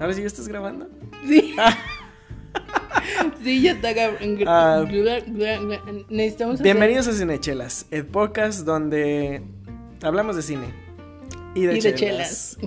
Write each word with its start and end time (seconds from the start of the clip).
¿Ahora 0.00 0.12
sí 0.12 0.20
ya 0.20 0.26
estás 0.26 0.48
grabando? 0.48 0.88
Sí. 1.26 1.54
sí, 3.44 3.62
ya 3.62 3.72
está. 3.72 3.92
grabando. 3.92 4.44
Ah. 4.46 4.84
Necesitamos. 6.08 6.54
hacer- 6.54 6.64
Bienvenidos 6.64 7.08
a 7.08 7.12
Cinechelas, 7.12 7.86
el 7.90 8.06
podcast 8.06 8.60
donde 8.64 9.42
hablamos 10.02 10.36
de 10.36 10.42
cine 10.42 10.66
y 11.54 11.62
de, 11.62 11.78
Y 11.78 11.80
de 11.80 11.94
chelas. 11.94 12.58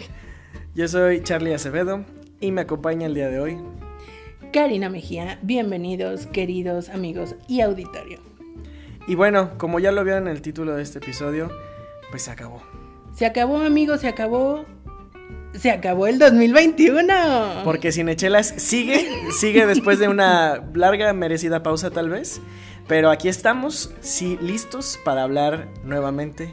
Yo 0.75 0.87
soy 0.87 1.21
Charlie 1.23 1.53
Acevedo 1.53 2.05
y 2.39 2.51
me 2.51 2.61
acompaña 2.61 3.05
el 3.07 3.13
día 3.13 3.29
de 3.29 3.39
hoy. 3.39 3.57
Karina 4.51 4.89
Mejía, 4.89 5.39
bienvenidos, 5.41 6.25
queridos 6.27 6.89
amigos 6.89 7.35
y 7.47 7.61
auditorio. 7.61 8.19
Y 9.07 9.15
bueno, 9.15 9.57
como 9.57 9.79
ya 9.79 9.91
lo 9.93 10.03
vieron 10.03 10.27
en 10.27 10.33
el 10.33 10.41
título 10.41 10.75
de 10.75 10.83
este 10.83 10.99
episodio, 10.99 11.49
pues 12.09 12.23
se 12.23 12.31
acabó. 12.31 12.61
Se 13.15 13.25
acabó, 13.25 13.59
amigos, 13.61 14.01
se 14.01 14.07
acabó. 14.09 14.65
Se 15.53 15.71
acabó 15.71 16.07
el 16.07 16.17
2021. 16.17 17.61
Porque 17.63 17.91
Cinechelas 17.91 18.53
sigue, 18.57 19.07
sigue 19.39 19.65
después 19.65 19.99
de 19.99 20.07
una 20.07 20.63
larga, 20.73 21.13
merecida 21.13 21.61
pausa 21.63 21.91
tal 21.91 22.09
vez. 22.09 22.41
Pero 22.87 23.09
aquí 23.09 23.29
estamos, 23.29 23.93
sí, 24.01 24.37
listos 24.41 24.99
para 25.03 25.23
hablar 25.23 25.67
nuevamente 25.83 26.49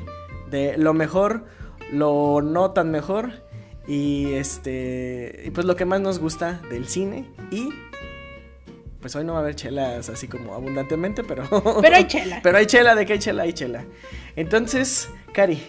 de 0.51 0.77
lo 0.79 0.95
mejor, 0.95 1.47
lo 1.93 2.43
no 2.43 2.71
tan 2.73 2.91
mejor 2.91 3.43
y 3.87 4.35
este, 4.35 5.43
y 5.47 5.51
pues 5.51 5.67
lo 5.67 5.77
que 5.77 5.85
más 5.85 6.01
nos 6.01 6.19
gusta 6.19 6.61
del 6.71 6.87
cine 6.89 7.29
y 7.51 7.71
pues 9.01 9.15
hoy 9.17 9.25
no 9.25 9.33
va 9.33 9.39
a 9.39 9.43
haber 9.43 9.55
chelas 9.55 10.09
así 10.09 10.27
como 10.29 10.55
abundantemente, 10.55 11.23
pero 11.23 11.45
Pero 11.81 11.97
hay 11.97 12.07
chela. 12.07 12.41
Pero 12.43 12.59
hay 12.59 12.67
chela, 12.67 12.95
de 12.95 13.07
qué 13.07 13.15
hay 13.15 13.19
chela, 13.19 13.43
hay 13.45 13.53
chela. 13.53 13.85
Entonces, 14.37 15.09
Cari, 15.33 15.63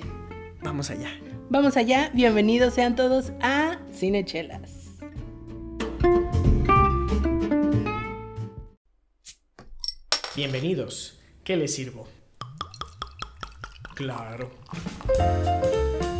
vamos 0.61 0.89
allá. 0.89 1.09
Vamos 1.51 1.77
allá, 1.77 2.11
bienvenidos 2.13 2.75
sean 2.75 2.95
todos 2.95 3.31
a 3.41 3.79
Cinechelas. 3.91 4.99
Bienvenidos. 10.35 11.19
¿Qué 11.43 11.57
les 11.57 11.73
sirvo? 11.73 12.07
Claro. 13.95 14.51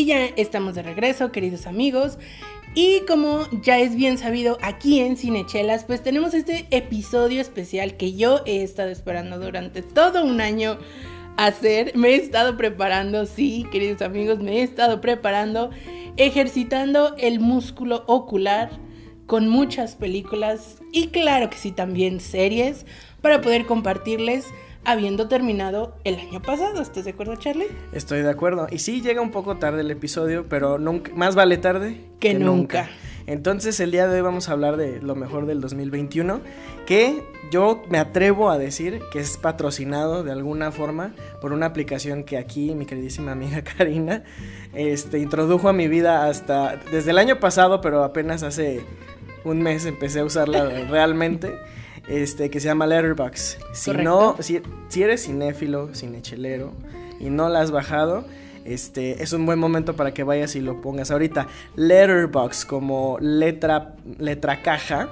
Y 0.00 0.06
ya 0.06 0.24
estamos 0.24 0.76
de 0.76 0.82
regreso, 0.82 1.30
queridos 1.30 1.66
amigos. 1.66 2.16
Y 2.74 3.00
como 3.00 3.46
ya 3.60 3.78
es 3.78 3.94
bien 3.94 4.16
sabido 4.16 4.56
aquí 4.62 5.00
en 5.00 5.18
Cinechelas, 5.18 5.84
pues 5.84 6.02
tenemos 6.02 6.32
este 6.32 6.66
episodio 6.70 7.38
especial 7.38 7.98
que 7.98 8.14
yo 8.14 8.40
he 8.46 8.62
estado 8.62 8.88
esperando 8.88 9.38
durante 9.38 9.82
todo 9.82 10.24
un 10.24 10.40
año 10.40 10.78
hacer. 11.36 11.94
Me 11.96 12.12
he 12.12 12.14
estado 12.14 12.56
preparando, 12.56 13.26
sí, 13.26 13.66
queridos 13.70 14.00
amigos, 14.00 14.38
me 14.38 14.60
he 14.60 14.62
estado 14.62 15.02
preparando, 15.02 15.68
ejercitando 16.16 17.14
el 17.18 17.38
músculo 17.38 18.04
ocular 18.06 18.70
con 19.26 19.50
muchas 19.50 19.96
películas 19.96 20.78
y 20.92 21.08
claro 21.08 21.50
que 21.50 21.58
sí, 21.58 21.72
también 21.72 22.20
series 22.20 22.86
para 23.20 23.42
poder 23.42 23.66
compartirles 23.66 24.46
habiendo 24.84 25.28
terminado 25.28 25.94
el 26.04 26.16
año 26.16 26.40
pasado. 26.40 26.80
¿Estás 26.80 27.04
de 27.04 27.10
acuerdo, 27.10 27.36
Charlie? 27.36 27.68
Estoy 27.92 28.22
de 28.22 28.30
acuerdo. 28.30 28.66
Y 28.70 28.78
sí, 28.78 29.00
llega 29.00 29.20
un 29.20 29.30
poco 29.30 29.56
tarde 29.58 29.82
el 29.82 29.90
episodio, 29.90 30.46
pero 30.48 30.78
nunca, 30.78 31.12
más 31.14 31.34
vale 31.34 31.58
tarde 31.58 32.00
Que 32.18 32.34
nunca. 32.34 32.88
Entonces, 33.26 33.78
el 33.80 33.92
día 33.92 34.08
de 34.08 34.16
hoy 34.16 34.22
vamos 34.22 34.48
a 34.48 34.52
hablar 34.52 34.76
de 34.76 35.00
lo 35.00 35.14
mejor 35.14 35.46
del 35.46 35.60
2021, 35.60 36.40
que 36.86 37.22
yo 37.52 37.82
me 37.88 37.98
atrevo 37.98 38.50
a 38.50 38.58
decir 38.58 39.00
que 39.12 39.20
es 39.20 39.36
patrocinado 39.36 40.24
de 40.24 40.32
alguna 40.32 40.72
forma 40.72 41.14
por 41.40 41.52
una 41.52 41.66
aplicación 41.66 42.24
que 42.24 42.38
aquí 42.38 42.74
mi 42.74 42.86
queridísima 42.86 43.32
amiga 43.32 43.62
Karina 43.78 44.24
este, 44.72 45.18
introdujo 45.18 45.68
a 45.68 45.72
mi 45.72 45.86
vida 45.86 46.26
hasta 46.26 46.76
desde 46.90 47.10
el 47.10 47.18
año 47.18 47.38
pasado, 47.38 47.80
pero 47.80 48.02
apenas 48.02 48.42
hace 48.42 48.80
un 49.44 49.62
mes 49.62 49.84
empecé 49.86 50.20
a 50.20 50.24
usarla 50.24 50.64
realmente. 50.90 51.54
Este, 52.10 52.50
que 52.50 52.58
se 52.58 52.66
llama 52.66 52.88
Letterboxd. 52.88 53.58
Si 53.72 53.92
no, 53.92 54.36
si, 54.40 54.60
si 54.88 55.02
eres 55.02 55.24
cinéfilo, 55.26 55.94
cinechelero 55.94 56.72
y 57.20 57.30
no 57.30 57.48
la 57.48 57.60
has 57.60 57.70
bajado, 57.70 58.24
este 58.64 59.22
es 59.22 59.32
un 59.32 59.46
buen 59.46 59.58
momento 59.58 59.94
para 59.94 60.12
que 60.12 60.24
vayas 60.24 60.56
y 60.56 60.60
lo 60.60 60.80
pongas 60.80 61.12
ahorita. 61.12 61.46
Letterbox 61.76 62.64
como 62.64 63.16
letra 63.20 63.94
letra 64.18 64.60
caja. 64.62 65.08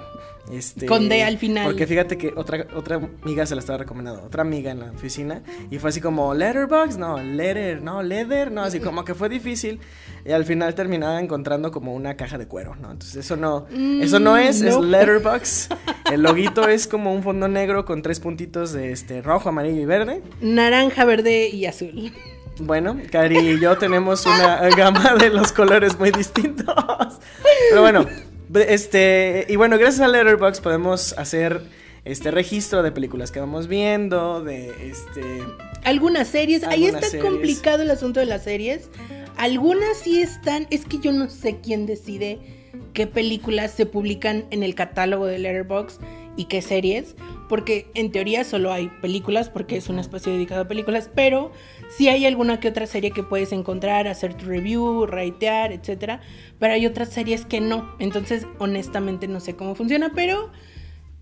Este, 0.52 0.86
Con 0.86 1.08
D 1.08 1.22
al 1.22 1.38
final. 1.38 1.66
Porque 1.66 1.86
fíjate 1.86 2.16
que 2.16 2.32
otra, 2.34 2.66
otra 2.74 3.00
amiga 3.22 3.46
se 3.46 3.54
la 3.54 3.60
estaba 3.60 3.78
recomendando, 3.78 4.22
otra 4.22 4.42
amiga 4.42 4.70
en 4.70 4.80
la 4.80 4.90
oficina, 4.90 5.42
y 5.70 5.78
fue 5.78 5.90
así 5.90 6.00
como, 6.00 6.34
letterbox, 6.34 6.96
no, 6.96 7.22
letter, 7.22 7.82
no, 7.82 8.02
leather, 8.02 8.50
no, 8.50 8.62
así 8.62 8.80
como 8.80 9.04
que 9.04 9.14
fue 9.14 9.28
difícil, 9.28 9.80
y 10.24 10.32
al 10.32 10.44
final 10.44 10.74
terminaba 10.74 11.20
encontrando 11.20 11.70
como 11.70 11.94
una 11.94 12.16
caja 12.16 12.38
de 12.38 12.46
cuero, 12.46 12.74
¿no? 12.76 12.90
Entonces 12.92 13.16
eso 13.16 13.36
no, 13.36 13.66
eso 14.02 14.18
no 14.18 14.36
es, 14.36 14.62
es 14.62 14.76
no. 14.76 14.82
letterbox, 14.82 15.68
el 16.12 16.22
loguito 16.22 16.68
es 16.68 16.86
como 16.86 17.12
un 17.14 17.22
fondo 17.22 17.48
negro 17.48 17.84
con 17.84 18.02
tres 18.02 18.20
puntitos 18.20 18.72
de 18.72 18.92
este 18.92 19.22
rojo, 19.22 19.48
amarillo 19.48 19.80
y 19.80 19.86
verde, 19.86 20.22
Naranja, 20.40 21.04
verde 21.04 21.48
y 21.48 21.66
azul. 21.66 22.12
bueno, 22.60 22.98
Cari 23.10 23.38
y 23.38 23.60
yo 23.60 23.76
tenemos 23.76 24.24
una 24.26 24.68
gama 24.70 25.14
de 25.14 25.30
los 25.30 25.52
colores 25.52 25.98
muy 25.98 26.10
distintos. 26.10 26.74
Pero 27.70 27.82
bueno, 27.82 28.06
este, 28.54 29.46
y 29.48 29.56
bueno, 29.56 29.78
gracias 29.78 30.00
a 30.00 30.08
Letterboxd 30.08 30.62
podemos 30.62 31.12
hacer 31.18 31.62
este 32.04 32.30
registro 32.30 32.82
de 32.82 32.92
películas 32.92 33.30
que 33.30 33.40
vamos 33.40 33.68
viendo, 33.68 34.42
de 34.42 34.90
este 34.90 35.42
Algunas 35.84 36.28
series, 36.28 36.64
ahí 36.64 36.86
está 36.86 37.02
series. 37.02 37.24
complicado 37.24 37.82
el 37.82 37.90
asunto 37.90 38.20
de 38.20 38.26
las 38.26 38.44
series. 38.44 38.88
Algunas 39.36 39.98
sí 39.98 40.20
están, 40.20 40.66
es 40.70 40.84
que 40.84 40.98
yo 40.98 41.12
no 41.12 41.28
sé 41.28 41.58
quién 41.62 41.86
decide 41.86 42.38
qué 42.92 43.06
películas 43.06 43.72
se 43.72 43.86
publican 43.86 44.46
en 44.50 44.62
el 44.62 44.74
catálogo 44.74 45.26
de 45.26 45.38
Letterboxd 45.38 46.00
y 46.36 46.46
qué 46.46 46.62
series, 46.62 47.14
porque 47.48 47.90
en 47.94 48.12
teoría 48.12 48.44
solo 48.44 48.72
hay 48.72 48.88
películas 49.00 49.48
porque 49.48 49.76
es 49.76 49.88
un 49.88 49.98
espacio 49.98 50.32
dedicado 50.32 50.62
a 50.62 50.68
películas, 50.68 51.10
pero 51.14 51.52
sí 51.96 52.08
hay 52.08 52.26
alguna 52.26 52.60
que 52.60 52.68
otra 52.68 52.86
serie 52.86 53.10
que 53.10 53.22
puedes 53.22 53.52
encontrar, 53.52 54.06
hacer 54.06 54.34
tu 54.34 54.46
review, 54.46 55.06
ratear, 55.06 55.72
etcétera, 55.72 56.20
pero 56.58 56.74
hay 56.74 56.86
otras 56.86 57.08
series 57.08 57.44
que 57.44 57.60
no. 57.60 57.94
Entonces, 57.98 58.46
honestamente 58.58 59.28
no 59.28 59.40
sé 59.40 59.56
cómo 59.56 59.74
funciona, 59.74 60.12
pero 60.14 60.50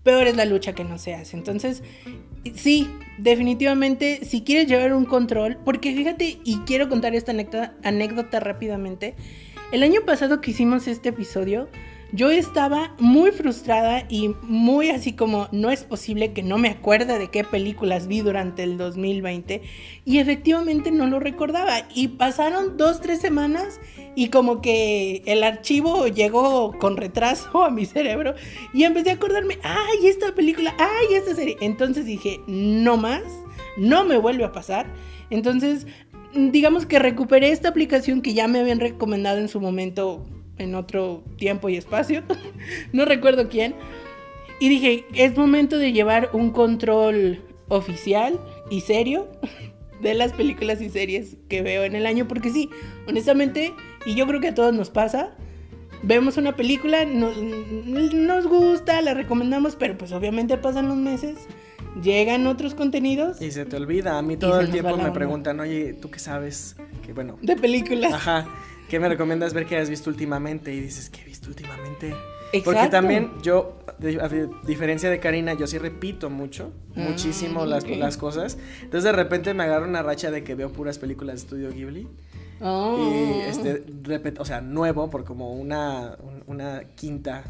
peor 0.03 0.27
es 0.27 0.35
la 0.35 0.45
lucha 0.45 0.73
que 0.73 0.83
no 0.83 0.97
se 0.97 1.13
hace. 1.13 1.35
Entonces, 1.35 1.83
sí, 2.55 2.89
definitivamente, 3.17 4.23
si 4.23 4.41
quieres 4.41 4.67
llevar 4.67 4.93
un 4.93 5.05
control, 5.05 5.57
porque 5.65 5.93
fíjate, 5.93 6.39
y 6.43 6.59
quiero 6.59 6.89
contar 6.89 7.15
esta 7.15 7.31
anécdota, 7.31 7.73
anécdota 7.83 8.39
rápidamente, 8.39 9.15
el 9.71 9.83
año 9.83 10.01
pasado 10.05 10.39
que 10.39 10.51
hicimos 10.51 10.87
este 10.87 11.09
episodio, 11.09 11.67
yo 12.11 12.31
estaba 12.31 12.95
muy 12.99 13.31
frustrada 13.31 14.05
y 14.09 14.29
muy 14.41 14.89
así 14.89 15.13
como 15.13 15.49
no 15.51 15.71
es 15.71 15.83
posible 15.83 16.31
que 16.31 16.41
no 16.41 16.57
me 16.57 16.69
acuerde 16.69 17.19
de 17.19 17.29
qué 17.29 17.43
películas 17.43 18.07
vi 18.07 18.21
durante 18.21 18.63
el 18.63 18.77
2020 18.77 19.61
y 20.05 20.19
efectivamente 20.19 20.91
no 20.91 21.07
lo 21.07 21.19
recordaba 21.19 21.87
y 21.93 22.09
pasaron 22.09 22.77
dos, 22.77 23.01
tres 23.01 23.19
semanas 23.19 23.79
y 24.15 24.29
como 24.29 24.61
que 24.61 25.21
el 25.25 25.43
archivo 25.43 26.07
llegó 26.07 26.77
con 26.79 26.97
retraso 26.97 27.63
a 27.63 27.69
mi 27.69 27.85
cerebro 27.85 28.35
y 28.73 28.83
empecé 28.83 29.11
a 29.11 29.13
acordarme, 29.13 29.59
ay, 29.63 30.07
esta 30.07 30.33
película, 30.33 30.75
ay, 30.79 31.15
esta 31.15 31.35
serie. 31.35 31.57
Entonces 31.61 32.05
dije, 32.05 32.39
no 32.47 32.97
más, 32.97 33.21
no 33.77 34.05
me 34.05 34.17
vuelve 34.17 34.43
a 34.43 34.51
pasar. 34.51 34.87
Entonces, 35.29 35.85
digamos 36.33 36.85
que 36.85 36.99
recuperé 36.99 37.51
esta 37.51 37.69
aplicación 37.69 38.21
que 38.21 38.33
ya 38.33 38.47
me 38.47 38.59
habían 38.59 38.79
recomendado 38.79 39.39
en 39.39 39.49
su 39.49 39.59
momento 39.59 40.25
en 40.57 40.75
otro 40.75 41.23
tiempo 41.37 41.69
y 41.69 41.77
espacio, 41.77 42.23
no 42.93 43.05
recuerdo 43.05 43.49
quién, 43.49 43.75
y 44.59 44.69
dije, 44.69 45.05
es 45.13 45.37
momento 45.37 45.77
de 45.77 45.91
llevar 45.93 46.29
un 46.33 46.51
control 46.51 47.43
oficial 47.67 48.39
y 48.69 48.81
serio 48.81 49.27
de 50.01 50.13
las 50.13 50.33
películas 50.33 50.81
y 50.81 50.89
series 50.89 51.37
que 51.49 51.61
veo 51.61 51.83
en 51.83 51.95
el 51.95 52.05
año, 52.05 52.27
porque 52.27 52.49
sí, 52.49 52.69
honestamente, 53.07 53.73
y 54.05 54.15
yo 54.15 54.25
creo 54.27 54.39
que 54.41 54.49
a 54.49 54.55
todos 54.55 54.73
nos 54.73 54.89
pasa, 54.89 55.35
vemos 56.03 56.37
una 56.37 56.55
película, 56.55 57.05
nos, 57.05 57.37
nos 57.37 58.47
gusta, 58.47 59.01
la 59.01 59.13
recomendamos, 59.13 59.75
pero 59.75 59.97
pues 59.97 60.11
obviamente 60.11 60.57
pasan 60.57 60.87
los 60.87 60.97
meses, 60.97 61.47
llegan 62.01 62.45
otros 62.47 62.75
contenidos 62.75 63.41
Y 63.41 63.51
se 63.51 63.65
te 63.65 63.75
olvida. 63.75 64.17
A 64.17 64.21
mí 64.21 64.37
todo 64.37 64.59
el 64.59 64.69
tiempo 64.69 64.95
me 64.97 65.03
onda. 65.03 65.13
preguntan, 65.13 65.59
oye, 65.59 65.93
¿tú 65.93 66.09
qué 66.11 66.19
sabes? 66.19 66.75
Que 67.05 67.13
bueno, 67.13 67.37
de 67.41 67.55
películas. 67.55 68.13
ajá. 68.13 68.47
¿Qué 68.89 68.99
me 68.99 69.09
recomiendas 69.09 69.53
ver 69.53 69.65
que 69.65 69.77
has 69.77 69.89
visto 69.89 70.09
últimamente? 70.09 70.73
Y 70.73 70.79
dices, 70.79 71.09
¿qué 71.09 71.21
he 71.21 71.25
visto 71.25 71.49
últimamente? 71.49 72.15
Porque 72.63 72.69
Exacto. 72.69 72.89
también 72.91 73.31
yo, 73.41 73.79
a 74.21 74.27
di- 74.29 74.49
diferencia 74.65 75.09
de 75.09 75.19
Karina, 75.19 75.53
yo 75.53 75.67
sí 75.67 75.77
repito 75.77 76.29
mucho, 76.29 76.71
Mm, 76.95 77.01
muchísimo 77.01 77.65
las, 77.65 77.85
las 77.89 78.15
cosas. 78.17 78.57
Entonces 78.81 79.03
de 79.03 79.11
repente 79.11 79.53
me 79.53 79.63
agarro 79.63 79.85
una 79.85 80.01
racha 80.01 80.31
de 80.31 80.43
que 80.45 80.55
veo 80.55 80.71
puras 80.71 80.97
películas 80.97 81.35
de 81.35 81.41
estudio 81.41 81.69
Ghibli. 81.71 82.07
Oh. 82.61 82.97
Y 82.97 83.41
este, 83.41 83.83
o 84.39 84.45
sea, 84.45 84.61
nuevo, 84.61 85.09
por 85.09 85.25
como 85.25 85.51
una, 85.53 86.15
un- 86.21 86.43
una 86.47 86.83
quinta 86.95 87.43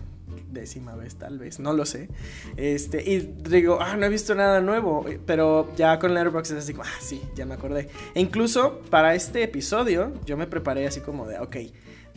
décima 0.49 0.95
vez 0.95 1.15
tal 1.15 1.37
vez, 1.37 1.59
no 1.59 1.73
lo 1.73 1.85
sé. 1.85 2.09
Este, 2.55 3.09
y 3.09 3.19
digo, 3.49 3.79
ah, 3.81 3.95
no 3.95 4.05
he 4.05 4.09
visto 4.09 4.35
nada 4.35 4.61
nuevo, 4.61 5.05
pero 5.25 5.73
ya 5.75 5.99
con 5.99 6.13
Letterboxd 6.13 6.51
es 6.53 6.63
así 6.63 6.73
como, 6.73 6.85
ah, 6.85 6.99
sí, 6.99 7.21
ya 7.35 7.45
me 7.45 7.55
acordé. 7.55 7.89
E 8.13 8.21
incluso 8.21 8.81
para 8.89 9.15
este 9.15 9.43
episodio 9.43 10.13
yo 10.25 10.37
me 10.37 10.47
preparé 10.47 10.87
así 10.87 11.01
como 11.01 11.27
de, 11.27 11.39
ok, 11.39 11.57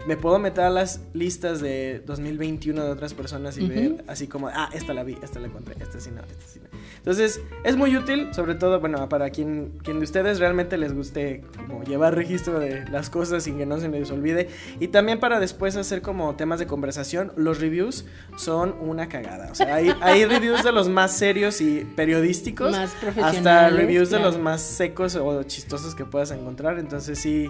me 0.07 0.17
puedo 0.17 0.39
meter 0.39 0.65
a 0.65 0.71
las 0.71 1.01
listas 1.13 1.61
de 1.61 2.03
2021 2.07 2.85
de 2.85 2.91
otras 2.91 3.15
personas 3.15 3.57
y 3.59 3.65
Ujú. 3.65 3.69
ver 3.69 4.05
así 4.09 4.27
como, 4.27 4.49
ah, 4.49 4.71
esta 4.73 4.95
la 4.95 5.05
vi, 5.05 5.17
esta 5.23 5.39
la 5.41 5.47
encontré, 5.49 5.75
esta 5.81 6.01
sí 6.01 6.11
no, 6.11 6.21
esta 6.23 6.47
sí 6.47 6.61
no. 6.61 6.69
Entonces, 6.97 7.41
es 7.65 7.77
muy 7.77 7.97
útil, 7.97 8.29
sobre 8.35 8.55
todo, 8.55 8.79
bueno, 8.81 9.09
para 9.09 9.31
quien, 9.31 9.79
quien 9.83 9.99
de 10.01 10.05
ustedes 10.05 10.39
realmente 10.39 10.77
les 10.77 10.93
guste 10.93 11.43
como 11.57 11.83
llevar 11.83 12.15
registro 12.15 12.59
de 12.59 12.85
las 12.91 13.09
cosas 13.09 13.45
sin 13.45 13.57
que 13.57 13.65
no 13.65 13.79
se 13.81 13.89
les 13.89 14.11
olvide. 14.11 14.49
Y 14.81 14.89
también 14.89 15.19
para 15.19 15.41
después 15.41 15.77
hacer 15.77 16.03
como 16.03 16.35
temas 16.37 16.59
de 16.59 16.67
conversación, 16.67 17.33
los 17.37 17.59
reviews 17.61 18.05
son 18.37 18.75
una 18.81 19.09
cagada. 19.09 19.51
O 19.51 19.55
sea, 19.55 19.75
hay, 19.77 19.95
hay 20.03 20.25
reviews 20.27 20.63
de 20.63 20.73
los 20.73 20.89
más 20.91 21.13
serios 21.17 21.61
y 21.63 21.87
periodísticos. 21.97 22.73
Más 22.73 22.91
Hasta 22.93 23.01
profesionales, 23.01 23.79
reviews 23.79 24.11
de 24.11 24.17
claro. 24.19 24.33
los 24.33 24.41
más 24.41 24.61
secos 24.61 25.17
o 25.17 25.43
chistosos 25.45 25.95
que 25.95 26.05
puedas 26.05 26.31
encontrar. 26.33 26.79
Entonces 26.79 27.19
sí, 27.19 27.49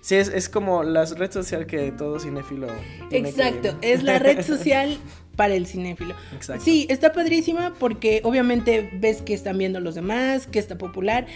sí 0.00 0.14
es, 0.16 0.28
es 0.28 0.48
como 0.48 0.82
la 0.82 1.04
red 1.04 1.30
social 1.30 1.66
que 1.66 1.90
todo 1.92 2.18
cinéfilo. 2.20 2.66
tiene 3.10 3.32
que- 3.32 3.40
Exacto, 3.40 3.76
es 3.82 4.02
la 4.02 4.18
red 4.18 4.42
social 4.46 4.96
para 5.36 5.54
el 5.54 5.66
cinéfilo. 5.66 6.14
Exacto. 6.34 6.64
Sí, 6.64 6.86
está 6.90 7.12
padrísima 7.12 7.74
porque 7.78 8.20
obviamente 8.24 8.90
ves 9.00 9.22
que 9.22 9.34
están 9.34 9.58
viendo 9.58 9.78
los 9.80 9.94
demás, 9.94 10.46
que 10.46 10.58
está 10.58 10.76
popular 10.78 11.26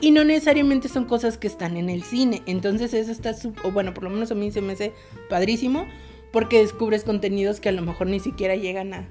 y 0.00 0.12
no 0.12 0.24
necesariamente 0.24 0.88
son 0.88 1.04
cosas 1.04 1.36
que 1.36 1.46
están 1.46 1.76
en 1.76 1.90
el 1.90 2.02
cine. 2.02 2.42
Entonces 2.46 2.94
eso 2.94 3.12
está, 3.12 3.34
o 3.64 3.70
bueno, 3.70 3.92
por 3.92 4.04
lo 4.04 4.10
menos 4.10 4.30
a 4.30 4.34
mí 4.34 4.50
se 4.50 4.62
me 4.62 4.72
hace 4.72 4.92
padrísimo 5.28 5.86
porque 6.32 6.58
descubres 6.60 7.04
contenidos 7.04 7.60
que 7.60 7.68
a 7.68 7.72
lo 7.72 7.82
mejor 7.82 8.06
ni 8.06 8.18
siquiera 8.20 8.54
llegan 8.56 8.94
a, 8.94 9.08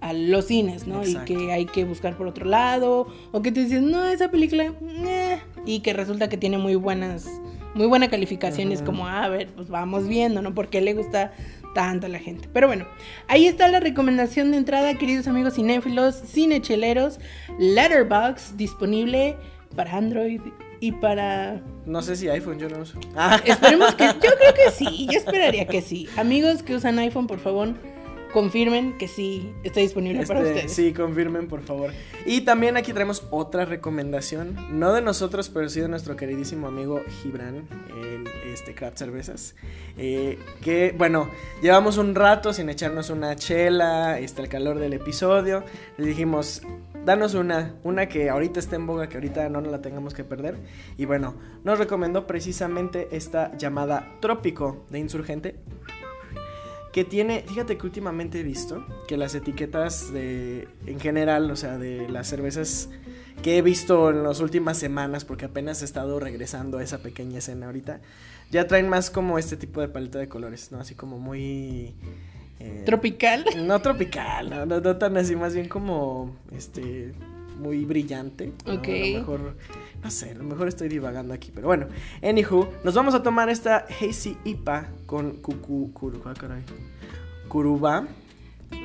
a 0.00 0.14
los 0.14 0.46
cines, 0.46 0.86
¿no? 0.86 1.02
Exacto. 1.02 1.32
Y 1.34 1.36
que 1.36 1.52
hay 1.52 1.66
que 1.66 1.84
buscar 1.84 2.16
por 2.16 2.26
otro 2.26 2.46
lado 2.46 3.06
o 3.32 3.42
que 3.42 3.52
te 3.52 3.64
dicen, 3.64 3.90
no, 3.90 4.06
esa 4.06 4.30
película, 4.30 4.72
eh", 5.06 5.40
y 5.66 5.80
que 5.80 5.92
resulta 5.92 6.28
que 6.30 6.38
tiene 6.38 6.56
muy 6.56 6.74
buenas, 6.76 7.26
muy 7.74 7.86
buena 7.86 8.08
calificación. 8.08 8.72
Es 8.72 8.82
como, 8.82 9.06
"Ah, 9.06 9.24
a 9.24 9.28
ver, 9.28 9.48
pues 9.54 9.68
vamos 9.68 10.08
viendo, 10.08 10.42
¿no? 10.42 10.54
Porque 10.54 10.80
le 10.80 10.94
gusta 10.94 11.32
tanto 11.74 12.06
a 12.06 12.08
la 12.08 12.18
gente. 12.20 12.48
Pero 12.52 12.68
bueno, 12.68 12.86
ahí 13.28 13.46
está 13.46 13.68
la 13.68 13.80
recomendación 13.80 14.52
de 14.52 14.56
entrada, 14.58 14.94
queridos 14.94 15.26
amigos 15.26 15.54
cinéfilos, 15.54 16.22
cinecheleros, 16.26 17.18
Letterboxd 17.58 18.54
disponible 18.56 19.36
para 19.74 19.96
Android 19.96 20.40
y 20.80 20.92
para... 20.92 21.60
No 21.84 22.00
sé 22.00 22.16
si 22.16 22.28
iPhone, 22.28 22.58
yo 22.58 22.68
no 22.68 22.78
uso. 22.78 22.98
Esperemos 23.44 23.94
que... 23.96 24.04
Yo 24.04 24.12
creo 24.20 24.54
que 24.54 24.70
sí, 24.72 25.06
yo 25.10 25.18
esperaría 25.18 25.66
que 25.66 25.82
sí. 25.82 26.08
Amigos 26.16 26.62
que 26.62 26.74
usan 26.76 26.98
iPhone, 27.00 27.26
por 27.26 27.40
favor, 27.40 27.74
confirmen 28.34 28.98
que 28.98 29.08
sí 29.08 29.54
está 29.62 29.80
disponible 29.80 30.26
para 30.26 30.40
Este, 30.40 30.52
ustedes. 30.54 30.72
Sí, 30.72 30.92
confirmen, 30.92 31.48
por 31.48 31.62
favor. 31.62 31.92
Y 32.26 32.42
también 32.42 32.76
aquí 32.76 32.92
traemos 32.92 33.26
otra 33.30 33.64
recomendación, 33.64 34.78
no 34.78 34.92
de 34.92 35.00
nosotros, 35.00 35.48
pero 35.48 35.70
sí 35.70 35.80
de 35.80 35.88
nuestro 35.88 36.16
queridísimo 36.16 36.66
amigo 36.66 37.00
Gibran, 37.22 37.66
en 38.02 38.24
este 38.52 38.74
Craft 38.74 38.98
Cervezas. 38.98 39.54
eh, 39.96 40.38
que, 40.60 40.94
bueno, 40.98 41.30
llevamos 41.62 41.96
un 41.96 42.14
rato 42.14 42.52
sin 42.52 42.68
echarnos 42.68 43.08
una 43.08 43.36
chela, 43.36 44.18
este, 44.18 44.42
el 44.42 44.48
calor 44.48 44.78
del 44.78 44.92
episodio. 44.92 45.64
Le 45.96 46.06
dijimos, 46.06 46.60
danos 47.04 47.34
una, 47.34 47.76
una 47.84 48.08
que 48.08 48.28
ahorita 48.30 48.58
esté 48.60 48.76
en 48.76 48.86
boga, 48.86 49.08
que 49.08 49.16
ahorita 49.16 49.48
no 49.48 49.60
nos 49.60 49.70
la 49.70 49.80
tengamos 49.80 50.12
que 50.12 50.24
perder. 50.24 50.56
Y 50.98 51.04
bueno, 51.04 51.34
nos 51.62 51.78
recomendó 51.78 52.26
precisamente 52.26 53.08
esta 53.12 53.56
llamada 53.56 54.16
Trópico 54.20 54.84
de 54.90 54.98
Insurgente 54.98 55.54
que 56.94 57.02
tiene, 57.04 57.42
fíjate 57.44 57.76
que 57.76 57.84
últimamente 57.86 58.38
he 58.38 58.44
visto 58.44 58.86
que 59.08 59.16
las 59.16 59.34
etiquetas 59.34 60.12
de, 60.12 60.68
en 60.86 61.00
general, 61.00 61.50
o 61.50 61.56
sea, 61.56 61.76
de 61.76 62.08
las 62.08 62.28
cervezas 62.28 62.88
que 63.42 63.58
he 63.58 63.62
visto 63.62 64.10
en 64.10 64.22
las 64.22 64.38
últimas 64.38 64.78
semanas, 64.78 65.24
porque 65.24 65.46
apenas 65.46 65.82
he 65.82 65.86
estado 65.86 66.20
regresando 66.20 66.78
a 66.78 66.84
esa 66.84 66.98
pequeña 66.98 67.38
escena 67.38 67.66
ahorita, 67.66 67.98
ya 68.52 68.68
traen 68.68 68.88
más 68.88 69.10
como 69.10 69.40
este 69.40 69.56
tipo 69.56 69.80
de 69.80 69.88
paleta 69.88 70.20
de 70.20 70.28
colores, 70.28 70.70
¿no? 70.70 70.78
Así 70.78 70.94
como 70.94 71.18
muy... 71.18 71.96
eh, 72.60 72.84
Tropical. 72.86 73.44
no 73.66 73.82
tropical, 73.82 74.50
no, 74.50 74.64
no, 74.64 74.80
no 74.80 74.96
tan 74.96 75.16
así, 75.16 75.34
más 75.34 75.52
bien 75.52 75.68
como, 75.68 76.36
este, 76.52 77.12
muy 77.58 77.84
brillante. 77.84 78.52
¿no? 78.66 78.74
Ok. 78.74 78.88
A 78.88 78.90
lo 78.90 79.18
mejor, 79.18 79.56
no 80.02 80.10
sé, 80.10 80.30
a 80.30 80.34
lo 80.34 80.44
mejor 80.44 80.68
estoy 80.68 80.88
divagando 80.88 81.34
aquí, 81.34 81.50
pero 81.54 81.68
bueno. 81.68 81.86
Anywho, 82.22 82.68
nos 82.84 82.94
vamos 82.94 83.14
a 83.14 83.22
tomar 83.22 83.48
esta 83.48 83.86
Hazy 84.00 84.36
IPA 84.44 84.88
con 85.06 85.32
cucu, 85.36 85.92
curu, 85.92 86.20
ah, 86.24 86.34
caray, 86.38 86.62
Curuba. 87.48 88.06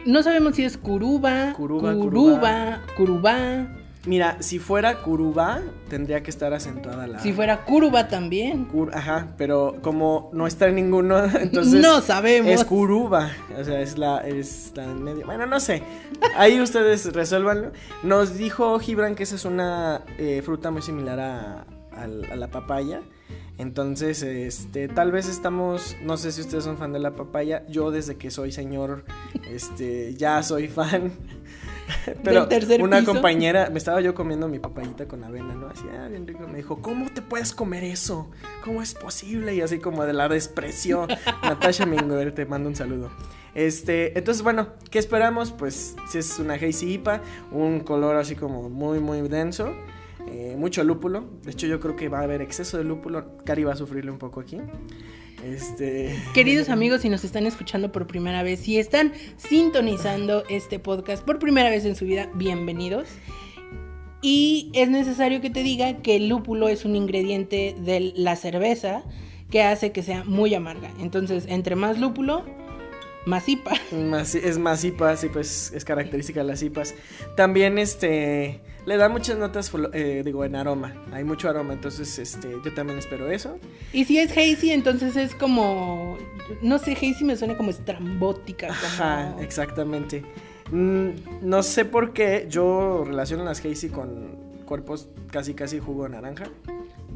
No 0.05 0.21
sabemos 0.23 0.55
si 0.55 0.63
es 0.63 0.77
Curuba, 0.77 1.53
Curuba, 1.53 1.93
Curuba, 1.95 2.81
Curubá. 2.95 3.67
Mira, 4.05 4.37
si 4.41 4.59
fuera 4.59 5.01
Curuba, 5.01 5.59
tendría 5.89 6.23
que 6.23 6.29
estar 6.31 6.53
acentuada 6.53 7.05
la... 7.05 7.19
Si 7.19 7.33
fuera 7.33 7.65
Curuba 7.65 8.07
también. 8.07 8.67
Cur- 8.69 8.91
ajá, 8.93 9.33
pero 9.37 9.75
como 9.81 10.29
no 10.31 10.47
está 10.47 10.67
en 10.69 10.75
ninguno, 10.75 11.21
entonces... 11.39 11.81
no 11.81 11.99
sabemos. 12.01 12.49
Es 12.51 12.63
Curuba, 12.63 13.29
o 13.59 13.63
sea, 13.63 13.81
es 13.81 13.97
la, 13.97 14.19
es 14.25 14.71
la 14.75 14.85
en 14.85 15.03
medio. 15.03 15.25
Bueno, 15.25 15.45
no 15.47 15.59
sé. 15.59 15.83
Ahí 16.37 16.61
ustedes 16.61 17.11
resuélvanlo. 17.13 17.71
Nos 18.03 18.37
dijo 18.37 18.79
Gibran 18.79 19.15
que 19.15 19.23
esa 19.23 19.35
es 19.35 19.43
una 19.43 20.03
eh, 20.17 20.41
fruta 20.45 20.71
muy 20.71 20.81
similar 20.81 21.19
a, 21.19 21.65
al- 21.91 22.25
a 22.31 22.35
la 22.37 22.47
papaya. 22.47 23.01
Entonces, 23.57 24.23
este, 24.23 24.87
tal 24.87 25.11
vez 25.11 25.27
estamos, 25.27 25.97
no 26.01 26.15
sé 26.15 26.31
si 26.31 26.39
ustedes 26.39 26.63
son 26.63 26.77
fan 26.77 26.93
de 26.93 26.99
la 26.99 27.11
papaya. 27.11 27.65
Yo 27.67 27.91
desde 27.91 28.15
que 28.15 28.31
soy 28.31 28.53
señor, 28.53 29.03
este, 29.51 30.15
ya 30.15 30.41
soy 30.43 30.69
fan. 30.69 31.11
Pero 32.23 32.45
¿Del 32.45 32.49
tercer 32.49 32.81
una 32.81 32.99
piso? 32.99 33.13
compañera, 33.13 33.69
me 33.69 33.77
estaba 33.77 34.01
yo 34.01 34.13
comiendo 34.13 34.47
mi 34.47 34.59
papayita 34.59 35.07
con 35.07 35.23
avena, 35.23 35.53
¿no? 35.55 35.67
Así, 35.67 35.83
ah, 35.97 36.07
bien 36.07 36.27
rico. 36.27 36.47
Me 36.47 36.57
dijo, 36.57 36.81
¿cómo 36.81 37.11
te 37.13 37.21
puedes 37.21 37.53
comer 37.53 37.83
eso? 37.83 38.29
¿Cómo 38.63 38.81
es 38.81 38.93
posible? 38.93 39.55
Y 39.55 39.61
así 39.61 39.79
como 39.79 40.05
de 40.05 40.13
la 40.13 40.27
despreció. 40.29 41.07
Natasha 41.43 41.85
Mingover, 41.85 42.33
te 42.33 42.45
mando 42.45 42.69
un 42.69 42.75
saludo. 42.75 43.09
Este, 43.55 44.17
entonces, 44.17 44.43
bueno, 44.43 44.69
¿qué 44.91 44.99
esperamos? 44.99 45.51
Pues, 45.51 45.95
si 46.09 46.19
es 46.19 46.37
una 46.39 46.53
Hazy 46.53 46.93
IPA, 46.93 47.21
un 47.51 47.79
color 47.81 48.15
así 48.17 48.35
como 48.35 48.69
muy, 48.69 48.99
muy 48.99 49.27
denso. 49.27 49.73
eh, 50.27 50.55
mucho 50.57 50.83
lúpulo. 50.83 51.25
De 51.43 51.51
hecho, 51.51 51.65
yo 51.65 51.79
creo 51.79 51.95
que 51.95 52.09
va 52.09 52.19
a 52.19 52.23
haber 52.23 52.41
exceso 52.41 52.77
de 52.77 52.83
lúpulo. 52.83 53.37
Cari 53.45 53.63
va 53.63 53.73
a 53.73 53.75
sufrirle 53.75 54.11
un 54.11 54.19
poco 54.19 54.39
aquí. 54.41 54.59
Este. 55.45 56.15
Queridos 56.33 56.69
amigos, 56.69 57.01
si 57.01 57.09
nos 57.09 57.23
están 57.23 57.45
escuchando 57.45 57.91
por 57.91 58.07
primera 58.07 58.43
vez, 58.43 58.59
si 58.59 58.77
están 58.77 59.13
sintonizando 59.37 60.43
este 60.49 60.79
podcast 60.79 61.23
por 61.23 61.39
primera 61.39 61.69
vez 61.69 61.85
en 61.85 61.95
su 61.95 62.05
vida, 62.05 62.29
bienvenidos. 62.35 63.07
Y 64.21 64.69
es 64.73 64.89
necesario 64.89 65.39
que 65.39 65.49
te 65.49 65.63
diga 65.63 66.01
que 66.01 66.17
el 66.17 66.27
lúpulo 66.27 66.67
es 66.67 66.83
un 66.83 66.95
ingrediente 66.95 67.75
de 67.79 68.11
la 68.15 68.35
cerveza 68.35 69.03
que 69.49 69.63
hace 69.63 69.91
que 69.91 70.03
sea 70.03 70.23
muy 70.25 70.53
amarga. 70.53 70.91
Entonces, 70.99 71.45
entre 71.47 71.75
más 71.75 71.99
lúpulo, 71.99 72.43
más 73.25 73.47
IPA. 73.47 73.73
Es 74.43 74.57
más 74.57 74.83
IPA, 74.83 75.15
sí, 75.15 75.29
pues 75.31 75.71
es 75.73 75.85
característica 75.85 76.41
de 76.41 76.47
las 76.47 76.61
IPAs. 76.61 76.95
También 77.37 77.77
este 77.77 78.59
le 78.89 78.97
da 78.97 79.07
muchas 79.07 79.37
notas, 79.37 79.71
eh, 79.93 80.23
digo, 80.25 80.43
en 80.43 80.55
aroma. 80.55 80.95
Hay 81.11 81.23
mucho 81.23 81.47
aroma, 81.47 81.73
entonces 81.73 82.17
este 82.17 82.49
yo 82.65 82.73
también 82.73 82.97
espero 82.97 83.29
eso. 83.29 83.59
Y 83.93 84.05
si 84.05 84.17
es 84.17 84.31
hazy, 84.31 84.71
entonces 84.71 85.15
es 85.15 85.35
como, 85.35 86.17
no 86.63 86.79
sé, 86.79 86.93
hazy 86.93 87.23
me 87.23 87.37
suena 87.37 87.55
como 87.55 87.69
estrambótica. 87.69 88.69
Como... 88.69 88.79
Ajá, 88.79 89.35
exactamente. 89.41 90.23
Mm, 90.71 91.09
no 91.43 91.61
sé 91.61 91.85
por 91.85 92.13
qué 92.13 92.47
yo 92.49 93.03
relaciono 93.05 93.43
las 93.43 93.63
Hazy 93.63 93.89
con 93.89 94.63
cuerpos 94.65 95.07
casi 95.31 95.53
casi 95.53 95.77
jugo 95.77 96.05
de 96.05 96.09
naranja. 96.09 96.45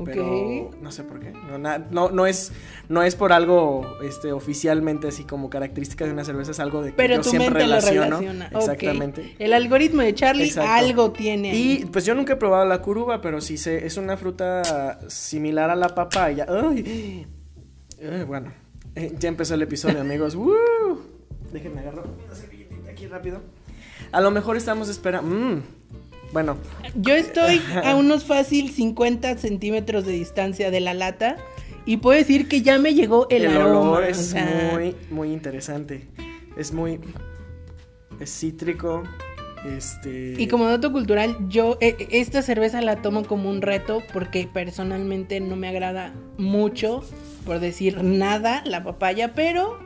Pero 0.06 0.72
no 0.82 0.92
sé 0.92 1.04
por 1.04 1.20
qué. 1.20 1.32
No, 1.32 1.58
na- 1.58 1.78
no, 1.78 2.10
no 2.10 2.26
es, 2.26 2.52
no 2.90 3.04
es 3.04 3.16
por 3.16 3.32
algo 3.34 3.86
este, 4.04 4.32
oficialmente 4.32 5.08
así 5.08 5.24
como 5.24 5.50
característica 5.50 6.06
de 6.06 6.12
una 6.12 6.24
cerveza, 6.26 6.52
es 6.52 6.60
algo 6.60 6.82
de 6.82 6.92
que 6.92 6.98
Pero 6.98 7.16
yo 7.16 7.22
tu 7.22 7.30
siempre 7.30 7.50
mente 7.66 7.68
lo 7.68 7.76
relaciono. 7.82 8.20
relaciona. 8.20 8.46
Exactamente. 8.60 9.36
El 9.40 9.54
algoritmo 9.54 10.02
de 10.02 10.14
Charlie 10.16 10.46
Exacto. 10.46 10.72
algo 10.72 11.12
tiene. 11.12 11.52
ahí. 11.52 11.80
Y 11.82 11.86
pues 11.86 12.06
yo 12.06 12.16
nunca 12.16 12.34
he 12.34 12.36
probado 12.38 12.66
la 12.66 12.82
curuba, 12.82 13.22
pero 13.22 13.40
sí 13.42 13.58
sé, 13.58 13.86
es 13.86 13.98
una 13.98 14.18
fruta 14.18 15.00
similar 15.08 15.70
a 15.70 15.76
la 15.76 15.90
papaya. 15.90 16.46
Ay, 16.50 17.28
Ay, 18.02 18.24
bueno, 18.26 18.52
eh, 18.96 19.14
ya 19.18 19.30
empezó 19.30 19.54
el 19.56 19.62
episodio, 19.62 20.02
amigos. 20.02 20.36
¡Woo! 20.36 20.54
Déjenme 21.52 21.82
agarrar 21.82 22.06
una 22.26 22.36
servilletita 22.36 22.90
aquí 22.92 23.08
rápido. 23.08 23.42
A 24.12 24.22
lo 24.22 24.32
mejor 24.32 24.58
estamos 24.58 24.90
esperando. 24.90 25.30
mm, 25.30 25.62
bueno, 26.34 26.58
Yo 26.96 27.14
estoy 27.16 27.62
a 27.84 27.96
unos 27.96 28.26
fácil 28.26 28.72
50 28.72 29.38
centímetros 29.38 30.06
de 30.06 30.14
distancia 30.14 30.72
de 30.72 30.80
la 30.82 30.94
lata 30.94 31.38
Y 31.86 31.98
puedo 31.98 32.18
decir 32.18 32.48
que 32.48 32.62
ya 32.62 32.78
me 32.80 32.94
llegó 32.96 33.28
el, 33.30 33.46
El 33.46 33.56
aroma. 33.58 33.80
olor 33.80 34.04
o 34.04 34.08
es 34.08 34.18
sea, 34.18 34.70
muy, 34.74 34.96
muy 35.10 35.32
interesante. 35.32 36.08
Es 36.58 36.74
muy. 36.74 37.00
Es 38.20 38.32
cítrico. 38.38 39.04
Este. 39.66 40.36
Y 40.38 40.48
como 40.48 40.66
dato 40.66 40.92
cultural, 40.92 41.38
yo 41.48 41.78
eh, 41.80 41.96
esta 42.12 42.42
cerveza 42.42 42.82
la 42.82 43.02
tomo 43.02 43.24
como 43.24 43.50
un 43.50 43.62
reto 43.62 44.04
porque 44.12 44.48
personalmente 44.52 45.40
no 45.40 45.56
me 45.56 45.70
agrada 45.70 46.14
mucho, 46.38 47.02
por 47.46 47.60
decir 47.60 48.04
nada, 48.04 48.62
la 48.66 48.84
papaya, 48.84 49.34
pero 49.34 49.80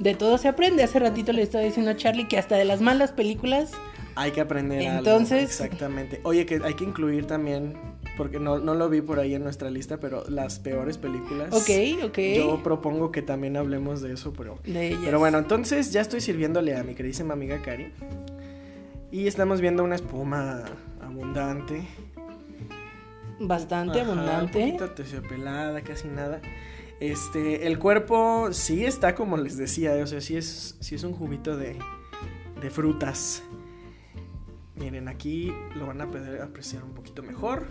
de 0.00 0.14
todo 0.14 0.36
se 0.38 0.48
aprende. 0.48 0.82
Hace 0.82 0.98
ratito 0.98 1.32
le 1.32 1.42
estaba 1.42 1.62
diciendo 1.62 1.92
a 1.92 1.96
Charlie 1.96 2.26
que 2.26 2.38
hasta 2.38 2.56
de 2.56 2.64
las 2.64 2.80
malas 2.80 3.12
películas 3.12 3.70
Hay 4.16 4.30
que 4.30 4.40
aprender 4.40 4.86
algo, 4.86 4.98
Entonces- 4.98 5.42
Exactamente. 5.42 6.20
Oye, 6.22 6.46
que 6.46 6.60
hay 6.64 6.74
que 6.74 6.84
incluir 6.84 7.26
también. 7.26 7.74
Porque 8.16 8.38
no, 8.38 8.58
no 8.60 8.74
lo 8.74 8.88
vi 8.88 9.00
por 9.00 9.18
ahí 9.18 9.34
en 9.34 9.42
nuestra 9.42 9.70
lista, 9.70 9.98
pero 9.98 10.22
las 10.28 10.60
peores 10.60 10.98
películas. 10.98 11.52
Ok, 11.52 12.04
ok. 12.04 12.18
Yo 12.36 12.62
propongo 12.62 13.10
que 13.10 13.22
también 13.22 13.56
hablemos 13.56 14.02
de 14.02 14.12
eso, 14.12 14.32
pero. 14.32 14.58
de 14.64 14.88
ellas. 14.88 15.00
Pero 15.04 15.18
bueno, 15.18 15.38
entonces 15.38 15.90
ya 15.92 16.00
estoy 16.00 16.20
sirviéndole 16.20 16.76
a 16.76 16.84
mi 16.84 16.94
queridísima 16.94 17.34
amiga 17.34 17.60
Cari. 17.62 17.92
Y 19.10 19.26
estamos 19.26 19.60
viendo 19.60 19.82
una 19.82 19.96
espuma 19.96 20.62
abundante. 21.00 21.82
bastante 23.40 24.00
Ajá, 24.00 24.12
abundante. 24.12 24.58
Un 24.58 24.64
poquito 24.66 24.90
terciopelada, 24.90 25.80
casi 25.82 26.08
nada. 26.08 26.40
Este, 27.00 27.66
el 27.66 27.78
cuerpo 27.78 28.52
sí 28.52 28.84
está 28.84 29.14
como 29.14 29.36
les 29.36 29.56
decía, 29.56 29.92
o 30.02 30.06
sea, 30.06 30.20
sí 30.20 30.36
es, 30.36 30.76
sí 30.80 30.94
es 30.94 31.02
un 31.04 31.12
juguito 31.14 31.56
de, 31.56 31.76
de 32.60 32.70
frutas. 32.70 33.42
Miren, 34.76 35.08
aquí 35.08 35.52
lo 35.76 35.86
van 35.86 36.00
a 36.00 36.10
poder 36.10 36.42
apreciar 36.42 36.82
un 36.84 36.92
poquito 36.94 37.22
mejor. 37.22 37.66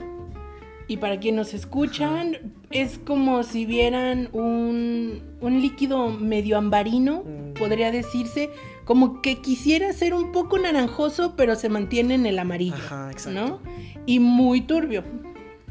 Y 0.87 0.97
para 0.97 1.19
quienes 1.19 1.37
nos 1.47 1.53
escuchan, 1.53 2.53
es 2.69 2.97
como 2.97 3.43
si 3.43 3.65
vieran 3.65 4.29
un, 4.33 5.21
un 5.39 5.61
líquido 5.61 6.09
medio 6.09 6.57
ambarino, 6.57 7.23
Mm. 7.23 7.53
podría 7.53 7.89
decirse, 7.91 8.49
como 8.83 9.21
que 9.21 9.37
quisiera 9.41 9.93
ser 9.93 10.13
un 10.13 10.31
poco 10.33 10.57
naranjoso, 10.57 11.35
pero 11.37 11.55
se 11.55 11.69
mantiene 11.69 12.15
en 12.15 12.25
el 12.25 12.37
amarillo, 12.39 12.75
Ajá, 12.75 13.11
exacto. 13.11 13.39
¿no? 13.39 13.59
Y 14.05 14.19
muy 14.19 14.61
turbio, 14.61 15.03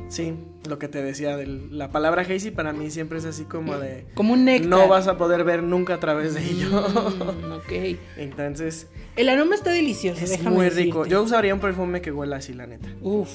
Sí, 0.09 0.35
lo 0.69 0.79
que 0.79 0.89
te 0.89 1.03
decía, 1.03 1.37
del- 1.37 1.77
la 1.77 1.91
palabra 1.91 2.23
hazy 2.23 2.51
para 2.51 2.73
mí 2.73 2.91
siempre 2.91 3.19
es 3.19 3.25
así 3.25 3.45
como 3.45 3.77
de... 3.79 4.07
como 4.15 4.33
un 4.35 4.45
néctar. 4.45 4.69
No 4.71 4.89
vas 4.89 5.09
a 5.09 5.17
poder 5.17 5.43
ver 5.45 5.63
nunca 5.63 5.95
a 5.95 6.01
través 6.01 6.35
de 6.35 6.45
ello. 6.45 6.71
Mm, 6.71 7.53
ok. 7.53 7.99
Entonces, 8.17 8.89
El 9.17 9.29
aroma 9.29 9.55
está 9.55 9.71
delicioso, 9.73 10.23
es 10.23 10.31
déjame 10.31 10.51
muy 10.57 10.69
rico. 10.69 11.01
decirte. 11.01 11.11
Yo 11.11 11.23
usaría 11.23 11.53
un 11.55 11.61
perfume 11.61 12.01
que 12.01 12.13
huela 12.13 12.37
así, 12.37 12.53
la 12.55 12.67
neta. 12.67 12.89
Uf. 13.01 13.29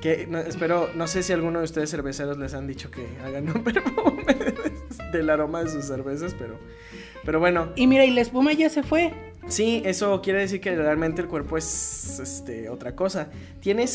Que 0.00 0.28
no, 0.28 0.38
espero, 0.38 0.90
no 0.94 1.08
sé 1.08 1.24
si 1.24 1.32
alguno 1.32 1.58
de 1.58 1.64
ustedes 1.64 1.90
cerveceros 1.90 2.38
les 2.38 2.54
han 2.54 2.68
dicho 2.68 2.88
que 2.90 3.04
hagan 3.24 3.48
un 3.48 3.64
perfume 3.64 4.24
del 5.12 5.30
aroma 5.30 5.64
de 5.64 5.70
sus 5.70 5.86
cervezas, 5.86 6.36
pero, 6.38 6.56
pero 7.24 7.40
bueno, 7.40 7.70
Y 7.74 7.88
mira, 7.88 8.04
y 8.04 8.12
la 8.12 8.20
espuma 8.20 8.52
ya 8.52 8.70
se 8.70 8.84
fue. 8.84 9.12
sí, 9.48 9.82
eso 9.84 10.20
quiere 10.22 10.38
decir 10.38 10.60
que 10.60 10.76
realmente 10.76 11.20
el 11.22 11.26
cuerpo 11.26 11.56
es 11.58 12.20
este, 12.20 12.68
otra 12.68 12.94
cosa. 12.94 13.30
Tiene 13.58 13.88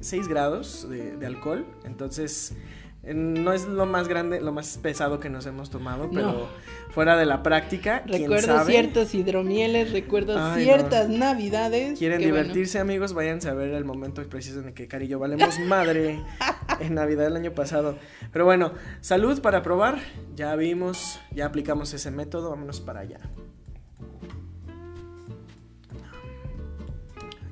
6 0.00 0.28
grados 0.28 0.88
de, 0.88 1.16
de 1.16 1.26
alcohol, 1.26 1.66
entonces 1.84 2.54
eh, 3.02 3.14
no 3.14 3.52
es 3.52 3.66
lo 3.66 3.86
más 3.86 4.08
grande, 4.08 4.40
lo 4.40 4.52
más 4.52 4.78
pesado 4.82 5.20
que 5.20 5.30
nos 5.30 5.46
hemos 5.46 5.70
tomado, 5.70 6.10
pero 6.12 6.32
No. 6.32 6.46
fuera 6.90 7.16
de 7.16 7.24
la 7.24 7.42
práctica, 7.42 8.02
¿quién 8.04 8.22
Recuerdo 8.22 8.64
ciertos 8.64 9.14
hidromieles, 9.14 9.92
recuerdo 9.92 10.36
Ay, 10.36 10.64
ciertas 10.64 11.08
navidades. 11.08 11.98
Quieren 11.98 12.18
bueno. 12.18 12.34
divertirse, 12.34 12.80
amigos, 12.80 13.12
váyanse 13.12 13.48
a 13.48 13.54
ver 13.54 13.70
el 13.74 13.84
momento 13.84 14.22
preciso 14.28 14.58
en 14.60 14.68
el 14.68 14.74
que 14.74 14.88
Cari 14.88 15.04
y 15.04 15.08
yo 15.08 15.18
valemos 15.20 15.58
madre 15.60 16.20
en 16.80 16.94
Navidad 16.94 17.24
del 17.24 17.36
año 17.36 17.52
pasado. 17.52 17.96
Pero 18.32 18.44
bueno, 18.44 18.72
salud 19.00 19.40
para 19.40 19.62
probar. 19.62 19.98
Ya 20.34 20.56
vimos, 20.56 21.20
ya 21.32 21.46
aplicamos 21.46 21.94
ese 21.94 22.10
método, 22.10 22.50
vámonos 22.50 22.80
para 22.80 23.00
allá. 23.00 23.20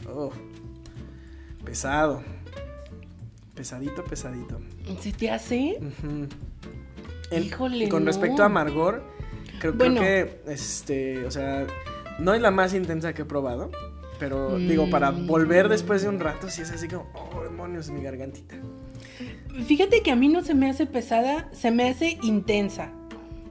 Oh, 0.08 0.30
pesado. 1.74 2.22
Pesadito, 3.56 4.04
pesadito. 4.04 4.60
¿Se 5.00 5.10
te 5.10 5.28
hace? 5.28 5.80
Híjole, 7.36 7.88
con 7.88 8.04
no. 8.04 8.06
respecto 8.06 8.42
a 8.44 8.46
amargor, 8.46 9.02
creo, 9.58 9.72
creo 9.72 9.90
Bueno. 9.90 10.00
que, 10.00 10.40
este, 10.46 11.26
o 11.26 11.32
sea, 11.32 11.66
no 12.20 12.32
es 12.32 12.40
la 12.40 12.52
más 12.52 12.74
intensa 12.74 13.12
que 13.12 13.22
he 13.22 13.24
probado, 13.24 13.72
pero 14.20 14.56
digo, 14.56 14.88
para 14.88 15.10
Mm. 15.10 15.26
volver 15.26 15.68
después 15.68 16.02
de 16.02 16.08
un 16.10 16.20
rato, 16.20 16.48
sí 16.48 16.62
es 16.62 16.70
así 16.70 16.86
como, 16.86 17.06
oh, 17.12 17.42
demonios, 17.42 17.90
mi 17.90 18.02
gargantita. 18.02 18.54
Fíjate 19.66 20.02
que 20.02 20.12
a 20.12 20.16
mí 20.16 20.28
no 20.28 20.44
se 20.44 20.54
me 20.54 20.70
hace 20.70 20.86
pesada, 20.86 21.48
se 21.52 21.72
me 21.72 21.88
hace 21.88 22.18
intensa. 22.22 22.92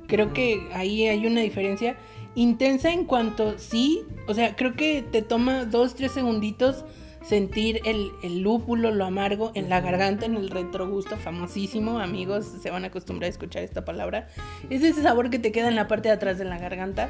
Creo 0.08 0.32
que 0.32 0.66
ahí 0.74 1.08
hay 1.08 1.28
una 1.28 1.42
diferencia. 1.42 1.98
Intensa 2.36 2.94
en 2.94 3.04
cuanto, 3.04 3.60
sí, 3.60 4.04
o 4.28 4.34
sea, 4.34 4.56
creo 4.56 4.76
que 4.76 5.02
te 5.12 5.22
toma 5.24 5.66
dos, 5.66 5.96
tres 5.96 6.14
segunditos 6.14 6.86
sentir 7.24 7.80
el, 7.86 8.12
el 8.22 8.42
lúpulo, 8.42 8.92
lo 8.92 9.06
amargo 9.06 9.52
en 9.56 9.70
la 9.70 9.80
garganta, 9.82 10.26
en 10.26 10.36
el 10.36 10.50
retrogusto, 10.50 11.16
famosísimo, 11.18 12.00
amigos, 12.00 12.46
se 12.62 12.70
van 12.70 12.84
a 12.84 12.88
acostumbrar 12.88 13.28
a 13.28 13.30
escuchar 13.30 13.64
esta 13.64 13.86
palabra. 13.86 14.28
Es 14.70 14.84
ese 14.84 15.02
sabor 15.02 15.30
que 15.30 15.40
te 15.40 15.52
queda 15.52 15.68
en 15.70 15.76
la 15.76 15.88
parte 15.88 16.10
de 16.10 16.16
atrás 16.16 16.38
de 16.38 16.46
la 16.46 16.58
garganta. 16.58 17.10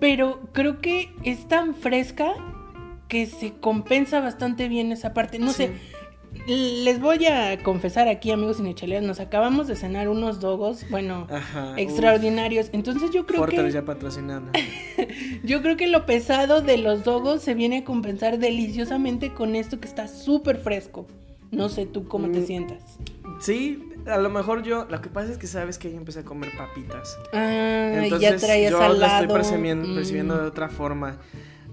Pero 0.00 0.40
creo 0.52 0.80
que 0.80 1.12
es 1.24 1.46
tan 1.48 1.74
fresca 1.74 2.32
que 3.08 3.26
se 3.26 3.52
compensa 3.52 4.20
bastante 4.20 4.68
bien 4.68 4.90
esa 4.92 5.12
parte. 5.14 5.38
No 5.38 5.50
Sí. 5.52 5.66
sé, 5.68 5.72
les 6.46 7.00
voy 7.00 7.24
a 7.26 7.62
confesar 7.62 8.08
aquí, 8.08 8.30
amigos 8.30 8.56
cinechaleros, 8.56 9.04
nos 9.06 9.20
acabamos 9.20 9.68
de 9.68 9.76
cenar 9.76 10.08
unos 10.08 10.40
dogos, 10.40 10.84
bueno, 10.90 11.26
Ajá. 11.30 11.74
extraordinarios. 11.76 12.68
Entonces 12.72 13.10
yo 13.12 13.26
creo 13.26 13.46
que 13.46 13.70
ya 13.70 13.84
patrocinando. 13.84 14.50
yo 15.44 15.62
creo 15.62 15.76
que 15.76 15.86
lo 15.86 16.04
pesado 16.06 16.60
de 16.60 16.78
los 16.78 17.04
dogos 17.04 17.42
se 17.42 17.54
viene 17.54 17.78
a 17.78 17.84
compensar 17.84 18.38
deliciosamente 18.38 19.32
con 19.32 19.54
esto 19.56 19.78
que 19.80 19.86
está 19.88 20.08
súper 20.08 20.56
fresco. 20.58 21.06
No 21.50 21.68
sé 21.68 21.86
tú 21.86 22.08
cómo 22.08 22.30
te 22.30 22.40
Mm. 22.40 22.46
sientas. 22.46 22.98
sí, 23.40 23.88
a 24.06 24.16
lo 24.18 24.30
mejor 24.30 24.62
yo, 24.62 24.86
lo 24.88 25.00
que 25.00 25.08
pasa 25.10 25.30
es 25.30 25.38
que 25.38 25.46
sabes 25.46 25.78
que 25.78 25.90
yo 25.90 25.96
empecé 25.96 26.20
a 26.20 26.24
comer 26.24 26.50
papitas. 26.56 27.18
Ah, 27.32 27.90
Entonces 28.02 28.30
ya 28.30 28.36
traías 28.36 28.70
yo 28.72 28.80
al 28.80 28.98
la 28.98 29.06
lado. 29.06 29.22
estoy 29.24 29.36
percibiendo, 29.36 29.88
Mm. 29.88 29.94
percibiendo 29.94 30.38
de 30.38 30.46
otra 30.48 30.68
forma. 30.68 31.18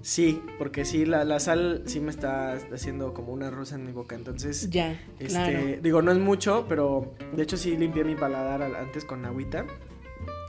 Sí, 0.01 0.41
porque 0.58 0.86
sí, 0.86 1.06
la, 1.06 1.24
la 1.25 1.39
sal 1.39 1.84
sí 1.86 2.00
me 2.00 2.10
está 2.10 2.53
haciendo 2.74 3.13
como 3.13 3.34
una 3.34 3.50
rosa 3.50 3.75
en 3.75 3.86
mi 3.86 3.91
boca. 3.91 4.15
Entonces, 4.15 4.70
Ya, 4.70 5.00
Este, 5.20 5.27
claro. 5.27 5.60
digo, 5.82 6.01
no 6.01 6.12
es 6.12 6.18
mucho, 6.20 6.65
pero 6.70 7.13
de 7.36 7.44
hecho 7.44 7.58
sí 7.58 7.75
limpié 7.75 8.03
mi 8.03 8.15
paladar 8.15 8.62
al- 8.62 8.75
antes 8.75 9.03
con 9.06 9.25
agüita. 9.25 9.65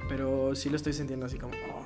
Pero 0.09 0.54
sí 0.54 0.69
lo 0.71 0.76
estoy 0.76 0.92
sintiendo 0.92 1.26
así 1.26 1.38
como. 1.38 1.52
oh. 1.54 1.85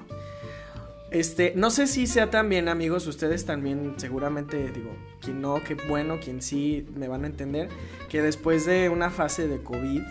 Este, 1.11 1.52
no 1.54 1.71
sé 1.71 1.87
si 1.87 2.06
sea 2.09 2.30
también, 2.30 2.68
amigos, 2.68 3.06
ustedes 3.06 3.44
también, 3.44 3.94
seguramente, 3.99 4.71
digo, 4.73 4.90
quien 5.21 5.40
no, 5.40 5.62
qué 5.62 5.75
bueno, 5.75 6.18
quien 6.18 6.42
sí 6.42 6.87
me 6.97 7.06
van 7.06 7.23
a 7.25 7.28
entender, 7.28 7.68
que 8.09 8.21
después 8.21 8.66
de 8.66 8.88
una 8.88 9.11
fase 9.11 9.47
de 9.47 9.62
COVID, 9.62 10.02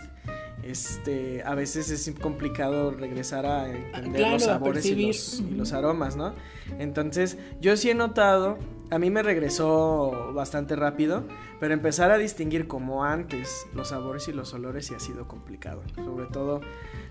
este, 0.63 1.43
a 1.43 1.55
veces 1.55 1.89
es 1.89 2.13
complicado 2.19 2.91
regresar 2.91 3.45
a 3.45 3.69
entender 3.69 4.21
claro, 4.21 4.33
los 4.33 4.43
sabores 4.43 4.85
y 4.85 5.07
los, 5.07 5.39
y 5.39 5.55
los 5.55 5.73
aromas, 5.73 6.15
¿no? 6.15 6.33
Entonces, 6.79 7.37
yo 7.59 7.75
sí 7.75 7.89
he 7.89 7.95
notado, 7.95 8.57
a 8.89 8.99
mí 8.99 9.09
me 9.09 9.23
regresó 9.23 10.31
bastante 10.33 10.75
rápido, 10.75 11.25
pero 11.59 11.73
empezar 11.73 12.11
a 12.11 12.17
distinguir 12.17 12.67
como 12.67 13.03
antes 13.03 13.67
los 13.73 13.89
sabores 13.89 14.27
y 14.27 14.33
los 14.33 14.53
olores 14.53 14.87
sí 14.87 14.93
ha 14.95 14.99
sido 14.99 15.27
complicado, 15.27 15.83
sobre 15.95 16.25
todo 16.27 16.61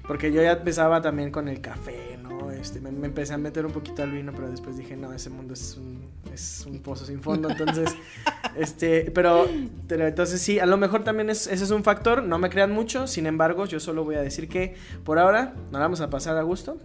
porque 0.07 0.33
yo 0.33 0.43
ya 0.43 0.53
empezaba 0.53 1.01
también 1.01 1.31
con 1.31 1.49
el 1.49 1.61
café, 1.61 2.19
¿no? 2.23 2.51
Este, 2.51 2.81
me, 2.81 2.91
me 2.93 3.07
empecé 3.07 3.35
a 3.35 3.39
meter 3.39 3.67
un 3.67 3.73
poquito 3.73 4.03
al 4.03 4.13
vino, 4.13 4.33
pero 4.33 4.51
después 4.51 4.77
dije, 4.77 4.97
no, 4.97 5.13
ese 5.13 5.31
mundo 5.31 5.55
es 5.55 5.77
un, 5.77 6.09
es 6.33 6.65
un 6.67 6.81
pozo 6.81 7.05
sin 7.05 7.21
fondo, 7.23 7.51
entonces, 7.51 7.91
este, 8.57 9.11
pero, 9.11 9.49
pero 9.89 10.07
entonces 10.07 10.41
sí, 10.41 10.59
a 10.59 10.67
lo 10.67 10.77
mejor 10.77 11.05
también 11.05 11.31
es, 11.31 11.47
ese 11.47 11.65
es 11.65 11.71
un 11.71 11.85
factor, 11.85 12.23
no 12.23 12.39
me 12.39 12.51
crean 12.51 12.73
mucho, 12.73 13.07
sin 13.07 13.27
embargo, 13.27 13.67
yo 13.67 13.81
solo 13.81 14.05
voy 14.05 14.17
a 14.17 14.23
decir 14.23 14.49
que 14.49 14.75
por 15.05 15.19
ahora 15.19 15.55
nos 15.71 15.81
vamos 15.81 16.01
a 16.01 16.11
pasar 16.11 16.37
a 16.37 16.43
gusto. 16.43 16.79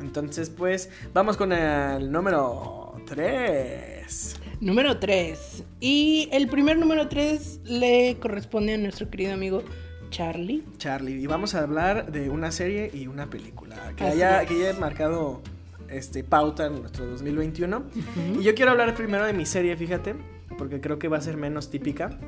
Entonces, 0.00 0.48
pues, 0.48 0.90
vamos 1.12 1.36
con 1.36 1.52
el 1.52 2.10
número 2.10 2.94
3. 3.06 4.36
Número 4.60 4.98
3. 4.98 5.64
Y 5.80 6.28
el 6.32 6.48
primer 6.48 6.78
número 6.78 7.08
3 7.08 7.60
le 7.64 8.16
corresponde 8.20 8.74
a 8.74 8.78
nuestro 8.78 9.10
querido 9.10 9.34
amigo 9.34 9.62
Charlie. 10.10 10.64
Charlie, 10.78 11.20
y 11.20 11.26
vamos 11.26 11.54
a 11.54 11.62
hablar 11.62 12.10
de 12.12 12.30
una 12.30 12.50
serie 12.50 12.90
y 12.92 13.06
una 13.06 13.28
película 13.30 13.76
que 13.96 14.04
Así 14.04 14.12
haya, 14.22 14.42
es. 14.42 14.48
que 14.48 14.54
haya 14.68 14.78
marcado 14.80 15.40
este, 15.88 16.24
pauta 16.24 16.66
en 16.66 16.80
nuestro 16.80 17.06
2021. 17.06 17.76
Ujú. 17.78 18.40
Y 18.40 18.44
yo 18.44 18.54
quiero 18.54 18.70
hablar 18.72 18.94
primero 18.94 19.24
de 19.24 19.32
mi 19.32 19.46
serie, 19.46 19.76
fíjate, 19.76 20.14
porque 20.56 20.80
creo 20.80 20.98
que 20.98 21.08
va 21.08 21.18
a 21.18 21.20
ser 21.20 21.36
menos 21.36 21.70
típica. 21.70 22.18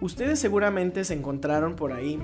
Ustedes 0.00 0.38
seguramente 0.38 1.04
se 1.04 1.14
encontraron 1.14 1.74
por 1.76 1.92
ahí 1.92 2.18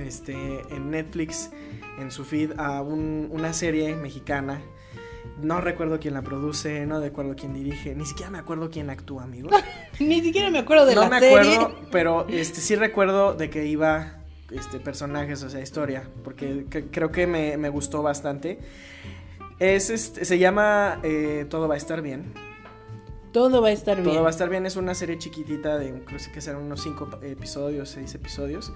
este, 0.00 0.34
en 0.70 0.90
Netflix, 0.90 1.50
en 1.98 2.10
su 2.10 2.24
feed, 2.24 2.52
a 2.58 2.82
un- 2.82 3.28
una 3.32 3.52
serie 3.52 3.94
mexicana 3.96 4.60
No 5.40 5.60
recuerdo 5.60 5.98
quién 6.00 6.14
la 6.14 6.22
produce, 6.22 6.86
no 6.86 7.00
recuerdo 7.00 7.34
quién 7.36 7.54
dirige, 7.54 7.94
ni 7.94 8.06
siquiera 8.06 8.30
me 8.30 8.38
acuerdo 8.38 8.70
quién 8.70 8.88
actúa, 8.90 9.24
amigos. 9.24 9.52
Ni 10.00 10.20
siquiera 10.22 10.50
me 10.50 10.58
acuerdo 10.58 10.86
de 10.86 10.94
no 10.94 11.02
la 11.02 11.08
me 11.08 11.20
serie. 11.20 11.54
acuerdo, 11.56 11.76
pero 11.92 12.26
este 12.28 12.60
sí 12.60 12.74
recuerdo 12.76 13.34
de 13.34 13.48
que 13.50 13.64
iba 13.66 14.18
este 14.50 14.80
personajes, 14.80 15.42
o 15.42 15.50
sea, 15.50 15.60
historia, 15.60 16.08
porque 16.24 16.66
que- 16.70 16.86
creo 16.86 17.10
que 17.12 17.26
me, 17.26 17.56
me 17.56 17.68
gustó 17.68 18.02
bastante. 18.02 18.58
Es 19.60 19.90
este, 19.90 20.24
se 20.24 20.38
llama 20.38 20.98
eh, 21.04 21.46
Todo 21.48 21.68
va 21.68 21.74
a 21.74 21.76
estar 21.76 22.02
bien. 22.02 22.32
Todo 23.32 23.62
va 23.62 23.68
a 23.68 23.72
estar 23.72 23.96
bien. 23.96 24.08
Todo 24.14 24.22
va 24.22 24.28
a 24.28 24.30
estar 24.30 24.48
bien 24.48 24.66
es 24.66 24.76
una 24.76 24.94
serie 24.94 25.18
chiquitita 25.18 25.76
de 25.78 26.02
creo 26.04 26.18
que 26.32 26.40
serán 26.40 26.62
unos 26.62 26.82
cinco 26.82 27.08
episodios, 27.22 27.88
seis 27.88 28.14
episodios, 28.14 28.72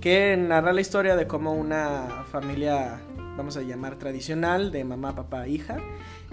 que 0.00 0.36
narra 0.36 0.72
la 0.72 0.80
historia 0.80 1.16
de 1.16 1.26
cómo 1.26 1.52
una 1.54 2.24
familia, 2.30 3.00
vamos 3.38 3.56
a 3.56 3.62
llamar 3.62 3.96
tradicional, 3.96 4.72
de 4.72 4.84
mamá, 4.84 5.14
papá, 5.14 5.46
hija, 5.46 5.78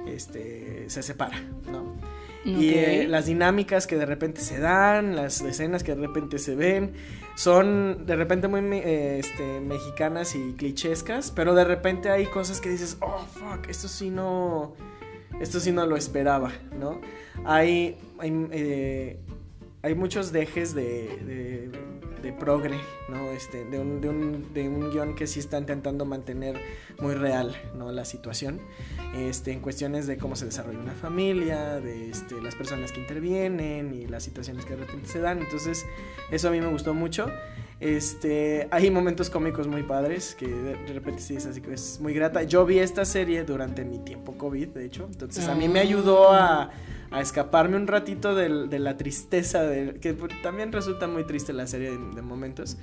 este, 0.08 0.90
se 0.90 1.04
separa, 1.04 1.40
¿no? 1.72 1.96
Y 2.44 2.70
eh, 2.76 3.08
las 3.08 3.28
dinámicas 3.28 3.88
que 3.88 3.96
de 3.96 4.06
repente 4.06 4.42
se 4.42 4.60
dan, 4.60 5.16
las 5.16 5.42
escenas 5.42 5.84
que 5.84 5.96
de 5.96 6.02
repente 6.02 6.38
se 6.38 6.56
ven, 6.56 6.94
son 7.36 8.06
de 8.06 8.16
repente 8.16 8.48
muy 8.48 8.60
eh, 8.78 9.20
este, 9.20 9.62
mexicanas 9.62 10.36
y 10.36 10.54
clichescas, 10.54 11.32
pero 11.32 11.56
de 11.56 11.64
repente 11.64 12.10
hay 12.10 12.26
cosas 12.26 12.60
que 12.62 12.70
dices, 12.70 12.98
oh, 13.02 13.26
fuck, 13.34 13.68
esto 13.70 13.88
sí 13.88 14.10
no, 14.10 14.76
esto 15.40 15.60
sí 15.60 15.72
no 15.72 15.86
lo 15.86 15.96
esperaba, 15.96 16.52
¿no? 16.80 17.02
Hay, 17.46 17.98
hay, 18.20 18.48
eh, 18.52 19.20
hay 19.86 19.94
muchos 19.94 20.32
dejes 20.32 20.74
de, 20.74 21.20
de, 21.27 21.70
de 22.24 22.34
progre, 22.34 22.80
¿no? 23.08 23.30
Este, 23.30 23.65
de, 23.65 23.77
un, 23.77 24.01
de, 24.01 24.10
un, 24.10 24.51
de 24.51 24.68
un 24.68 24.89
guion 24.89 25.13
que 25.13 25.27
sí 25.27 25.39
está 25.39 25.60
intentando 25.60 26.06
mantener 26.06 26.60
muy 27.00 27.13
real, 27.13 27.56
¿no? 27.75 27.92
La 27.92 28.04
situación, 28.04 28.60
este, 29.15 29.51
en 29.51 29.60
cuestiones 29.60 30.08
de 30.08 30.18
cómo 30.18 30.36
se 30.36 30.46
desarrolla 30.46 30.80
una 30.80 30.96
familia, 30.96 31.80
de 31.80 32.10
este, 32.10 32.42
las 32.42 32.56
personas 32.56 32.92
que 32.92 33.00
intervienen 33.00 33.94
y 33.94 34.08
las 34.08 34.24
situaciones 34.24 34.65
que 34.65 34.75
de 34.75 34.86
repente 34.86 35.08
se 35.08 35.20
dan. 35.20 35.38
Entonces, 35.38 35.86
eso 36.32 36.48
a 36.48 36.51
mí 36.51 36.60
me 36.60 36.68
gustó 36.68 36.96
mucho. 36.96 37.27
Este, 37.79 38.67
hay 38.72 38.89
momentos 38.89 39.29
cómicos 39.29 39.67
muy 39.67 39.84
padres 39.84 40.34
que 40.36 40.48
de, 40.48 40.94
repente 40.94 41.22
sí 41.22 41.36
es 41.36 41.46
así 41.46 41.62
que 41.62 41.74
es 41.74 42.00
muy 42.00 42.13
grata. 42.13 42.44
Yo 42.44 42.65
vi 42.65 42.79
esta 42.79 43.03
serie 43.03 43.44
durante 43.44 43.84
mi 43.84 44.00
tiempo 44.00 44.38
COVID, 44.38 44.70
de 44.70 44.86
hecho, 44.86 45.08
entonces 45.12 45.48
a 45.48 45.55
mí 45.55 45.67
me 45.67 45.82
ayudó 45.82 46.32
a, 46.32 46.72
a 47.12 47.22
escaparme 47.22 47.75
un 47.75 47.88
ratito 47.88 48.34
de, 48.34 48.79
la 48.79 48.98
tristeza, 48.98 49.63
de, 49.63 49.96
que 49.96 50.13
pues, 50.13 50.32
también 50.41 50.72
resulta 50.72 51.08
muy 51.08 51.25
triste 51.25 51.51
la 51.51 51.67
serie 51.67 51.91
de, 51.91 51.98
de 51.98 52.22
momentos, 52.22 52.77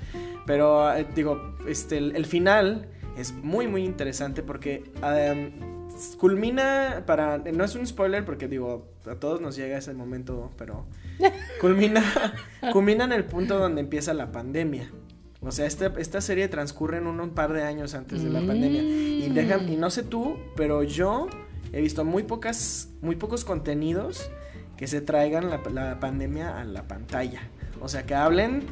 pero 0.46 0.94
eh, 0.94 1.06
digo, 1.14 1.54
este, 1.66 1.96
el, 1.98 2.14
el 2.14 2.26
final 2.26 2.88
es 3.16 3.32
muy 3.32 3.66
muy 3.66 3.84
interesante 3.84 4.42
porque 4.42 4.84
um, 5.02 5.81
culmina 6.18 7.04
para, 7.06 7.38
no 7.38 7.64
es 7.64 7.74
un 7.74 7.86
spoiler 7.86 8.24
porque 8.24 8.48
digo, 8.48 8.86
a 9.06 9.16
todos 9.16 9.40
nos 9.40 9.56
llega 9.56 9.78
ese 9.78 9.94
momento, 9.94 10.50
pero 10.56 10.86
culmina, 11.60 12.02
culmina 12.72 13.04
en 13.04 13.12
el 13.12 13.24
punto 13.24 13.58
donde 13.58 13.80
empieza 13.80 14.14
la 14.14 14.32
pandemia. 14.32 14.90
O 15.40 15.50
sea, 15.50 15.66
esta, 15.66 15.92
esta 15.98 16.20
serie 16.20 16.46
transcurre 16.48 16.98
en 16.98 17.06
un, 17.06 17.20
un 17.20 17.30
par 17.30 17.52
de 17.52 17.64
años 17.64 17.94
antes 17.94 18.22
de 18.22 18.30
la 18.30 18.40
pandemia. 18.40 18.82
Y, 18.82 19.28
deja, 19.30 19.58
y 19.58 19.76
no 19.76 19.90
sé 19.90 20.04
tú, 20.04 20.36
pero 20.54 20.84
yo 20.84 21.26
he 21.72 21.80
visto 21.80 22.04
muy 22.04 22.22
pocas, 22.22 22.90
muy 23.00 23.16
pocos 23.16 23.44
contenidos 23.44 24.30
que 24.76 24.86
se 24.86 25.00
traigan 25.00 25.50
la, 25.50 25.60
la 25.72 25.98
pandemia 25.98 26.60
a 26.60 26.64
la 26.64 26.86
pantalla. 26.86 27.40
O 27.80 27.88
sea, 27.88 28.06
que 28.06 28.14
hablen, 28.14 28.66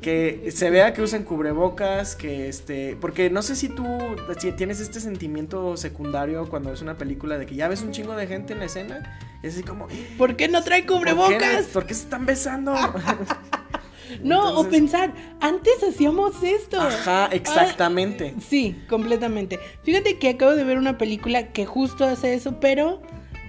que 0.00 0.50
se 0.52 0.70
vea 0.70 0.92
que 0.92 1.02
usen 1.02 1.24
cubrebocas, 1.24 2.16
que 2.16 2.48
este, 2.48 2.96
porque 3.00 3.30
no 3.30 3.42
sé 3.42 3.54
si 3.56 3.68
tú 3.68 3.86
si 4.38 4.52
tienes 4.52 4.80
este 4.80 5.00
sentimiento 5.00 5.76
secundario 5.76 6.48
cuando 6.48 6.70
ves 6.70 6.82
una 6.82 6.96
película 6.96 7.38
de 7.38 7.46
que 7.46 7.54
ya 7.54 7.68
ves 7.68 7.82
un 7.82 7.92
chingo 7.92 8.16
de 8.16 8.26
gente 8.26 8.52
en 8.54 8.60
la 8.60 8.64
escena, 8.66 9.18
es 9.42 9.54
así 9.54 9.62
como, 9.62 9.88
¿Por 10.16 10.36
qué 10.36 10.48
no 10.48 10.62
trae 10.62 10.82
¿por 10.84 11.04
qué, 11.04 11.12
cubrebocas? 11.12 11.66
¿por 11.66 11.86
qué 11.86 11.94
se 11.94 12.02
están 12.02 12.26
besando? 12.26 12.74
No, 14.22 14.58
o 14.58 14.68
pensar, 14.68 15.12
antes 15.40 15.82
hacíamos 15.88 16.42
esto. 16.42 16.80
Ajá, 16.80 17.28
exactamente. 17.30 18.34
Ah, 18.36 18.40
sí, 18.44 18.76
completamente. 18.88 19.60
Fíjate 19.84 20.18
que 20.18 20.30
acabo 20.30 20.56
de 20.56 20.64
ver 20.64 20.78
una 20.78 20.98
película 20.98 21.52
que 21.52 21.64
justo 21.64 22.04
hace 22.04 22.34
eso, 22.34 22.58
pero 22.58 23.00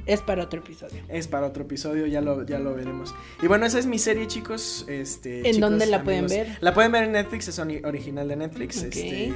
es 0.05 0.21
para 0.21 0.43
otro 0.43 0.59
episodio. 0.59 1.01
Es 1.09 1.27
para 1.27 1.47
otro 1.47 1.63
episodio, 1.63 2.05
ya 2.07 2.21
lo, 2.21 2.45
ya 2.45 2.59
lo 2.59 2.73
veremos. 2.73 3.13
Y 3.41 3.47
bueno, 3.47 3.65
esa 3.65 3.79
es 3.79 3.85
mi 3.85 3.99
serie, 3.99 4.27
chicos. 4.27 4.85
Este, 4.87 5.39
¿En 5.47 5.55
chicos, 5.55 5.69
dónde 5.69 5.85
la 5.85 6.03
pueden 6.03 6.27
ver? 6.27 6.57
La 6.61 6.73
pueden 6.73 6.91
ver 6.91 7.03
en 7.05 7.11
Netflix, 7.13 7.47
es 7.47 7.59
ori- 7.59 7.85
original 7.85 8.27
de 8.27 8.35
Netflix. 8.35 8.77
Ok. 8.79 8.85
Este, 8.95 9.33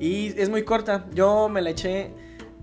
y 0.00 0.26
es 0.38 0.48
muy 0.48 0.62
corta. 0.64 1.06
Yo 1.14 1.48
me 1.48 1.62
la 1.62 1.70
eché. 1.70 2.10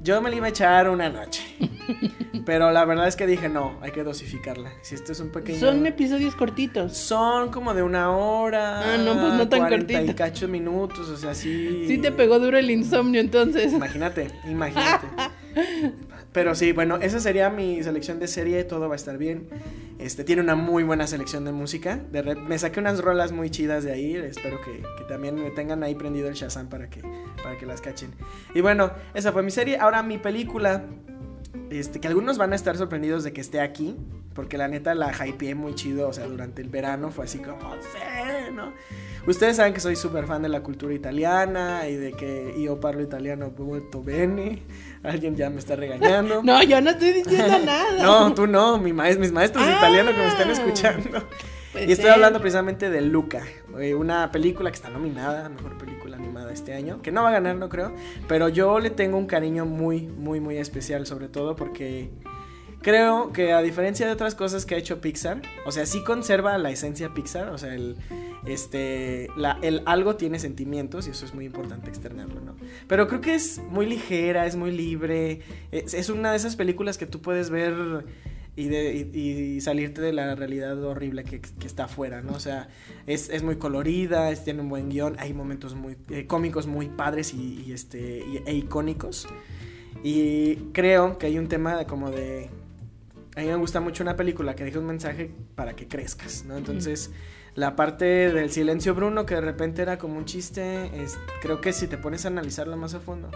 Yo 0.03 0.19
me 0.21 0.31
la 0.31 0.35
iba 0.35 0.47
a 0.47 0.49
echar 0.49 0.89
una 0.89 1.09
noche. 1.09 1.43
pero 2.45 2.71
la 2.71 2.85
verdad 2.85 3.07
es 3.07 3.15
que 3.15 3.27
dije, 3.27 3.49
no, 3.49 3.77
hay 3.81 3.91
que 3.91 4.03
dosificarla. 4.03 4.71
Si 4.81 4.95
esto 4.95 5.11
es 5.11 5.19
un 5.19 5.29
pequeño. 5.31 5.59
Son 5.59 5.85
episodios 5.85 6.35
cortitos. 6.35 6.97
Son 6.97 7.51
como 7.51 7.73
de 7.75 7.83
una 7.83 8.09
hora. 8.09 8.93
Ah, 8.93 8.97
no, 8.97 9.13
pues 9.13 9.33
no 9.35 9.47
tan 9.47 9.59
40 9.59 9.91
y 9.93 9.95
cortito. 9.97 10.15
cacho 10.15 10.47
minutos, 10.47 11.07
o 11.07 11.17
sea, 11.17 11.35
sí. 11.35 11.85
Sí 11.87 11.99
te 11.99 12.11
pegó 12.11 12.39
duro 12.39 12.57
el 12.57 12.71
insomnio 12.71 13.21
entonces. 13.21 13.71
Imagínate, 13.73 14.27
imagínate. 14.49 15.07
Pero 16.31 16.55
sí, 16.55 16.71
bueno, 16.71 16.97
esa 16.97 17.19
sería 17.19 17.49
mi 17.49 17.83
selección 17.83 18.19
de 18.19 18.27
serie, 18.27 18.63
todo 18.63 18.87
va 18.87 18.95
a 18.95 18.95
estar 18.95 19.17
bien. 19.17 19.49
Este 19.99 20.23
tiene 20.23 20.41
una 20.41 20.55
muy 20.55 20.83
buena 20.83 21.05
selección 21.05 21.45
de 21.45 21.51
música. 21.51 21.99
Me 22.47 22.57
saqué 22.57 22.79
unas 22.79 22.99
rolas 23.01 23.31
muy 23.31 23.49
chidas 23.49 23.83
de 23.83 23.91
ahí. 23.91 24.15
Espero 24.15 24.59
que, 24.61 24.81
que 24.97 25.03
también 25.07 25.35
me 25.35 25.51
tengan 25.51 25.83
ahí 25.83 25.93
prendido 25.93 26.27
el 26.27 26.33
Shazam 26.33 26.69
para 26.69 26.89
que, 26.89 27.01
para 27.43 27.57
que 27.57 27.65
las 27.65 27.81
cachen. 27.81 28.11
Y 28.55 28.61
bueno, 28.61 28.91
esa 29.13 29.31
fue 29.31 29.43
mi 29.43 29.51
serie. 29.51 29.77
Ahora 29.77 30.01
mi 30.03 30.17
película. 30.17 30.85
Este, 31.69 31.99
que 31.99 32.07
algunos 32.07 32.37
van 32.37 32.53
a 32.53 32.55
estar 32.55 32.77
sorprendidos 32.77 33.23
de 33.23 33.33
que 33.33 33.41
esté 33.41 33.59
aquí. 33.59 33.95
Porque 34.33 34.57
la 34.57 34.69
neta 34.69 34.95
la 34.95 35.11
hypeé 35.11 35.53
muy 35.53 35.75
chido. 35.75 36.07
O 36.07 36.13
sea, 36.13 36.25
durante 36.25 36.61
el 36.61 36.69
verano 36.69 37.11
fue 37.11 37.25
así 37.25 37.39
como, 37.39 37.73
sí, 37.73 38.53
¿no? 38.53 38.73
Ustedes 39.27 39.57
saben 39.57 39.73
que 39.73 39.81
soy 39.81 39.95
súper 39.95 40.25
fan 40.25 40.41
de 40.41 40.49
la 40.49 40.63
cultura 40.63 40.93
italiana 40.93 41.87
y 41.87 41.95
de 41.95 42.13
que 42.13 42.55
yo 42.59 42.79
parlo 42.79 43.03
italiano 43.03 43.53
molto 43.55 44.01
bene. 44.01 44.63
Alguien 45.03 45.35
ya 45.35 45.49
me 45.49 45.59
está 45.59 45.75
regañando. 45.75 46.41
No, 46.43 46.61
yo 46.63 46.79
no 46.81 46.91
estoy 46.91 47.11
diciendo 47.13 47.57
nada. 47.65 48.03
No, 48.03 48.33
tú 48.33 48.47
no, 48.47 48.77
mi 48.77 48.93
mis 48.93 49.31
maestros 49.31 49.65
Ah. 49.67 49.75
italiano 49.77 50.11
que 50.11 50.17
me 50.17 50.27
están 50.27 50.49
escuchando. 50.49 51.23
Puede 51.71 51.85
Y 51.85 51.91
estoy 51.93 52.05
ser. 52.07 52.13
hablando 52.15 52.39
precisamente 52.41 52.89
de 52.89 53.01
Luca, 53.01 53.43
eh, 53.79 53.95
una 53.95 54.29
película 54.31 54.69
que 54.69 54.75
está 54.75 54.89
nominada 54.89 55.45
a 55.45 55.49
mejor 55.49 55.77
película 55.77 56.17
animada 56.17 56.51
este 56.51 56.73
año, 56.73 57.01
que 57.01 57.11
no 57.13 57.23
va 57.23 57.29
a 57.29 57.31
ganar, 57.31 57.55
no 57.55 57.69
creo, 57.69 57.93
pero 58.27 58.49
yo 58.49 58.79
le 58.79 58.89
tengo 58.89 59.17
un 59.17 59.25
cariño 59.25 59.65
muy, 59.65 60.01
muy, 60.01 60.41
muy 60.41 60.57
especial, 60.57 61.05
sobre 61.05 61.29
todo 61.29 61.55
porque 61.55 62.09
creo 62.81 63.31
que 63.31 63.53
a 63.53 63.61
diferencia 63.61 64.05
de 64.05 64.11
otras 64.11 64.35
cosas 64.35 64.65
que 64.65 64.75
ha 64.75 64.77
hecho 64.77 65.01
Pixar, 65.01 65.41
o 65.65 65.71
sea, 65.71 65.85
sí 65.85 66.03
conserva 66.03 66.57
la 66.57 66.71
esencia 66.71 67.13
Pixar, 67.13 67.49
o 67.49 67.57
sea, 67.57 67.73
el, 67.73 67.95
este, 68.45 69.27
el 69.61 69.83
algo 69.85 70.15
tiene 70.15 70.39
sentimientos 70.39 71.07
y 71.07 71.11
eso 71.11 71.25
es 71.25 71.33
muy 71.33 71.45
importante 71.45 71.89
externarlo, 71.89 72.41
¿no? 72.41 72.55
Pero 72.87 73.07
creo 73.07 73.21
que 73.21 73.35
es 73.35 73.61
muy 73.69 73.85
ligera, 73.85 74.45
es 74.45 74.55
muy 74.55 74.71
libre, 74.71 75.41
es, 75.71 76.09
una 76.09 76.31
de 76.31 76.37
esas 76.37 76.55
películas 76.55 76.97
que 76.97 77.05
tú 77.05 77.21
puedes 77.21 77.49
ver 77.49 78.05
y, 78.55 79.61
salirte 79.61 80.01
de 80.01 80.11
la 80.11 80.35
realidad 80.35 80.83
horrible 80.83 81.23
que, 81.23 81.41
está 81.65 81.85
afuera, 81.85 82.21
¿no? 82.21 82.33
O 82.33 82.39
sea, 82.39 82.67
es, 83.05 83.43
muy 83.43 83.57
colorida, 83.57 84.33
tiene 84.35 84.61
un 84.61 84.69
buen 84.69 84.89
guion, 84.89 85.15
hay 85.19 85.33
momentos 85.33 85.75
muy 85.75 85.97
eh, 86.09 86.25
cómicos 86.25 86.67
muy 86.67 86.87
padres 86.87 87.33
y, 87.33 87.71
este, 87.71 88.23
e 88.45 88.53
icónicos. 88.55 89.27
Y 90.03 90.55
creo 90.73 91.17
que 91.17 91.27
hay 91.27 91.37
un 91.37 91.47
tema 91.47 91.77
de 91.77 91.85
como 91.85 92.09
de... 92.09 92.49
A 93.35 93.41
mí 93.41 93.47
me 93.47 93.55
gusta 93.55 93.79
mucho 93.79 94.03
una 94.03 94.15
película 94.15 94.55
que 94.55 94.63
deja 94.65 94.79
un 94.79 94.85
mensaje 94.87 95.31
para 95.55 95.75
que 95.75 95.87
crezcas, 95.87 96.43
¿no? 96.45 96.57
Entonces, 96.57 97.11
la 97.55 97.75
parte 97.75 98.05
del 98.05 98.51
silencio 98.51 98.93
Bruno, 98.93 99.25
que 99.25 99.35
de 99.35 99.41
repente 99.41 99.81
era 99.81 99.97
como 99.97 100.17
un 100.17 100.25
chiste, 100.25 101.01
es, 101.01 101.17
creo 101.41 101.61
que 101.61 101.71
si 101.71 101.87
te 101.87 101.97
pones 101.97 102.25
a 102.25 102.27
analizarlo 102.27 102.75
más 102.75 102.93
a 102.93 102.99
fondo, 102.99 103.29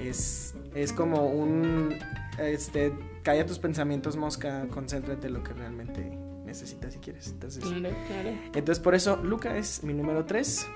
es, 0.00 0.54
es 0.74 0.92
como 0.92 1.26
un... 1.28 1.94
Este, 2.40 2.92
calla 3.22 3.46
tus 3.46 3.60
pensamientos, 3.60 4.16
mosca, 4.16 4.66
concéntrate 4.68 5.28
en 5.28 5.34
lo 5.34 5.44
que 5.44 5.52
realmente 5.52 6.18
necesitas 6.44 6.96
y 6.96 6.98
quieres. 6.98 7.28
Entonces, 7.28 7.62
Claro, 7.64 7.94
claro. 8.08 8.30
entonces 8.46 8.80
por 8.80 8.96
eso, 8.96 9.16
Luca 9.22 9.56
es 9.56 9.84
mi 9.84 9.94
número 9.94 10.24
3. 10.24 10.66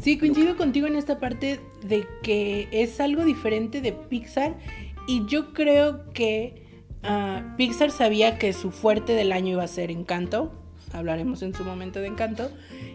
Sí, 0.00 0.18
coincido 0.18 0.56
contigo 0.56 0.86
en 0.86 0.96
esta 0.96 1.18
parte 1.18 1.60
de 1.82 2.06
que 2.22 2.68
es 2.72 3.00
algo 3.00 3.24
diferente 3.24 3.80
de 3.80 3.92
Pixar 3.92 4.56
y 5.06 5.24
yo 5.26 5.52
creo 5.54 6.10
que 6.12 6.65
ah, 7.02 7.54
Pixar 7.56 7.90
sabía 7.90 8.38
que 8.38 8.52
su 8.52 8.70
fuerte 8.70 9.12
del 9.14 9.32
año 9.32 9.52
iba 9.52 9.64
a 9.64 9.68
ser 9.68 9.90
Encanto, 9.90 10.52
hablaremos 10.92 11.42
en 11.42 11.52
su 11.54 11.64
momento 11.64 12.00
de 12.00 12.06
Encanto, 12.08 12.50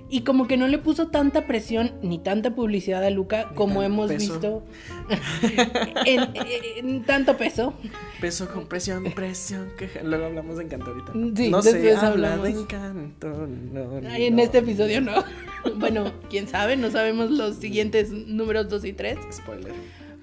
y 0.09 0.21
como 0.21 0.47
que 0.47 0.57
no 0.57 0.67
le 0.67 0.77
puso 0.77 1.07
tanta 1.07 1.47
presión 1.47 1.93
ni 2.01 2.19
tanta 2.19 2.53
publicidad 2.53 3.03
a 3.03 3.09
Luca 3.09 3.47
Ni 3.51 3.55
como 3.55 3.81
hemos 3.83 4.09
peso. 4.11 4.33
visto 4.33 4.63
en, 6.05 6.29
en 6.77 7.03
tanto 7.03 7.37
peso. 7.37 7.73
Peso 8.19 8.49
con 8.51 8.65
presión, 8.67 9.03
presión. 9.15 9.69
Que... 9.77 9.89
Luego 10.03 10.25
hablamos 10.25 10.57
de 10.57 10.65
encanto 10.65 10.91
ahorita. 10.91 11.13
Sí, 11.35 11.49
no 11.49 11.61
después 11.61 11.97
habla 11.97 12.37
de 12.37 12.49
encanto. 12.49 13.47
No, 13.47 14.01
Ay, 14.09 14.25
en 14.25 14.35
no. 14.35 14.41
este 14.41 14.59
episodio 14.59 15.01
no. 15.01 15.13
Bueno, 15.75 16.11
quién 16.29 16.47
sabe, 16.47 16.75
no 16.75 16.89
sabemos 16.89 17.29
los 17.29 17.55
siguientes 17.57 18.09
números 18.11 18.67
2 18.67 18.83
y 18.85 18.93
3. 18.93 19.17
Spoiler. 19.31 19.73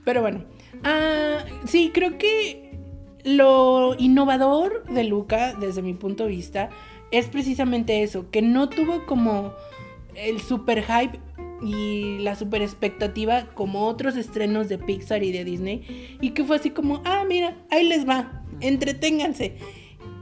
Pero 0.04 0.20
bueno, 0.20 0.44
ah, 0.82 1.44
sí, 1.64 1.92
creo 1.94 2.18
que 2.18 2.67
lo 3.28 3.94
innovador 3.98 4.84
de 4.84 5.04
Luca, 5.04 5.54
desde 5.54 5.82
mi 5.82 5.92
punto 5.92 6.24
de 6.24 6.30
vista, 6.30 6.70
es 7.10 7.26
precisamente 7.26 8.02
eso, 8.02 8.30
que 8.30 8.40
no 8.40 8.68
tuvo 8.68 9.04
como 9.04 9.52
el 10.14 10.40
super 10.40 10.82
hype 10.82 11.20
y 11.62 12.18
la 12.20 12.36
super 12.36 12.62
expectativa 12.62 13.46
como 13.54 13.86
otros 13.86 14.16
estrenos 14.16 14.68
de 14.68 14.78
Pixar 14.78 15.22
y 15.22 15.32
de 15.32 15.44
Disney 15.44 16.16
y 16.20 16.30
que 16.30 16.44
fue 16.44 16.56
así 16.56 16.70
como, 16.70 17.02
ah, 17.04 17.24
mira, 17.28 17.56
ahí 17.70 17.86
les 17.86 18.08
va, 18.08 18.42
entreténganse. 18.60 19.56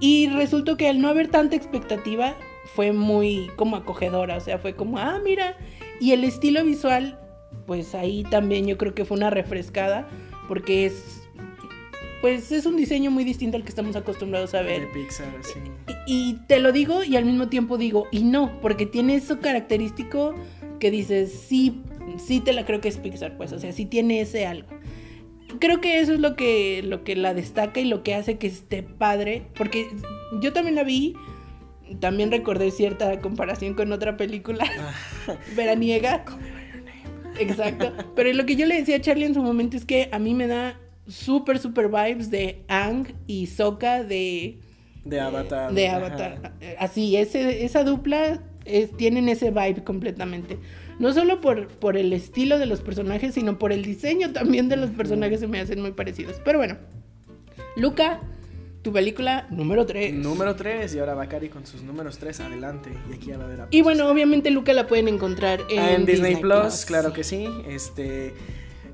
Y 0.01 0.29
resultó 0.29 0.77
que 0.77 0.89
al 0.89 1.01
no 1.01 1.09
haber 1.09 1.29
tanta 1.29 1.57
expectativa 1.57 2.35
fue 2.75 2.93
muy 2.93 3.49
como 3.57 3.77
acogedora, 3.77 4.37
o 4.37 4.41
sea, 4.41 4.59
fue 4.59 4.75
como, 4.75 4.99
ah, 4.99 5.21
mira, 5.23 5.57
y 6.01 6.13
el 6.13 6.25
estilo 6.25 6.65
visual, 6.65 7.19
pues 7.67 7.95
ahí 7.95 8.25
también 8.25 8.67
yo 8.67 8.77
creo 8.77 8.95
que 8.95 9.05
fue 9.05 9.17
una 9.17 9.31
refrescada 9.31 10.09
porque 10.49 10.87
es 10.87 11.16
pues 12.21 12.51
es 12.53 12.67
un 12.67 12.77
diseño 12.77 13.11
muy 13.11 13.25
distinto 13.25 13.57
al 13.57 13.63
que 13.63 13.69
estamos 13.69 13.97
acostumbrados 13.97 14.55
a 14.55 14.63
ver. 14.63 14.83
De 14.83 14.87
Pixar, 14.89 15.29
sí. 15.43 15.59
Y, 16.07 16.31
y 16.31 16.35
te 16.47 16.59
lo 16.61 16.73
digo 16.73 17.05
y 17.05 17.17
al 17.17 17.25
mismo 17.25 17.49
tiempo 17.49 17.79
digo, 17.79 18.07
y 18.11 18.25
no, 18.25 18.61
porque 18.61 18.87
tiene 18.87 19.17
eso 19.17 19.41
característico 19.41 20.35
que 20.79 20.91
dices, 20.91 21.33
sí, 21.33 21.83
sí 22.17 22.41
te 22.41 22.53
la 22.53 22.65
creo 22.65 22.81
que 22.81 22.89
es 22.89 22.99
Pixar, 22.99 23.37
pues, 23.37 23.53
o 23.53 23.59
sea, 23.59 23.73
sí 23.73 23.87
tiene 23.87 24.21
ese 24.21 24.47
algo. 24.47 24.69
Creo 25.59 25.81
que 25.81 26.01
eso 26.01 26.13
es 26.13 26.21
lo 26.21 26.37
que, 26.37 26.83
lo 26.83 27.05
que 27.05 27.17
la 27.17 27.33
destaca 27.33 27.81
y 27.81 27.85
lo 27.85 28.03
que 28.03 28.15
hace 28.15 28.37
que 28.37 28.47
esté 28.47 28.83
padre, 28.83 29.47
porque 29.57 29.89
yo 30.41 30.53
también 30.53 30.75
la 30.75 30.85
vi, 30.85 31.15
también 32.01 32.31
recordé 32.31 32.71
cierta 32.71 33.21
comparación 33.21 33.75
con 33.75 33.93
otra 33.93 34.17
película 34.17 34.67
veraniega. 35.57 36.25
Exacto. 37.39 37.93
Pero 38.17 38.33
lo 38.33 38.47
que 38.47 38.57
yo 38.57 38.67
le 38.67 38.77
decía 38.77 38.97
a 38.97 39.01
Charlie 39.01 39.27
en 39.27 39.35
su 39.35 39.43
momento 39.43 39.77
es 39.77 39.85
que 39.85 40.09
a 40.13 40.19
mí 40.19 40.35
me 40.35 40.47
da 40.47 40.79
súper, 41.07 41.59
súper 41.59 41.89
vibes 41.89 42.31
de 42.31 42.65
Ang 42.69 43.07
y 43.27 43.47
Sokka 43.47 44.03
de... 44.05 44.59
De 45.05 45.21
Avatar. 45.21 45.73
De 45.73 45.89
ajá. 45.89 45.97
Avatar. 45.99 46.53
Así, 46.79 47.17
ese, 47.17 47.65
esa 47.65 47.85
dupla 47.85 48.43
es- 48.65 48.91
tienen 48.97 49.29
ese 49.29 49.51
vibe 49.51 49.85
completamente. 49.85 50.59
No 50.99 51.13
solo 51.13 51.41
por, 51.41 51.69
por 51.69 51.97
el 51.97 52.13
estilo 52.13 52.59
de 52.59 52.67
los 52.67 52.81
personajes, 52.81 53.35
sino 53.35 53.59
por 53.59 53.71
el 53.73 53.85
diseño 53.85 54.33
también 54.33 54.69
de 54.69 54.77
los 54.77 54.91
personajes 54.91 55.41
se 55.41 55.47
me 55.47 55.61
hacen 55.61 55.81
muy 55.81 55.93
parecidos. 55.93 56.41
Pero 56.45 56.59
bueno, 56.59 56.77
Luca, 57.77 58.21
tu 58.83 58.93
película 58.93 59.47
número 59.51 59.85
3. 59.85 60.15
Número 60.15 60.57
3 60.57 60.95
y 60.95 60.99
ahora 60.99 61.15
Bakari 61.15 61.49
con 61.51 61.67
sus 61.67 61.83
números 61.83 62.19
3 62.19 62.41
adelante 62.41 62.91
y 63.11 63.15
aquí 63.15 63.31
a 63.33 63.37
la 63.39 63.47
de 63.47 63.57
la 63.59 63.69
Y 63.71 63.83
bueno, 63.83 64.09
obviamente 64.09 64.51
Luca 64.51 64.73
la 64.73 64.87
pueden 64.87 65.09
encontrar 65.09 65.61
en, 65.71 65.79
Ah, 65.79 65.93
en 65.93 66.07
Disney, 66.07 66.37
Plus, 66.37 66.85
claro 66.87 67.13
que 67.13 67.23
sí. 67.25 67.47
Este, 67.69 68.33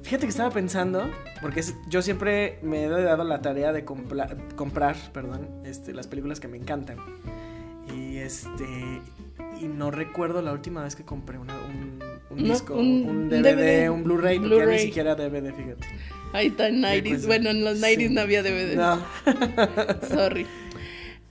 fíjate 0.03 0.27
que 0.27 0.31
estaba 0.31 0.51
pensando, 0.51 1.11
porque 1.41 1.61
es- 1.61 1.75
yo 1.89 2.03
siempre 2.03 2.59
me 2.63 2.85
he 2.85 2.89
dado 2.89 3.25
la 3.25 3.41
tarea 3.43 3.73
de 3.73 3.85
compla- 3.85 4.37
comprar, 4.57 4.97
perdón, 5.13 5.49
este, 5.65 5.93
las 5.95 6.07
películas 6.07 6.41
que 6.41 6.49
me 6.49 6.57
encantan. 6.57 6.99
Y 7.95 8.19
este, 8.19 8.65
y 9.61 9.65
no 9.67 9.91
recuerdo 9.91 10.41
la 10.43 10.53
última 10.53 10.83
vez 10.85 10.97
que 10.97 11.05
compré 11.05 11.39
una, 11.39 11.55
un, 11.59 11.99
un 12.31 12.43
No, 12.47 12.53
disco, 12.55 12.75
un- 12.75 13.29
DVD, 13.29 13.43
DVD, 13.55 13.91
un 13.91 14.05
Blu-ray, 14.05 14.39
porque 14.39 14.57
ya 14.57 14.67
ni 14.67 14.79
siquiera 14.79 15.15
DVD, 15.15 15.53
fíjate. 15.53 15.87
Ahí 16.33 16.47
está 16.47 16.69
en 16.69 16.81
90s. 16.81 17.09
pues, 17.09 17.27
bueno, 17.27 17.51
en 17.51 17.63
los 17.65 17.79
90s 17.81 18.09
sí. 18.09 18.15
no 18.15 18.21
había 18.23 18.43
DVD. 18.43 18.77
No, 18.77 19.05
Sorry. 20.09 20.47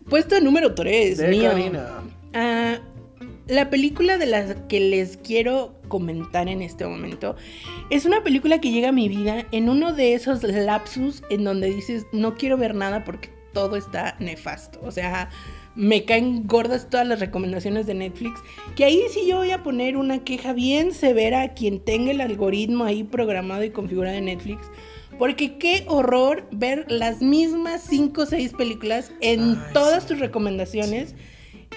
Puesto 0.09 0.39
número 0.41 0.73
3, 0.75 1.17
de 1.17 1.27
mío. 1.29 1.49
Karina. 1.51 1.87
Ah, 2.33 2.79
la 3.47 3.69
película 3.69 4.17
de 4.17 4.25
la 4.25 4.67
que 4.67 4.79
les 4.79 5.17
quiero 5.17 5.75
comentar 5.87 6.47
en 6.47 6.61
este 6.61 6.85
momento 6.85 7.35
es 7.89 8.05
una 8.05 8.23
película 8.23 8.61
que 8.61 8.71
llega 8.71 8.89
a 8.89 8.93
mi 8.93 9.09
vida 9.09 9.45
en 9.51 9.69
uno 9.69 9.93
de 9.93 10.13
esos 10.13 10.43
lapsus 10.43 11.23
en 11.29 11.43
donde 11.43 11.73
dices 11.73 12.05
no 12.11 12.35
quiero 12.35 12.57
ver 12.57 12.75
nada 12.75 13.03
porque 13.03 13.29
todo 13.53 13.75
está 13.75 14.15
nefasto. 14.19 14.79
O 14.83 14.91
sea, 14.91 15.29
me 15.75 16.05
caen 16.05 16.47
gordas 16.47 16.89
todas 16.89 17.07
las 17.07 17.19
recomendaciones 17.19 17.85
de 17.85 17.93
Netflix. 17.93 18.39
Que 18.75 18.85
ahí 18.85 19.01
sí 19.11 19.27
yo 19.27 19.37
voy 19.37 19.51
a 19.51 19.63
poner 19.63 19.97
una 19.97 20.23
queja 20.23 20.53
bien 20.53 20.93
severa 20.93 21.41
a 21.41 21.53
quien 21.53 21.79
tenga 21.79 22.11
el 22.11 22.21
algoritmo 22.21 22.83
ahí 22.83 23.03
programado 23.03 23.63
y 23.63 23.71
configurado 23.71 24.17
en 24.17 24.25
Netflix. 24.25 24.67
Porque 25.17 25.57
qué 25.57 25.83
horror 25.87 26.47
ver 26.51 26.85
las 26.89 27.21
mismas 27.21 27.83
5 27.87 28.21
o 28.21 28.25
6 28.25 28.53
películas 28.53 29.11
en 29.21 29.41
Ay, 29.41 29.73
todas 29.73 30.03
sí. 30.03 30.09
tus 30.09 30.19
recomendaciones 30.19 31.15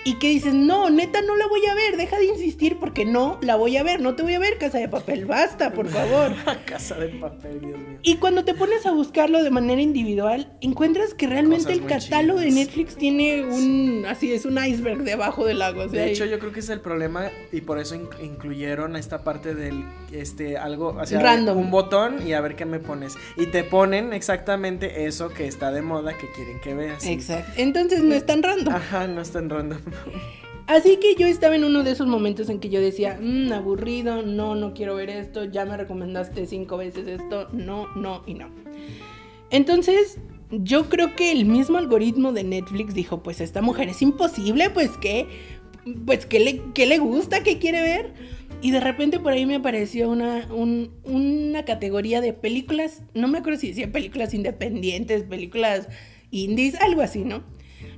y 0.04 0.14
que 0.18 0.28
dices, 0.28 0.52
no, 0.54 0.90
neta, 0.90 1.22
no 1.22 1.34
la 1.36 1.46
voy 1.46 1.64
a 1.66 1.74
ver, 1.74 1.96
deja 1.96 2.18
de 2.18 2.26
insistir 2.26 2.78
porque 2.78 3.04
no 3.04 3.38
la 3.40 3.56
voy 3.56 3.76
a 3.76 3.82
ver, 3.82 4.00
no 4.00 4.14
te 4.14 4.22
voy 4.22 4.34
a 4.34 4.38
ver, 4.38 4.58
Casa 4.58 4.78
de 4.78 4.88
Papel, 4.88 5.24
basta, 5.26 5.72
por 5.72 5.88
favor. 5.88 6.32
Casa 6.66 6.94
de 6.96 7.08
papel, 7.08 7.60
Dios 7.60 7.78
mío. 7.78 7.98
Y 8.02 8.16
cuando 8.16 8.44
te 8.44 8.54
pones 8.54 8.84
a 8.86 8.92
buscarlo 8.92 9.42
de 9.42 9.50
manera 9.50 9.80
individual, 9.80 10.52
encuentras 10.60 11.14
que 11.14 11.26
realmente 11.26 11.64
Cosas 11.64 11.78
el 11.78 11.86
catálogo 11.86 12.40
de. 12.40 12.50
Netflix 12.50 12.96
tiene 12.96 13.44
un, 13.46 14.04
así 14.06 14.32
es, 14.32 14.44
un 14.44 14.62
iceberg 14.62 15.02
debajo 15.04 15.44
del 15.46 15.62
agua. 15.62 15.86
o 15.86 15.88
sea, 15.88 16.02
De 16.02 16.10
hecho, 16.12 16.24
yo 16.26 16.38
creo 16.38 16.52
que 16.52 16.60
es 16.60 16.68
el 16.68 16.80
problema 16.80 17.30
y 17.52 17.62
por 17.62 17.78
eso 17.78 17.94
inc- 17.94 18.22
incluyeron 18.22 18.96
esta 18.96 19.24
parte 19.24 19.54
del, 19.54 19.84
este, 20.12 20.58
algo, 20.58 20.96
o 21.00 21.06
sea, 21.06 21.20
Random. 21.20 21.56
un 21.56 21.70
botón 21.70 22.26
y 22.26 22.32
a 22.34 22.40
ver 22.40 22.56
qué 22.56 22.64
me 22.66 22.78
pones. 22.78 23.14
Y 23.36 23.46
te 23.46 23.64
ponen 23.64 24.12
exactamente 24.12 25.06
eso 25.06 25.30
que 25.30 25.46
está 25.46 25.72
de 25.72 25.82
moda, 25.82 26.12
que 26.16 26.30
quieren 26.32 26.60
que 26.60 26.74
veas. 26.74 27.06
Exacto. 27.06 27.52
Entonces 27.56 28.02
no 28.02 28.14
es 28.14 28.26
tan 28.26 28.42
random. 28.42 28.74
Ajá, 28.74 29.06
no 29.06 29.20
es 29.22 29.30
tan 29.30 29.48
random. 29.48 29.78
Así 30.66 30.96
que 30.96 31.14
yo 31.16 31.26
estaba 31.26 31.57
en 31.57 31.64
uno 31.64 31.83
de 31.85 31.90
esos 31.90 32.07
momentos 32.07 32.48
en 32.48 32.59
que 32.59 32.70
yo 32.70 32.80
decía, 32.80 33.18
"Mm, 33.20 33.52
aburrido, 33.52 34.22
no, 34.22 34.54
no 34.54 34.72
quiero 34.72 34.94
ver 34.94 35.11
esto, 35.11 35.44
ya 35.44 35.66
me 35.66 35.76
recomendaste 35.76 36.46
cinco 36.46 36.78
veces 36.78 37.07
esto, 37.07 37.48
no, 37.52 37.87
no 37.96 38.22
y 38.26 38.35
no. 38.35 38.48
Entonces, 39.50 40.18
yo 40.50 40.88
creo 40.88 41.14
que 41.16 41.33
el 41.33 41.44
mismo 41.44 41.78
algoritmo 41.78 42.33
de 42.33 42.44
Netflix 42.44 42.94
dijo, 42.94 43.22
pues 43.22 43.40
esta 43.40 43.61
mujer 43.62 43.88
es 43.88 44.00
imposible, 44.02 44.70
pues 44.70 44.90
qué, 45.00 45.26
pues 46.07 46.26
qué 46.26 46.40
le, 46.40 46.62
qué 46.74 46.87
le 46.87 46.98
gusta, 46.98 47.42
qué 47.42 47.59
quiere 47.59 47.80
ver. 47.83 48.12
Y 48.62 48.70
de 48.70 48.80
repente 48.80 49.18
por 49.20 49.33
ahí 49.33 49.44
me 49.44 49.57
apareció 49.57 50.09
una, 50.09 50.48
un- 50.50 50.90
una 51.04 51.64
categoría 51.66 52.22
de 52.22 52.33
películas, 52.33 53.02
no 53.12 53.28
me 53.28 53.38
acuerdo 53.38 53.61
si 53.61 53.68
decía 53.68 53.92
películas 53.92 54.33
independientes, 54.33 55.24
películas 55.24 55.88
indies, 56.30 56.74
algo 56.80 57.02
así, 57.02 57.24
¿no? 57.24 57.42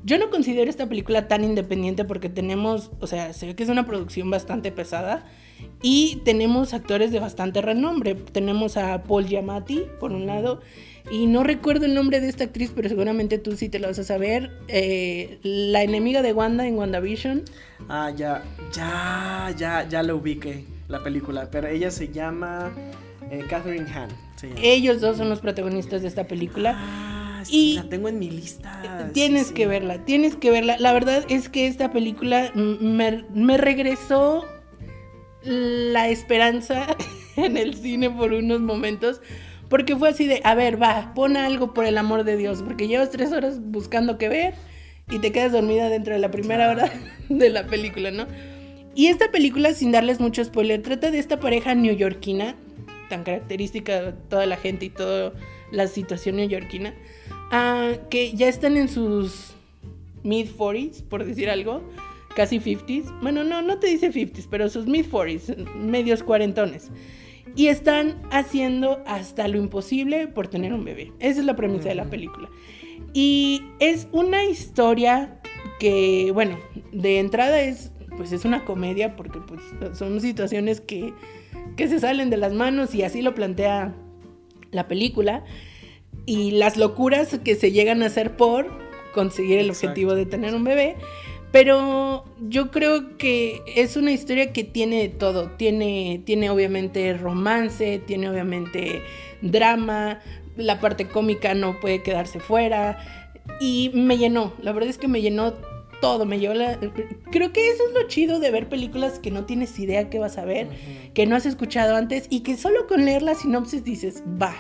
Yo 0.05 0.19
no 0.19 0.31
considero 0.31 0.71
esta 0.71 0.89
película 0.89 1.29
tan 1.29 1.45
independiente 1.45 2.05
porque 2.05 2.29
tenemos, 2.29 2.91
o 3.01 3.07
sea, 3.07 3.33
se 3.33 3.47
ve 3.47 3.55
que 3.55 3.63
es 3.63 3.69
una 3.69 3.87
producción 3.87 4.31
bastante 4.31 4.73
pesada 4.73 5.25
y 5.83 6.21
tenemos 6.25 6.75
actores 6.75 7.13
de 7.13 7.21
bastante 7.21 7.61
renombre. 7.61 8.15
Tenemos 8.15 8.77
a 8.77 9.03
Paul 9.03 9.27
Giamatti, 9.27 9.83
por 10.01 10.13
un 10.13 10.27
lado, 10.27 10.61
y 11.11 11.27
no 11.27 11.45
recuerdo 11.45 11.87
el 11.87 11.95
nombre 11.95 12.21
de 12.21 12.29
esta 12.29 12.45
actriz, 12.45 12.73
pero 12.75 12.89
seguramente 12.89 13.39
tú 13.39 13.57
sí 13.57 13.69
te 13.69 13.79
lo 13.79 13.89
vas 13.89 13.99
a 13.99 14.05
saber. 14.05 14.51
Eh, 14.69 15.39
la 15.43 15.83
enemiga 15.83 16.23
de 16.23 16.33
Wanda 16.33 16.67
en 16.67 16.77
WandaVision. 16.77 17.43
Ah, 17.89 18.11
ya, 18.11 18.43
ya, 18.73 19.55
ya, 19.57 19.89
ya 19.89 20.03
lo 20.03 20.17
ubiqué, 20.17 20.65
la 20.89 21.03
película. 21.03 21.49
Pero 21.51 21.69
ella 21.69 21.91
se 21.91 22.09
llama 22.09 22.73
eh, 23.31 23.45
Catherine 23.49 23.87
Hahn. 23.93 24.09
llama. 24.49 24.61
Ellos 24.63 25.01
dos 25.01 25.17
son 25.17 25.29
los 25.29 25.41
protagonistas 25.41 26.03
de 26.03 26.09
esta 26.09 26.25
película. 26.25 26.77
Sí, 27.47 27.73
y- 27.73 27.75
la 27.75 27.89
tengo 27.89 28.09
en 28.09 28.19
mi 28.19 28.31
lista. 28.31 28.81
sí, 28.83 29.13
Tienes 29.13 29.49
sí. 29.49 29.55
que 29.55 29.67
verla, 29.67 30.05
tienes 30.05 30.37
que 30.37 30.51
verla. 30.51 30.77
La 30.79 30.93
verdad 30.93 31.25
es 31.29 31.49
que 31.49 31.67
esta 31.67 31.93
película 31.93 32.51
me, 32.55 33.25
me 33.35 33.57
regresó 33.57 34.45
la 35.43 36.09
esperanza 36.09 36.87
en 37.37 37.57
el 37.57 37.75
cine 37.75 38.11
por 38.11 38.33
unos 38.33 38.61
momentos. 38.61 39.21
Porque 39.69 39.97
fue 39.97 40.11
así 40.11 40.27
de, 40.27 40.41
a 40.45 40.55
ver, 40.55 40.81
va, 40.81 41.13
pon 41.15 41.37
algo 41.37 41.75
por 41.75 41.85
el 41.87 41.99
amor 41.99 42.23
de 42.25 42.37
Dios. 42.37 42.63
Porque 42.63 42.87
llevas 42.89 43.11
tres 43.11 43.33
horas 43.33 43.61
buscando 43.61 44.17
qué 44.19 44.29
ver 44.29 44.55
y 45.11 45.19
te 45.19 45.33
quedas 45.33 45.53
dormida 45.53 45.89
dentro 45.89 46.15
de 46.15 46.21
la 46.21 46.31
primera 46.31 46.71
hora 46.71 46.91
de 47.29 47.51
la 47.51 47.67
película, 47.67 48.11
¿no? 48.11 48.27
Y 48.95 49.09
esta 49.09 49.31
película, 49.31 49.73
sin 49.75 49.93
darles 49.93 50.21
mucho 50.21 50.43
spoiler, 50.45 50.83
trata 50.83 51.11
de 51.11 51.19
esta 51.19 51.39
pareja 51.39 51.75
neoyorquina, 51.75 52.55
tan 53.11 53.25
característica 53.25 54.01
de 54.03 54.13
toda 54.13 54.47
la 54.47 54.57
gente 54.57 54.87
y 54.87 54.91
toda 54.91 55.33
la 55.71 55.87
situación 55.87 56.37
neoyorquina, 56.37 56.95
ah, 57.51 57.93
que 58.11 58.33
ya 58.33 58.49
están 58.49 58.77
en 58.77 58.89
sus 58.89 59.55
mid 60.23 60.49
40s, 60.49 61.03
por 61.03 61.25
decir 61.25 61.49
algo, 61.51 61.83
casi 62.35 62.59
50s. 62.59 63.21
Bueno, 63.21 63.45
no, 63.45 63.63
no 63.63 63.79
te 63.79 63.87
dice 63.87 64.13
50s, 64.13 64.47
pero 64.51 64.69
sus 64.69 64.87
mid 64.87 65.07
40s, 65.07 65.57
medios 65.75 66.23
cuarentones. 66.23 66.91
Y 67.55 67.69
están 67.69 68.21
haciendo 68.31 69.03
hasta 69.07 69.49
lo 69.49 69.57
imposible 69.57 70.29
por 70.29 70.49
tener 70.49 70.75
un 70.75 70.85
bebé. 70.85 71.13
Esa 71.21 71.41
es 71.41 71.47
la 71.47 71.57
premisa 71.57 71.89
de 71.89 71.95
la 71.95 72.05
película. 72.05 72.51
Y 73.15 73.63
es 73.79 74.09
una 74.13 74.45
historia 74.45 75.41
que, 75.79 76.31
bueno, 76.35 76.59
de 76.93 77.19
entrada 77.19 77.63
es, 77.63 77.93
pues 78.17 78.33
es 78.33 78.45
una 78.45 78.65
comedia 78.65 79.17
porque 79.17 79.39
pues 79.41 79.61
son 79.97 80.21
situaciones 80.21 80.81
que, 80.81 81.15
que 81.77 81.89
se 81.89 82.01
salen 82.01 82.29
de 82.29 82.37
las 82.37 82.53
manos 82.53 82.95
y 82.95 83.03
así 83.03 83.23
lo 83.23 83.35
plantea 83.35 83.95
la 84.71 84.87
película. 84.89 85.45
Y 86.27 86.51
las 86.51 86.77
locuras 86.77 87.39
que 87.45 87.55
se 87.55 87.73
llegan 87.73 88.03
a 88.03 88.07
hacer 88.07 88.37
por 88.37 88.67
conseguir 89.15 89.59
el 89.59 89.69
Exacto. 89.69 89.87
objetivo 89.89 90.15
de 90.15 90.27
tener 90.27 90.55
un 90.55 90.65
bebé. 90.65 90.97
Pero 91.53 92.25
yo 92.41 92.71
creo 92.71 93.17
que 93.17 93.63
es 93.77 93.97
una 93.97 94.13
historia 94.13 94.53
que 94.53 94.65
tiene 94.65 95.09
todo. 95.09 95.51
Tiene, 95.53 96.21
tiene 96.25 96.51
obviamente 96.51 97.15
romance, 97.15 98.03
tiene 98.05 98.29
obviamente 98.29 99.01
drama, 99.41 100.21
la 100.57 100.81
parte 100.81 101.07
cómica 101.07 101.55
no 101.55 101.79
puede 101.81 102.03
quedarse 102.03 102.41
fuera. 102.41 102.99
Y 103.61 103.91
me 103.95 104.19
llenó, 104.19 104.53
la 104.61 104.73
verdad 104.73 104.91
es 104.91 104.99
que 104.99 105.09
me 105.09 105.23
llenó 105.23 105.55
todo, 106.01 106.27
me 106.27 106.39
llevó 106.39 106.55
la... 106.55 106.79
Creo 107.31 107.53
que 107.53 107.71
eso 107.71 107.83
es 107.89 107.95
lo 107.95 108.09
chido 108.09 108.39
de 108.41 108.51
ver 108.51 108.69
películas 108.69 109.19
que 109.19 109.31
no 109.31 109.45
tienes 109.45 109.79
idea 109.79 110.09
que 110.11 110.19
vas 110.19 110.39
a 110.39 110.45
ver, 110.45 110.69
que 111.15 111.27
no 111.27 111.37
has 111.37 111.47
escuchado 111.47 111.97
antes 111.97 112.27
y 112.31 112.41
que 112.41 112.57
solo 112.57 112.87
con 112.87 113.05
leer 113.05 113.23
la 113.23 113.35
sinopsis 113.35 113.85
dices, 113.85 114.23
va, 114.41 114.55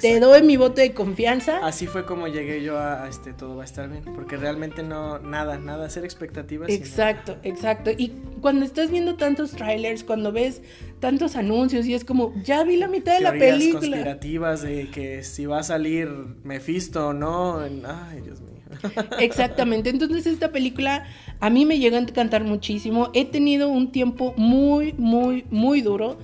te 0.00 0.20
doy 0.20 0.42
mi 0.42 0.56
voto 0.56 0.80
de 0.80 0.92
confianza. 0.92 1.58
Así 1.64 1.86
fue 1.86 2.04
como 2.04 2.28
llegué 2.28 2.62
yo 2.62 2.78
a, 2.78 3.08
este 3.08 3.32
Todo 3.32 3.56
va 3.56 3.62
a 3.62 3.64
estar 3.64 3.88
bien, 3.88 4.04
porque 4.14 4.36
realmente 4.36 4.82
no, 4.82 5.18
nada, 5.18 5.58
nada, 5.58 5.86
hacer 5.86 6.04
expectativas. 6.04 6.68
Exacto, 6.70 7.36
exacto. 7.42 7.90
Y 7.96 8.12
cuando 8.40 8.64
estás 8.64 8.90
viendo 8.90 9.16
tantos 9.16 9.52
trailers, 9.52 10.04
cuando 10.04 10.32
ves 10.32 10.62
tantos 11.00 11.36
anuncios 11.36 11.86
y 11.86 11.94
es 11.94 12.04
como, 12.04 12.32
ya 12.42 12.64
vi 12.64 12.76
la 12.76 12.88
mitad 12.88 13.14
de 13.14 13.20
la 13.20 13.32
película. 13.32 13.80
conspirativas 13.80 14.62
de 14.62 14.90
que 14.90 15.22
si 15.22 15.46
va 15.46 15.60
a 15.60 15.62
salir 15.62 16.08
Mephisto 16.44 17.08
o 17.08 17.12
no, 17.12 17.58
ay 17.60 18.20
Dios 18.22 18.40
mío. 18.40 18.53
Exactamente, 19.20 19.90
entonces 19.90 20.26
esta 20.26 20.50
película 20.50 21.04
a 21.40 21.50
mí 21.50 21.64
me 21.64 21.78
llegó 21.78 21.96
a 21.96 22.00
encantar 22.00 22.44
muchísimo. 22.44 23.10
He 23.14 23.24
tenido 23.24 23.68
un 23.68 23.92
tiempo 23.92 24.34
muy, 24.36 24.94
muy, 24.94 25.44
muy 25.50 25.80
duro. 25.80 26.18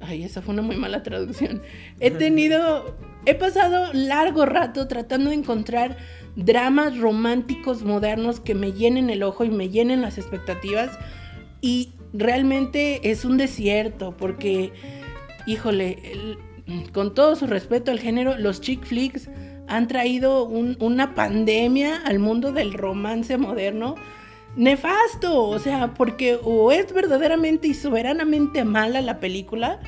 Ay, 0.00 0.22
esa 0.22 0.40
fue 0.42 0.54
una 0.54 0.62
muy 0.62 0.76
mala 0.76 1.02
traducción. 1.02 1.62
He 2.00 2.10
tenido, 2.10 2.96
he 3.26 3.34
pasado 3.34 3.92
largo 3.92 4.46
rato 4.46 4.88
tratando 4.88 5.30
de 5.30 5.36
encontrar 5.36 5.98
dramas 6.36 6.96
románticos 6.98 7.82
modernos 7.82 8.40
que 8.40 8.54
me 8.54 8.72
llenen 8.72 9.10
el 9.10 9.22
ojo 9.22 9.44
y 9.44 9.50
me 9.50 9.68
llenen 9.68 10.00
las 10.00 10.16
expectativas. 10.16 10.98
Y 11.60 11.92
realmente 12.12 13.10
es 13.10 13.24
un 13.24 13.36
desierto 13.36 14.16
porque, 14.16 14.72
híjole, 15.46 16.38
con 16.92 17.14
todo 17.14 17.36
su 17.36 17.46
respeto 17.46 17.90
al 17.90 17.98
género, 17.98 18.38
los 18.38 18.60
chick 18.60 18.84
flicks 18.84 19.28
han 19.70 19.86
traído 19.86 20.44
una 20.44 21.14
pandemia 21.14 22.02
al 22.04 22.18
mundo 22.18 22.52
del 22.52 22.74
romance 22.74 23.38
moderno 23.38 23.94
nefasto, 24.56 25.44
o 25.44 25.58
sea, 25.60 25.94
porque 25.94 26.38
o 26.42 26.72
es 26.72 26.92
verdaderamente 26.92 27.68
y 27.68 27.74
soberanamente 27.74 28.64
mala 28.64 29.00
la 29.00 29.20
película, 29.20 29.80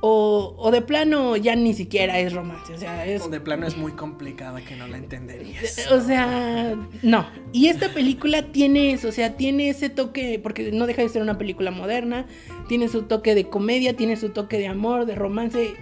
o, 0.00 0.70
de 0.70 0.80
plano 0.80 1.36
ya 1.36 1.56
ni 1.56 1.74
siquiera 1.74 2.20
es 2.20 2.32
romance, 2.32 2.72
o 2.72 2.78
sea, 2.78 3.04
es... 3.04 3.22
O 3.22 3.28
de 3.28 3.40
plano 3.40 3.66
es 3.66 3.76
muy 3.76 3.90
complicada 3.90 4.60
que 4.60 4.76
no 4.76 4.86
la 4.86 4.96
entenderías. 4.96 5.90
O 5.90 6.00
sea, 6.00 6.76
no. 7.02 7.26
Y 7.52 7.66
esta 7.66 7.88
película 7.92 8.52
tiene 8.52 8.92
eso, 8.92 9.08
o 9.08 9.12
sea, 9.12 9.36
tiene 9.36 9.70
ese 9.70 9.90
toque, 9.90 10.38
porque 10.40 10.70
no 10.70 10.86
deja 10.86 11.02
de 11.02 11.08
ser 11.08 11.22
una 11.22 11.36
película 11.36 11.72
moderna, 11.72 12.26
tiene 12.68 12.86
su 12.86 13.02
toque 13.02 13.34
de 13.34 13.48
comedia, 13.48 13.96
tiene 13.96 14.16
su 14.16 14.28
toque 14.28 14.58
de 14.58 14.68
amor, 14.68 15.06
de 15.06 15.16
romance 15.16 15.74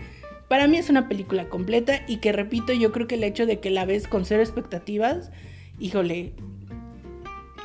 para 0.49 0.69
mí 0.69 0.77
es 0.77 0.91
una 0.91 1.09
película 1.09 1.49
completa 1.49 2.03
y 2.07 2.19
que 2.19 2.33
repito, 2.33 2.73
yo 2.73 2.93
creo 2.93 3.07
que 3.07 3.17
el 3.17 3.25
hecho 3.25 3.47
de 3.47 3.61
que 3.61 3.71
la 3.71 3.85
ves 3.85 4.07
con 4.07 4.25
cero 4.25 4.43
expectativas, 4.43 5.31
híjole, 5.81 6.33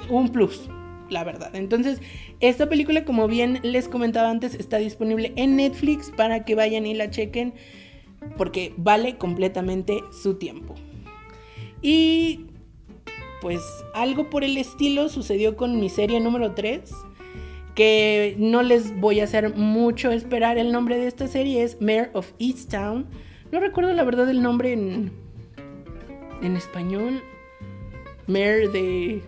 un 0.10 0.30
plus, 0.30 0.70
la 1.10 1.24
verdad. 1.24 1.56
Entonces, 1.56 2.02
esta 2.40 2.68
película, 2.70 3.06
como 3.06 3.28
bien 3.28 3.60
les 3.64 3.88
comentaba 3.88 4.30
antes, 4.30 4.56
está 4.56 4.78
disponible 4.78 5.34
en 5.36 5.56
Netflix 5.56 6.10
para 6.10 6.44
que 6.44 6.56
vayan 6.56 6.86
y 6.86 6.94
la 6.94 7.10
chequen 7.10 7.54
porque 8.38 8.74
vale 8.78 9.18
completamente 9.18 10.00
su 10.12 10.36
tiempo. 10.36 10.76
Y 11.82 12.46
pues 13.42 13.62
algo 13.96 14.30
por 14.30 14.44
el 14.44 14.58
estilo 14.58 15.10
sucedió 15.10 15.56
con 15.56 15.80
mi 15.80 15.90
serie 15.90 16.20
número 16.20 16.54
3 16.54 16.92
que 17.76 18.36
no 18.38 18.62
les 18.64 19.00
voy 19.00 19.20
a 19.20 19.26
hacer 19.26 19.56
mucho 19.56 20.12
esperar. 20.12 20.58
El 20.58 20.72
nombre 20.72 20.98
de 20.98 21.08
esta 21.08 21.28
serie 21.28 21.64
es 21.64 21.82
Mayor 21.82 22.10
of 22.14 22.32
Easttown. 22.40 23.08
No 23.52 23.60
recuerdo 23.60 23.94
la 23.94 24.04
verdad 24.04 24.30
el 24.30 24.42
nombre 24.42 24.74
en, 24.74 25.12
en 26.42 26.56
español. 26.56 27.22
Mayor 28.28 28.72
de... 28.72 29.22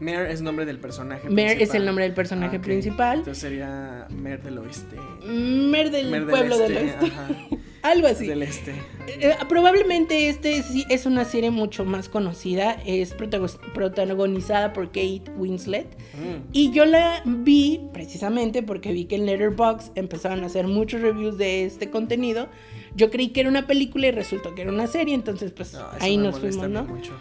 Mayor 0.00 0.26
es 0.26 0.38
el 0.38 0.44
nombre 0.44 0.64
del 0.64 0.78
personaje 0.78 1.28
Mayor 1.28 1.60
es 1.60 1.74
el 1.74 1.84
nombre 1.84 2.04
del 2.04 2.14
personaje 2.14 2.58
ah, 2.58 2.62
principal. 2.62 3.18
Entonces 3.18 3.42
sería 3.42 4.06
Mayor 4.10 4.42
del 4.42 4.58
Oeste. 4.58 4.96
Mayor 5.26 5.90
del 5.90 6.26
pueblo 6.26 6.58
del, 6.58 6.76
este, 6.76 7.04
Oeste. 7.04 7.58
Algo 7.82 8.06
así. 8.06 8.26
Del 8.26 8.42
este. 8.42 8.74
Eh, 9.06 9.34
probablemente 9.48 10.28
este 10.28 10.62
sí 10.62 10.84
es 10.88 11.06
una 11.06 11.24
serie 11.24 11.50
mucho 11.50 11.84
más 11.84 12.08
conocida. 12.08 12.72
Es 12.84 13.14
protagonizada 13.14 14.72
por 14.72 14.86
Kate 14.86 15.24
Winslet. 15.36 15.86
Mm. 16.14 16.48
Y 16.52 16.72
yo 16.72 16.84
la 16.84 17.22
vi 17.24 17.80
precisamente 17.92 18.62
porque 18.62 18.92
vi 18.92 19.04
que 19.04 19.16
en 19.16 19.26
Letterboxd 19.26 19.92
empezaron 19.96 20.42
a 20.42 20.46
hacer 20.46 20.66
muchos 20.66 21.00
reviews 21.00 21.38
de 21.38 21.64
este 21.64 21.90
contenido. 21.90 22.48
Yo 22.94 23.10
creí 23.10 23.28
que 23.28 23.40
era 23.40 23.48
una 23.48 23.66
película 23.66 24.08
y 24.08 24.10
resultó 24.10 24.54
que 24.54 24.62
era 24.62 24.72
una 24.72 24.86
serie. 24.86 25.14
Entonces, 25.14 25.52
pues 25.52 25.76
ahí 26.00 26.16
nos 26.16 26.38
fuimos, 26.38 26.68
¿no? 26.68 26.84
Mucho. 26.84 27.12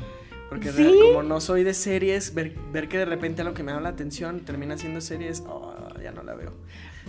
Porque 0.49 0.71
como 0.71 1.23
no 1.23 1.41
soy 1.41 1.63
de 1.63 1.73
series, 1.73 2.33
ver, 2.33 2.53
que 2.87 2.97
de 2.97 3.05
repente 3.05 3.43
lo 3.43 3.53
que 3.53 3.63
me 3.63 3.73
da 3.73 3.81
la 3.81 3.89
atención 3.89 4.45
termina 4.45 4.77
siendo 4.77 5.01
series, 5.01 5.43
oh, 5.45 5.73
ya 6.01 6.11
no 6.11 6.23
la 6.23 6.35
veo. 6.35 6.53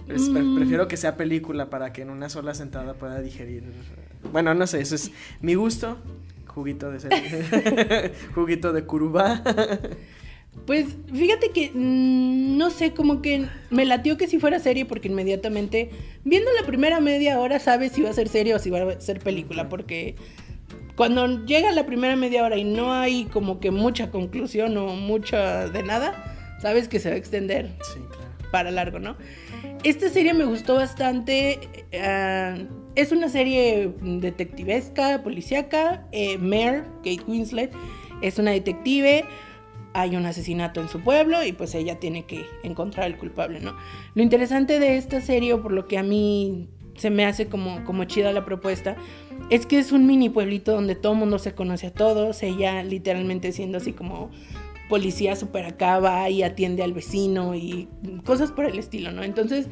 Mm. 0.08 0.56
Prefiero 0.56 0.88
que 0.88 0.96
sea 0.96 1.16
película 1.16 1.70
para 1.70 1.92
que 1.92 2.02
en 2.02 2.10
una 2.10 2.28
sola 2.28 2.54
sentada 2.54 2.94
pueda 2.94 3.20
digerir. 3.20 3.64
Bueno, 4.32 4.54
no 4.54 4.66
sé, 4.66 4.80
eso 4.80 4.94
es 4.94 5.10
mi 5.40 5.54
gusto. 5.54 5.98
Juguito 6.46 6.90
de 6.90 7.00
serie. 7.00 8.12
Juguito 8.34 8.72
de 8.72 8.84
curubá. 8.84 9.42
Pues 10.66 10.96
fíjate 11.12 11.50
que 11.50 11.70
mm, 11.72 12.56
no 12.56 12.70
sé, 12.70 12.92
como 12.92 13.22
que 13.22 13.46
me 13.70 13.84
latió 13.84 14.16
que 14.16 14.26
si 14.26 14.38
fuera 14.38 14.58
serie 14.58 14.84
porque 14.84 15.08
inmediatamente, 15.08 15.90
viendo 16.24 16.50
la 16.58 16.66
primera 16.66 17.00
media 17.00 17.38
hora, 17.38 17.58
sabes 17.58 17.92
si 17.92 18.02
va 18.02 18.10
a 18.10 18.12
ser 18.12 18.28
serie 18.28 18.54
o 18.54 18.58
si 18.58 18.70
va 18.70 18.92
a 18.92 19.00
ser 19.00 19.20
película, 19.20 19.68
porque 19.68 20.16
cuando 20.96 21.44
llega 21.44 21.70
la 21.72 21.86
primera 21.86 22.16
media 22.16 22.44
hora 22.44 22.56
y 22.56 22.64
no 22.64 22.92
hay 22.92 23.26
como 23.26 23.60
que 23.60 23.70
mucha 23.70 24.10
conclusión 24.10 24.76
o 24.76 24.88
mucha 24.88 25.68
de 25.68 25.82
nada, 25.84 26.58
sabes 26.60 26.88
que 26.88 26.98
se 26.98 27.10
va 27.10 27.14
a 27.14 27.18
extender 27.18 27.70
para 28.50 28.70
largo, 28.70 28.98
¿no? 28.98 29.16
Esta 29.84 30.08
serie 30.08 30.34
me 30.34 30.44
gustó 30.44 30.74
bastante. 30.74 31.86
Eh, 31.92 32.66
es 32.96 33.12
una 33.12 33.28
serie 33.28 33.92
detectivesca, 34.02 35.22
policíaca. 35.22 36.06
Eh, 36.10 36.36
Mare, 36.38 36.82
Kate 36.96 37.22
Winslet, 37.26 37.72
es 38.20 38.38
una 38.38 38.50
detective. 38.50 39.24
Hay 39.94 40.16
un 40.16 40.26
asesinato 40.26 40.80
en 40.80 40.88
su 40.88 41.00
pueblo 41.00 41.44
y 41.44 41.52
pues 41.52 41.74
ella 41.74 42.00
tiene 42.00 42.24
que 42.24 42.44
encontrar 42.64 43.06
al 43.06 43.16
culpable, 43.18 43.60
¿no? 43.60 43.74
Lo 44.14 44.22
interesante 44.22 44.80
de 44.80 44.96
esta 44.96 45.20
serie, 45.20 45.56
por 45.56 45.72
lo 45.72 45.86
que 45.86 45.96
a 45.96 46.02
mí 46.02 46.68
se 46.96 47.10
me 47.10 47.24
hace 47.24 47.46
como, 47.46 47.84
como 47.84 48.04
chida 48.04 48.32
la 48.32 48.44
propuesta, 48.44 48.96
es 49.50 49.64
que 49.64 49.78
es 49.78 49.92
un 49.92 50.06
mini 50.06 50.28
pueblito 50.28 50.72
donde 50.72 50.94
todo 50.94 51.12
el 51.12 51.20
mundo 51.20 51.38
se 51.38 51.54
conoce 51.54 51.86
a 51.86 51.92
todos, 51.92 52.42
ella 52.42 52.82
literalmente 52.82 53.52
siendo 53.52 53.78
así 53.78 53.92
como 53.92 54.30
policía 54.88 55.36
super 55.36 55.64
acá 55.64 55.98
va 55.98 56.30
y 56.30 56.42
atiende 56.42 56.82
al 56.82 56.92
vecino 56.92 57.54
y 57.54 57.88
cosas 58.24 58.52
por 58.52 58.64
el 58.64 58.78
estilo, 58.78 59.12
¿no? 59.12 59.22
Entonces, 59.22 59.68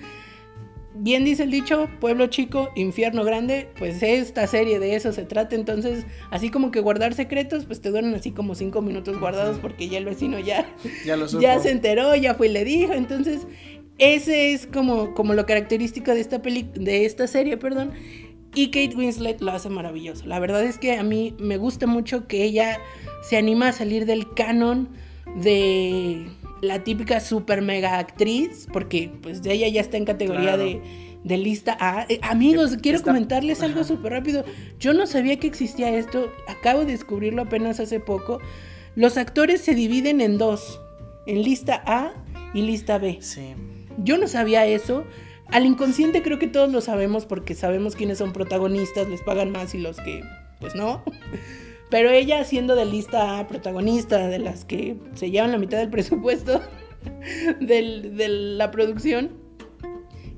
bien 0.98 1.24
dice 1.24 1.42
el 1.42 1.50
dicho, 1.50 1.88
pueblo 2.00 2.26
chico, 2.26 2.70
infierno 2.74 3.24
grande, 3.24 3.68
pues 3.78 4.02
esta 4.02 4.46
serie 4.46 4.78
de 4.78 4.94
eso 4.94 5.12
se 5.12 5.24
trata, 5.24 5.54
entonces, 5.54 6.06
así 6.30 6.50
como 6.50 6.70
que 6.70 6.80
guardar 6.80 7.14
secretos, 7.14 7.66
pues 7.66 7.80
te 7.80 7.90
duran 7.90 8.14
así 8.14 8.30
como 8.30 8.54
cinco 8.54 8.82
minutos 8.82 9.18
guardados 9.18 9.58
porque 9.58 9.88
ya 9.88 9.98
el 9.98 10.04
vecino 10.04 10.38
ya, 10.38 10.66
ya, 11.04 11.16
ya 11.40 11.58
se 11.60 11.70
enteró, 11.70 12.14
ya 12.16 12.34
fue 12.34 12.48
y 12.48 12.52
le 12.52 12.64
dijo, 12.64 12.92
entonces, 12.92 13.46
ese 13.98 14.52
es 14.52 14.66
como, 14.66 15.14
como 15.14 15.34
lo 15.34 15.46
característico 15.46 16.12
de 16.12 16.20
esta, 16.20 16.42
peli 16.42 16.68
de 16.74 17.04
esta 17.06 17.26
serie, 17.26 17.56
perdón, 17.56 17.92
y 18.54 18.68
Kate 18.68 18.96
Winslet 18.96 19.40
lo 19.42 19.52
hace 19.52 19.68
maravilloso. 19.68 20.24
La 20.26 20.38
verdad 20.38 20.64
es 20.64 20.78
que 20.78 20.96
a 20.96 21.02
mí 21.02 21.34
me 21.38 21.58
gusta 21.58 21.86
mucho 21.86 22.26
que 22.26 22.42
ella 22.42 22.78
se 23.22 23.36
anima 23.36 23.68
a 23.68 23.72
salir 23.72 24.06
del 24.06 24.32
canon 24.32 24.88
de 25.34 26.26
la 26.62 26.84
típica 26.84 27.20
super 27.20 27.62
mega 27.62 27.98
actriz, 27.98 28.66
porque 28.72 29.10
pues 29.22 29.42
de 29.42 29.52
ella 29.52 29.68
ya 29.68 29.80
está 29.80 29.96
en 29.96 30.04
categoría 30.04 30.56
de, 30.56 30.80
lista 31.24 31.76
A. 31.80 32.06
Eh, 32.08 32.20
amigos, 32.22 32.76
quiero 32.80 33.02
comentarles 33.02 33.62
algo 33.62 33.84
súper 33.84 34.12
rápido. 34.12 34.44
Yo 34.78 34.92
no 34.92 35.06
sabía 35.06 35.38
que 35.38 35.46
existía 35.46 35.90
esto, 35.90 36.30
acabo 36.48 36.80
de 36.80 36.92
descubrirlo 36.92 37.42
apenas 37.42 37.80
hace 37.80 38.00
poco. 38.00 38.40
Los 38.94 39.16
actores 39.16 39.60
se 39.60 39.74
dividen 39.74 40.20
en 40.20 40.38
dos, 40.38 40.80
en 41.26 41.42
lista 41.42 41.82
A 41.84 42.12
y 42.54 42.62
lista 42.62 42.98
B. 42.98 43.18
Sí. 43.20 43.54
Yo 43.98 44.18
no 44.18 44.28
sabía 44.28 44.66
eso. 44.66 45.04
Al 45.48 45.64
inconsciente 45.64 46.22
creo 46.22 46.38
que 46.38 46.48
todos 46.48 46.72
lo 46.72 46.80
sabemos 46.80 47.24
porque 47.24 47.54
sabemos 47.54 47.94
quiénes 47.94 48.18
son 48.18 48.32
protagonistas, 48.32 49.08
les 49.08 49.22
pagan 49.22 49.52
más 49.52 49.74
y 49.74 49.78
los 49.78 49.98
que, 50.00 50.22
pues 50.60 50.74
no. 50.74 51.04
Pero 51.90 52.10
ella 52.10 52.44
siendo 52.44 52.74
de 52.74 52.84
lista 52.84 53.46
protagonista, 53.46 54.28
de 54.28 54.38
las 54.38 54.64
que 54.64 54.96
se 55.14 55.30
llevan 55.30 55.52
la 55.52 55.58
mitad 55.58 55.78
del 55.78 55.90
presupuesto 55.90 56.60
de 57.60 58.26
la 58.28 58.70
producción, 58.70 59.30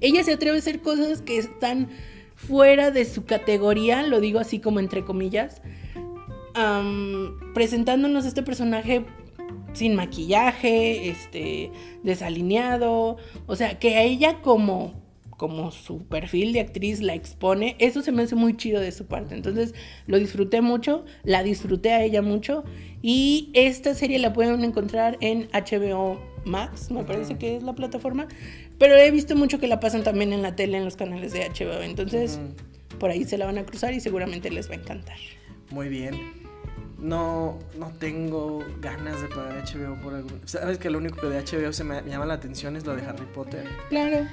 ella 0.00 0.22
se 0.24 0.32
atreve 0.32 0.56
a 0.56 0.60
hacer 0.60 0.80
cosas 0.80 1.22
que 1.22 1.38
están 1.38 1.88
fuera 2.34 2.90
de 2.90 3.04
su 3.04 3.24
categoría, 3.24 4.02
lo 4.02 4.20
digo 4.20 4.38
así 4.38 4.60
como 4.60 4.78
entre 4.78 5.04
comillas, 5.04 5.60
presentándonos 7.54 8.24
este 8.24 8.42
personaje 8.42 9.04
sin 9.72 9.94
maquillaje, 9.94 11.08
este, 11.08 11.70
desalineado, 12.02 13.16
o 13.46 13.56
sea, 13.56 13.78
que 13.78 13.96
a 13.96 14.02
ella 14.02 14.40
como 14.40 15.07
como 15.38 15.70
su 15.70 16.04
perfil 16.04 16.52
de 16.52 16.60
actriz 16.60 17.00
la 17.00 17.14
expone, 17.14 17.76
eso 17.78 18.02
se 18.02 18.10
me 18.10 18.24
hace 18.24 18.34
muy 18.34 18.56
chido 18.56 18.80
de 18.80 18.90
su 18.90 19.06
parte. 19.06 19.36
Entonces 19.36 19.72
lo 20.06 20.18
disfruté 20.18 20.60
mucho, 20.60 21.06
la 21.22 21.44
disfruté 21.44 21.92
a 21.92 22.02
ella 22.02 22.22
mucho 22.22 22.64
y 23.02 23.50
esta 23.54 23.94
serie 23.94 24.18
la 24.18 24.32
pueden 24.32 24.62
encontrar 24.64 25.16
en 25.20 25.48
HBO 25.52 26.20
Max, 26.44 26.90
me 26.90 27.04
parece 27.04 27.38
que 27.38 27.56
es 27.56 27.62
la 27.62 27.74
plataforma, 27.74 28.26
pero 28.78 28.96
he 28.96 29.10
visto 29.12 29.36
mucho 29.36 29.60
que 29.60 29.68
la 29.68 29.78
pasan 29.78 30.02
también 30.02 30.32
en 30.32 30.42
la 30.42 30.56
tele, 30.56 30.76
en 30.76 30.84
los 30.84 30.96
canales 30.96 31.32
de 31.32 31.48
HBO, 31.48 31.82
entonces 31.82 32.40
por 32.98 33.10
ahí 33.10 33.24
se 33.24 33.38
la 33.38 33.46
van 33.46 33.58
a 33.58 33.64
cruzar 33.64 33.94
y 33.94 34.00
seguramente 34.00 34.50
les 34.50 34.68
va 34.68 34.74
a 34.74 34.78
encantar. 34.78 35.18
Muy 35.70 35.88
bien 35.88 36.48
no, 36.98 37.58
no 37.78 37.92
tengo 37.98 38.64
ganas 38.80 39.22
de 39.22 39.28
pagar 39.28 39.64
HBO 39.64 39.94
por 40.02 40.14
algún... 40.14 40.40
Sabes 40.46 40.78
que 40.78 40.90
lo 40.90 40.98
único 40.98 41.20
que 41.20 41.28
de 41.28 41.42
HBO 41.42 41.72
se 41.72 41.84
me 41.84 42.02
llama 42.02 42.26
la 42.26 42.34
atención 42.34 42.76
es 42.76 42.84
lo 42.84 42.96
de 42.96 43.02
Harry 43.02 43.26
Potter. 43.26 43.64
Claro. 43.88 44.26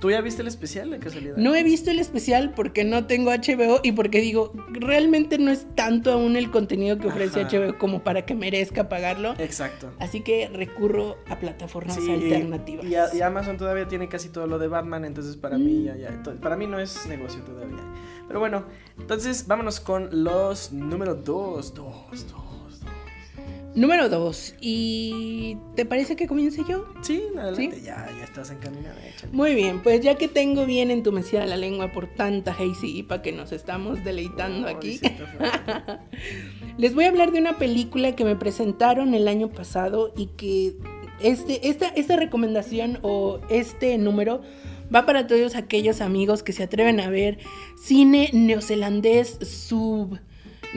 ¿Tú 0.00 0.10
ya 0.10 0.20
viste 0.22 0.40
el 0.40 0.48
especial 0.48 0.90
de 0.90 0.98
casualidad? 0.98 1.36
No 1.36 1.54
he 1.54 1.62
visto 1.62 1.90
el 1.90 1.98
especial 1.98 2.54
porque 2.54 2.84
no 2.84 3.06
tengo 3.06 3.30
HBO 3.30 3.80
y 3.82 3.92
porque 3.92 4.20
digo, 4.20 4.52
realmente 4.70 5.38
no 5.38 5.50
es 5.50 5.66
tanto 5.74 6.10
aún 6.10 6.36
el 6.36 6.50
contenido 6.50 6.98
que 6.98 7.08
ofrece 7.08 7.44
HBO 7.44 7.76
como 7.76 8.02
para 8.02 8.24
que 8.24 8.34
merezca 8.34 8.88
pagarlo. 8.88 9.34
Exacto. 9.38 9.92
Así 9.98 10.22
que 10.22 10.48
recurro 10.48 11.18
a 11.28 11.38
plataformas 11.38 11.98
alternativas. 11.98 12.86
Y, 13.14 13.20
Amazon 13.20 13.56
todavía 13.56 13.86
tiene 13.86 14.08
casi 14.08 14.30
todo 14.30 14.46
lo 14.46 14.58
de 14.58 14.68
Batman, 14.68 15.04
entonces 15.04 15.36
para 15.36 15.58
mí 15.58 15.84
ya, 15.84 15.96
ya, 15.96 16.22
para 16.40 16.56
mí 16.56 16.66
no 16.66 16.80
es 16.80 17.06
negocio 17.06 17.40
todavía. 17.42 17.78
Pero 18.26 18.40
bueno, 18.40 18.64
entonces 18.98 19.46
vámonos 19.46 19.80
con 19.80 20.24
los 20.24 20.72
número 20.72 21.14
2, 21.14 21.74
2, 21.74 22.26
2. 22.28 22.51
Número 23.74 24.10
2. 24.10 24.56
¿Y 24.60 25.56
te 25.74 25.86
parece 25.86 26.14
que 26.14 26.26
comience 26.26 26.62
yo? 26.68 26.84
Sí, 27.00 27.22
adelante, 27.38 27.80
Ya, 27.82 28.06
ya 28.18 28.24
estás 28.24 28.50
encaminada. 28.50 28.96
Muy 29.32 29.54
bien, 29.54 29.82
pues 29.82 30.02
ya 30.02 30.16
que 30.16 30.28
tengo 30.28 30.66
bien 30.66 30.90
entumecida 30.90 31.46
la 31.46 31.56
lengua 31.56 31.90
por 31.90 32.06
tanta 32.06 32.52
Hazy 32.52 32.98
IPA 32.98 33.22
que 33.22 33.32
nos 33.32 33.50
estamos 33.52 34.04
deleitando 34.04 34.68
aquí, 34.68 35.00
les 36.76 36.94
voy 36.94 37.04
a 37.04 37.08
hablar 37.08 37.32
de 37.32 37.38
una 37.38 37.56
película 37.56 38.14
que 38.14 38.24
me 38.24 38.36
presentaron 38.36 39.14
el 39.14 39.26
año 39.26 39.48
pasado 39.48 40.12
y 40.16 40.26
que 40.26 40.74
este, 41.22 41.68
esta, 41.68 41.88
esta 41.88 42.16
recomendación 42.16 42.98
o 43.02 43.40
este 43.48 43.96
número 43.96 44.42
va 44.94 45.06
para 45.06 45.26
todos 45.26 45.56
aquellos 45.56 46.02
amigos 46.02 46.42
que 46.42 46.52
se 46.52 46.64
atreven 46.64 47.00
a 47.00 47.08
ver 47.08 47.38
cine 47.82 48.28
neozelandés 48.34 49.38
sub 49.40 50.18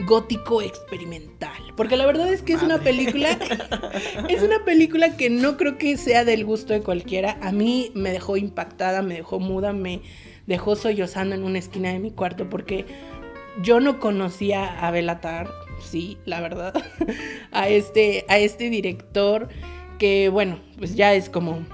gótico 0.04 0.62
experimental. 0.62 1.56
Porque 1.76 1.96
la 1.96 2.06
verdad 2.06 2.32
es 2.32 2.42
que 2.42 2.52
es 2.52 2.62
una 2.62 2.78
película. 2.78 3.30
es 4.28 4.42
una 4.42 4.64
película 4.64 5.16
que 5.16 5.30
no 5.30 5.56
creo 5.56 5.78
que 5.78 5.96
sea 5.96 6.24
del 6.24 6.44
gusto 6.44 6.72
de 6.72 6.82
cualquiera. 6.82 7.38
A 7.40 7.52
mí 7.52 7.90
me 7.94 8.10
dejó 8.10 8.36
impactada, 8.36 9.02
me 9.02 9.14
dejó 9.14 9.40
muda, 9.40 9.72
me 9.72 10.02
dejó 10.46 10.76
sollozando 10.76 11.34
en 11.34 11.44
una 11.44 11.58
esquina 11.58 11.90
de 11.90 11.98
mi 11.98 12.10
cuarto 12.10 12.48
porque 12.48 12.86
yo 13.62 13.80
no 13.80 13.98
conocía 14.00 14.78
a 14.86 14.90
Belatar, 14.90 15.50
sí, 15.80 16.18
la 16.24 16.40
verdad. 16.40 16.74
a 17.52 17.68
este, 17.68 18.24
a 18.28 18.38
este 18.38 18.70
director 18.70 19.48
que, 19.98 20.28
bueno, 20.28 20.60
pues 20.78 20.94
ya 20.94 21.14
es 21.14 21.30
como 21.30 21.64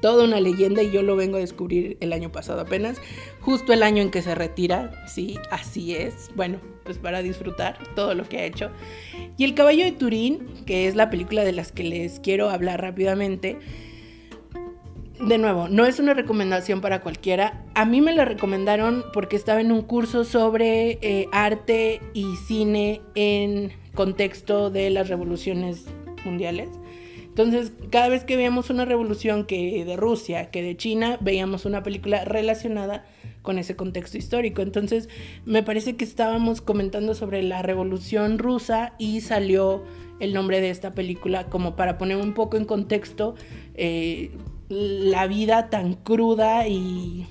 toda 0.00 0.24
una 0.24 0.40
leyenda 0.40 0.82
y 0.82 0.90
yo 0.90 1.02
lo 1.02 1.16
vengo 1.16 1.36
a 1.36 1.40
descubrir 1.40 1.96
el 2.00 2.12
año 2.12 2.32
pasado 2.32 2.60
apenas, 2.60 2.98
justo 3.40 3.72
el 3.72 3.82
año 3.82 4.02
en 4.02 4.10
que 4.10 4.22
se 4.22 4.34
retira, 4.34 4.90
sí, 5.06 5.38
así 5.50 5.94
es, 5.94 6.30
bueno, 6.34 6.58
pues 6.90 6.98
para 6.98 7.22
disfrutar 7.22 7.78
todo 7.94 8.16
lo 8.16 8.28
que 8.28 8.38
ha 8.38 8.44
hecho. 8.44 8.72
Y 9.36 9.44
El 9.44 9.54
caballo 9.54 9.84
de 9.84 9.92
Turín, 9.92 10.48
que 10.66 10.88
es 10.88 10.96
la 10.96 11.08
película 11.08 11.44
de 11.44 11.52
las 11.52 11.70
que 11.70 11.84
les 11.84 12.18
quiero 12.18 12.50
hablar 12.50 12.80
rápidamente, 12.80 13.58
de 15.20 15.38
nuevo, 15.38 15.68
no 15.68 15.86
es 15.86 16.00
una 16.00 16.14
recomendación 16.14 16.80
para 16.80 17.00
cualquiera. 17.00 17.64
A 17.76 17.84
mí 17.84 18.00
me 18.00 18.12
la 18.12 18.24
recomendaron 18.24 19.04
porque 19.12 19.36
estaba 19.36 19.60
en 19.60 19.70
un 19.70 19.82
curso 19.82 20.24
sobre 20.24 20.98
eh, 21.00 21.28
arte 21.30 22.00
y 22.12 22.34
cine 22.48 23.02
en 23.14 23.70
contexto 23.94 24.68
de 24.70 24.90
las 24.90 25.08
revoluciones 25.08 25.84
mundiales. 26.24 26.70
Entonces, 27.30 27.72
cada 27.90 28.08
vez 28.08 28.24
que 28.24 28.36
veíamos 28.36 28.70
una 28.70 28.84
revolución 28.84 29.46
que 29.46 29.84
de 29.84 29.96
Rusia, 29.96 30.50
que 30.50 30.62
de 30.62 30.76
China, 30.76 31.16
veíamos 31.20 31.64
una 31.64 31.82
película 31.82 32.24
relacionada 32.24 33.06
con 33.42 33.58
ese 33.58 33.76
contexto 33.76 34.18
histórico. 34.18 34.62
Entonces, 34.62 35.08
me 35.44 35.62
parece 35.62 35.96
que 35.96 36.04
estábamos 36.04 36.60
comentando 36.60 37.14
sobre 37.14 37.42
la 37.42 37.62
revolución 37.62 38.38
rusa 38.38 38.94
y 38.98 39.20
salió 39.20 39.84
el 40.18 40.34
nombre 40.34 40.60
de 40.60 40.70
esta 40.70 40.92
película 40.94 41.46
como 41.46 41.76
para 41.76 41.98
poner 41.98 42.16
un 42.16 42.34
poco 42.34 42.56
en 42.56 42.64
contexto 42.64 43.36
eh, 43.74 44.32
la 44.68 45.26
vida 45.26 45.70
tan 45.70 45.94
cruda 45.94 46.68
y 46.68 47.26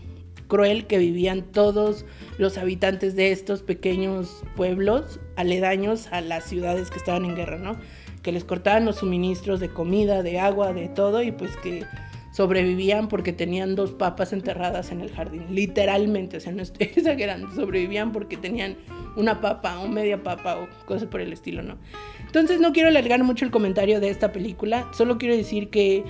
cruel 0.47 0.88
que 0.88 0.97
vivían 0.97 1.43
todos 1.43 2.05
los 2.38 2.57
habitantes 2.57 3.15
de 3.15 3.31
estos 3.31 3.62
pequeños 3.62 4.43
pueblos 4.55 5.19
aledaños 5.35 6.07
a 6.07 6.21
las 6.21 6.45
ciudades 6.45 6.89
que 6.89 6.97
estaban 6.97 7.23
en 7.25 7.35
guerra, 7.35 7.59
¿no? 7.59 7.77
Que 8.21 8.32
les 8.32 8.43
cortaban 8.43 8.86
los 8.86 8.97
suministros 8.97 9.60
de 9.60 9.69
comida, 9.69 10.23
de 10.23 10.39
agua, 10.39 10.73
de 10.73 10.89
todo 10.89 11.21
y 11.21 11.32
pues 11.32 11.55
que 11.58 11.86
sobrevivían 12.32 13.08
porque 13.08 13.34
tenían 13.34 13.75
dos 13.75 13.91
papas 13.91 14.34
enterradas 14.34 14.91
en 14.91 15.01
el 15.01 15.12
jardín, 15.12 15.45
literalmente, 15.49 16.38
o 16.38 16.39
sea, 16.39 16.51
no 16.51 16.62
estoy 16.62 16.88
exagerando, 16.95 17.53
sobrevivían 17.53 18.12
porque 18.12 18.38
tenían 18.38 18.77
una 19.15 19.41
papa 19.41 19.79
o 19.79 19.88
media 19.88 20.23
papa 20.23 20.58
o 20.58 20.86
cosas 20.86 21.08
por 21.08 21.21
el 21.21 21.34
estilo, 21.34 21.63
¿no? 21.63 21.77
Entonces 22.25 22.60
no 22.60 22.71
quiero 22.71 22.89
alargar 22.89 23.23
mucho 23.23 23.45
el 23.45 23.51
comentario 23.51 23.99
de 23.99 24.10
esta 24.10 24.32
película, 24.32 24.88
solo 24.93 25.17
quiero 25.17 25.36
decir 25.36 25.69
que 25.69 26.03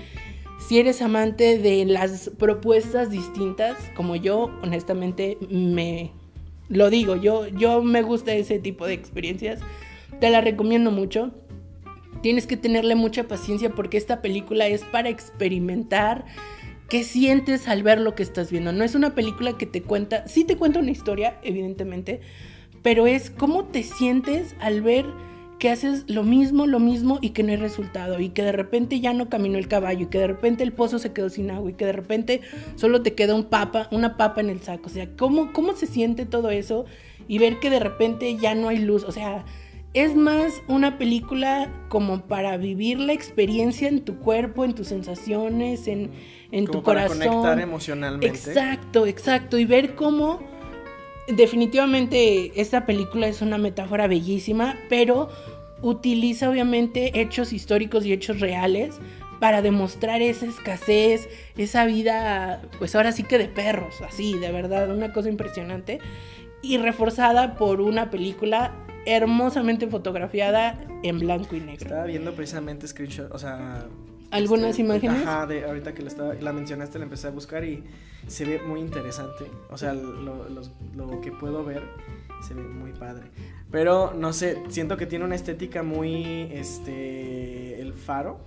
si 0.59 0.77
eres 0.77 1.01
amante 1.01 1.57
de 1.57 1.85
las 1.85 2.31
propuestas 2.37 3.09
distintas, 3.09 3.77
como 3.95 4.15
yo, 4.15 4.51
honestamente 4.61 5.37
me 5.49 6.11
lo 6.67 6.89
digo, 6.89 7.15
yo, 7.15 7.47
yo 7.47 7.81
me 7.81 8.01
gusta 8.01 8.33
ese 8.33 8.59
tipo 8.59 8.85
de 8.85 8.93
experiencias, 8.93 9.61
te 10.19 10.29
la 10.29 10.41
recomiendo 10.41 10.91
mucho. 10.91 11.31
Tienes 12.21 12.47
que 12.47 12.57
tenerle 12.57 12.95
mucha 12.95 13.27
paciencia 13.27 13.69
porque 13.69 13.97
esta 13.97 14.21
película 14.21 14.67
es 14.67 14.83
para 14.83 15.09
experimentar 15.09 16.25
qué 16.89 17.03
sientes 17.03 17.67
al 17.67 17.83
ver 17.83 17.99
lo 17.99 18.15
que 18.15 18.23
estás 18.23 18.51
viendo. 18.51 18.71
No 18.71 18.83
es 18.83 18.95
una 18.95 19.15
película 19.15 19.57
que 19.57 19.65
te 19.65 19.81
cuenta, 19.81 20.27
sí 20.27 20.43
te 20.43 20.57
cuenta 20.57 20.79
una 20.79 20.91
historia, 20.91 21.39
evidentemente, 21.43 22.21
pero 22.81 23.07
es 23.07 23.29
cómo 23.29 23.65
te 23.65 23.83
sientes 23.83 24.55
al 24.59 24.81
ver 24.81 25.05
que 25.59 25.69
haces 25.69 26.05
lo 26.07 26.23
mismo, 26.23 26.65
lo 26.65 26.79
mismo 26.79 27.19
y 27.21 27.31
que 27.31 27.43
no 27.43 27.51
hay 27.51 27.57
resultado 27.57 28.19
y 28.19 28.29
que 28.29 28.43
de 28.43 28.53
repente 28.53 29.01
ya 29.01 29.13
no 29.13 29.29
caminó 29.29 29.57
el 29.57 29.67
caballo 29.67 30.03
y 30.03 30.05
que 30.07 30.17
de 30.17 30.27
repente 30.27 30.63
el 30.63 30.71
pozo 30.71 30.99
se 30.99 31.11
quedó 31.11 31.29
sin 31.29 31.51
agua 31.51 31.69
y 31.69 31.73
que 31.73 31.85
de 31.85 31.91
repente 31.91 32.41
solo 32.75 33.01
te 33.01 33.13
queda 33.13 33.35
un 33.35 33.43
papa, 33.43 33.89
una 33.91 34.15
papa 34.15 34.39
en 34.39 34.49
el 34.49 34.61
saco. 34.61 34.87
O 34.87 34.89
sea, 34.89 35.09
¿cómo, 35.17 35.51
cómo 35.51 35.75
se 35.75 35.85
siente 35.85 36.25
todo 36.25 36.49
eso 36.49 36.85
y 37.27 37.37
ver 37.39 37.59
que 37.59 37.69
de 37.69 37.79
repente 37.79 38.37
ya 38.37 38.55
no 38.55 38.69
hay 38.69 38.79
luz? 38.79 39.03
O 39.03 39.11
sea, 39.11 39.43
es 39.93 40.15
más 40.15 40.61
una 40.67 40.97
película 40.97 41.69
como 41.89 42.21
para 42.21 42.57
vivir 42.57 42.99
la 42.99 43.13
experiencia 43.13 43.87
en 43.87 44.01
tu 44.05 44.19
cuerpo, 44.19 44.63
en 44.63 44.75
tus 44.75 44.87
sensaciones, 44.87 45.87
en, 45.87 46.11
en 46.51 46.65
tu 46.65 46.83
para 46.83 47.07
corazón. 47.07 47.27
conectar 47.27 47.59
emocionalmente. 47.59 48.27
Exacto, 48.27 49.07
exacto. 49.07 49.57
Y 49.57 49.65
ver 49.65 49.95
cómo 49.95 50.41
definitivamente 51.27 52.51
esta 52.59 52.85
película 52.85 53.27
es 53.27 53.41
una 53.41 53.57
metáfora 53.57 54.07
bellísima, 54.07 54.77
pero 54.89 55.29
utiliza 55.81 56.49
obviamente 56.49 57.19
hechos 57.19 57.51
históricos 57.51 58.05
y 58.05 58.13
hechos 58.13 58.39
reales 58.39 58.99
para 59.39 59.61
demostrar 59.61 60.21
esa 60.21 60.45
escasez, 60.45 61.29
esa 61.57 61.85
vida, 61.85 62.61
pues 62.77 62.93
ahora 62.93 63.11
sí 63.11 63.23
que 63.23 63.37
de 63.37 63.47
perros, 63.47 64.01
así, 64.01 64.37
de 64.37 64.51
verdad, 64.51 64.93
una 64.93 65.13
cosa 65.13 65.29
impresionante. 65.29 65.99
Y 66.61 66.77
reforzada 66.77 67.55
por 67.55 67.79
una 67.79 68.11
película 68.11 68.73
hermosamente 69.05 69.87
fotografiada 69.87 70.79
en 71.03 71.19
blanco 71.19 71.55
y 71.55 71.59
negro. 71.59 71.85
Estaba 71.85 72.05
viendo 72.05 72.33
precisamente 72.33 72.87
screenshot, 72.87 73.33
o 73.33 73.39
sea... 73.39 73.87
¿Algunas 74.31 74.71
este, 74.71 74.83
imágenes? 74.83 75.23
Ajá, 75.25 75.47
de 75.47 75.65
ahorita 75.65 75.93
que 75.93 76.03
la, 76.03 76.07
estaba, 76.09 76.33
la 76.35 76.53
mencionaste 76.53 76.99
la 76.99 77.05
empecé 77.05 77.27
a 77.27 77.31
buscar 77.31 77.63
y 77.63 77.83
se 78.27 78.45
ve 78.45 78.61
muy 78.61 78.79
interesante. 78.79 79.45
O 79.71 79.77
sea, 79.77 79.93
lo, 79.93 80.47
lo, 80.49 81.21
que 81.21 81.31
puedo 81.31 81.65
ver 81.65 81.81
se 82.47 82.53
ve 82.53 82.61
muy 82.61 82.91
padre. 82.91 83.25
Pero 83.71 84.13
no 84.13 84.31
sé, 84.33 84.61
siento 84.69 84.97
que 84.97 85.07
tiene 85.07 85.25
una 85.25 85.35
estética 85.35 85.81
muy, 85.81 86.43
este, 86.51 87.81
el 87.81 87.93
faro. 87.93 88.39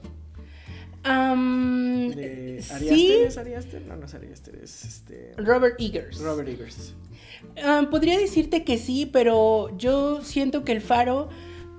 Um, 1.05 2.11
de 2.11 2.65
Ari 2.71 3.13
¿Es 3.25 3.37
Ari 3.37 3.55
No, 3.89 3.97
no 3.97 4.07
es 4.07 4.15
Ari 4.15 4.29
es 4.63 4.85
este... 4.85 5.33
Robert 5.37 5.75
Eggers. 5.81 6.21
Robert 6.21 6.49
Eggers. 6.49 6.95
Ah, 7.63 7.87
podría 7.91 8.19
decirte 8.19 8.65
que 8.65 8.79
sí, 8.79 9.07
pero 9.07 9.77
yo 9.77 10.23
siento 10.23 10.65
que 10.65 10.73
el 10.73 10.81
faro 10.81 11.29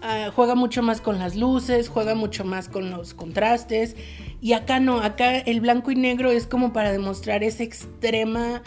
ah, 0.01 0.31
juega 0.35 0.55
mucho 0.55 0.83
más 0.83 1.01
con 1.01 1.19
las 1.19 1.35
luces, 1.35 1.89
juega 1.89 2.15
mucho 2.15 2.45
más 2.45 2.69
con 2.69 2.91
los 2.91 3.13
contrastes. 3.13 3.95
Y 4.41 4.53
acá 4.53 4.79
no, 4.79 4.99
acá 4.99 5.37
el 5.37 5.61
blanco 5.61 5.91
y 5.91 5.95
negro 5.95 6.31
es 6.31 6.47
como 6.47 6.73
para 6.73 6.91
demostrar 6.91 7.43
esa 7.43 7.63
extrema 7.63 8.61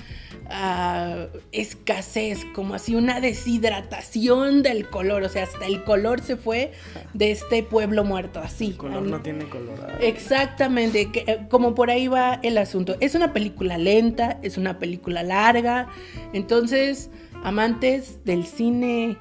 ah, 0.51 1.27
escasez, 1.53 2.45
como 2.55 2.75
así 2.75 2.95
una 2.95 3.21
deshidratación 3.21 4.63
del 4.63 4.89
color, 4.89 5.23
o 5.23 5.29
sea, 5.29 5.45
hasta 5.45 5.67
el 5.67 5.85
color 5.85 6.21
se 6.21 6.37
fue 6.37 6.73
de 7.15 7.31
este 7.31 7.63
pueblo 7.63 8.05
muerto, 8.05 8.41
así. 8.41 8.69
El 8.69 8.77
color 8.77 9.03
no 9.03 9.21
tiene 9.21 9.49
color. 9.49 9.79
Exactamente, 10.01 11.11
eh, 11.15 11.47
como 11.51 11.75
por 11.75 11.91
ahí 11.91 12.09
va 12.09 12.41
el 12.43 12.59
asunto. 12.59 12.97
Es 13.01 13.15
una 13.15 13.33
película 13.33 13.79
lenta, 13.79 14.39
es 14.43 14.59
una 14.59 14.79
película 14.79 15.23
larga, 15.23 15.89
entonces, 16.33 17.11
amantes 17.43 18.25
del 18.25 18.47
cine 18.47 19.17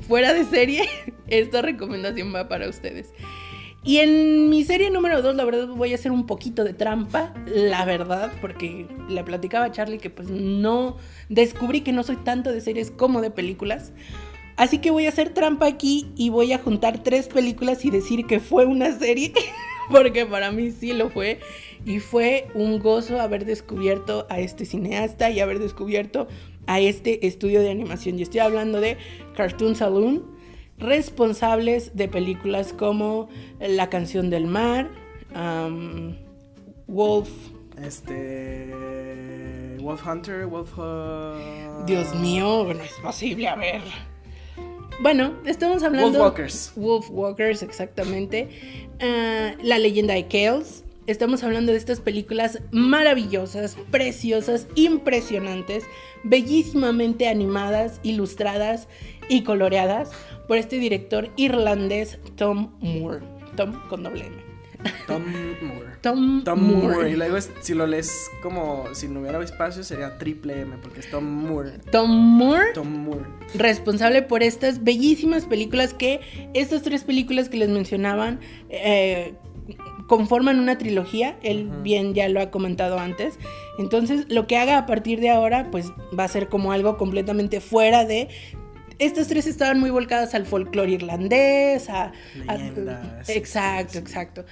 fuera 0.00 0.32
de 0.32 0.44
serie, 0.44 0.88
esta 1.28 1.62
recomendación 1.62 2.34
va 2.34 2.48
para 2.48 2.68
ustedes. 2.68 3.12
Y 3.86 3.98
en 3.98 4.48
mi 4.48 4.64
serie 4.64 4.88
número 4.88 5.20
2, 5.20 5.36
la 5.36 5.44
verdad, 5.44 5.68
voy 5.68 5.92
a 5.92 5.96
hacer 5.96 6.10
un 6.10 6.24
poquito 6.24 6.64
de 6.64 6.72
trampa, 6.72 7.34
la 7.46 7.84
verdad, 7.84 8.32
porque 8.40 8.86
le 9.10 9.22
platicaba 9.24 9.66
a 9.66 9.72
Charlie 9.72 9.98
que 9.98 10.08
pues 10.08 10.30
no 10.30 10.96
descubrí 11.28 11.82
que 11.82 11.92
no 11.92 12.02
soy 12.02 12.16
tanto 12.16 12.50
de 12.50 12.62
series 12.62 12.90
como 12.90 13.20
de 13.20 13.30
películas. 13.30 13.92
Así 14.56 14.78
que 14.78 14.90
voy 14.90 15.04
a 15.04 15.10
hacer 15.10 15.34
trampa 15.34 15.66
aquí 15.66 16.06
y 16.16 16.30
voy 16.30 16.54
a 16.54 16.58
juntar 16.58 17.02
tres 17.02 17.28
películas 17.28 17.84
y 17.84 17.90
decir 17.90 18.24
que 18.24 18.40
fue 18.40 18.64
una 18.64 18.90
serie, 18.98 19.34
porque 19.90 20.24
para 20.24 20.50
mí 20.50 20.70
sí 20.70 20.94
lo 20.94 21.10
fue. 21.10 21.40
Y 21.84 21.98
fue 21.98 22.48
un 22.54 22.78
gozo 22.78 23.20
haber 23.20 23.44
descubierto 23.44 24.26
a 24.30 24.40
este 24.40 24.64
cineasta 24.64 25.28
y 25.28 25.40
haber 25.40 25.58
descubierto 25.58 26.26
a 26.66 26.80
este 26.80 27.26
estudio 27.26 27.60
de 27.60 27.70
animación. 27.70 28.18
Y 28.18 28.22
estoy 28.22 28.40
hablando 28.40 28.80
de 28.80 28.96
Cartoon 29.36 29.74
Saloon 29.74 30.33
responsables 30.78 31.96
de 31.96 32.08
películas 32.08 32.72
como 32.72 33.28
La 33.60 33.88
canción 33.90 34.30
del 34.30 34.46
mar, 34.46 34.90
Wolf. 36.86 37.28
Este. 37.82 38.72
Wolf 39.80 40.06
Hunter, 40.06 40.46
Wolf. 40.46 40.72
Dios 41.86 42.14
mío, 42.14 42.72
no 42.72 42.82
es 42.82 42.92
posible, 43.02 43.48
a 43.48 43.56
ver. 43.56 43.82
Bueno, 45.00 45.34
estamos 45.44 45.82
hablando. 45.82 46.10
Wolf 46.10 46.20
Walkers. 46.20 46.72
Wolf 46.76 47.10
Walkers, 47.10 47.62
exactamente. 47.62 48.48
Ah, 49.00 49.54
la 49.62 49.78
leyenda 49.78 50.14
de 50.14 50.28
Kales. 50.28 50.84
Estamos 51.06 51.44
hablando 51.44 51.72
de 51.72 51.76
estas 51.76 52.00
películas 52.00 52.62
maravillosas, 52.70 53.76
preciosas, 53.90 54.66
impresionantes, 54.74 55.84
bellísimamente 56.22 57.28
animadas, 57.28 58.00
ilustradas 58.02 58.88
y 59.28 59.42
coloreadas 59.42 60.10
por 60.48 60.58
este 60.58 60.78
director 60.78 61.30
irlandés 61.36 62.18
Tom 62.36 62.72
Moore. 62.80 63.20
Tom 63.56 63.72
con 63.88 64.02
doble 64.02 64.26
M. 64.26 64.54
Tom 65.06 65.22
Moore. 65.62 65.86
Tom, 66.02 66.44
Tom 66.44 66.60
Moore. 66.60 66.94
Moore. 66.94 67.10
Y 67.10 67.16
luego, 67.16 67.38
si 67.60 67.74
lo 67.74 67.86
lees 67.86 68.30
como 68.42 68.94
si 68.94 69.08
no 69.08 69.20
hubiera 69.20 69.42
espacio, 69.42 69.82
sería 69.82 70.18
triple 70.18 70.60
M, 70.60 70.76
porque 70.82 71.00
es 71.00 71.10
Tom 71.10 71.24
Moore. 71.24 71.78
Tom 71.90 72.10
Moore, 72.10 72.72
Tom 72.74 72.88
Moore. 72.88 73.24
responsable 73.54 74.22
por 74.22 74.42
estas 74.42 74.84
bellísimas 74.84 75.46
películas 75.46 75.94
que, 75.94 76.20
estas 76.52 76.82
tres 76.82 77.04
películas 77.04 77.48
que 77.48 77.56
les 77.56 77.70
mencionaban, 77.70 78.40
eh, 78.68 79.34
conforman 80.06 80.58
una 80.58 80.76
trilogía, 80.76 81.38
él 81.42 81.70
bien 81.82 82.12
ya 82.14 82.28
lo 82.28 82.40
ha 82.40 82.50
comentado 82.50 82.98
antes. 82.98 83.38
Entonces, 83.78 84.26
lo 84.28 84.46
que 84.46 84.58
haga 84.58 84.76
a 84.76 84.86
partir 84.86 85.20
de 85.20 85.30
ahora, 85.30 85.68
pues 85.70 85.92
va 86.18 86.24
a 86.24 86.28
ser 86.28 86.48
como 86.48 86.72
algo 86.72 86.96
completamente 86.96 87.60
fuera 87.60 88.04
de... 88.04 88.28
Estas 88.98 89.28
tres 89.28 89.46
estaban 89.46 89.80
muy 89.80 89.90
volcadas 89.90 90.34
al 90.34 90.46
folclore 90.46 90.92
irlandés, 90.92 91.88
a... 91.90 92.12
a- 92.46 92.56
Leyendas, 92.56 93.28
exacto, 93.28 93.98
exacto. 93.98 94.44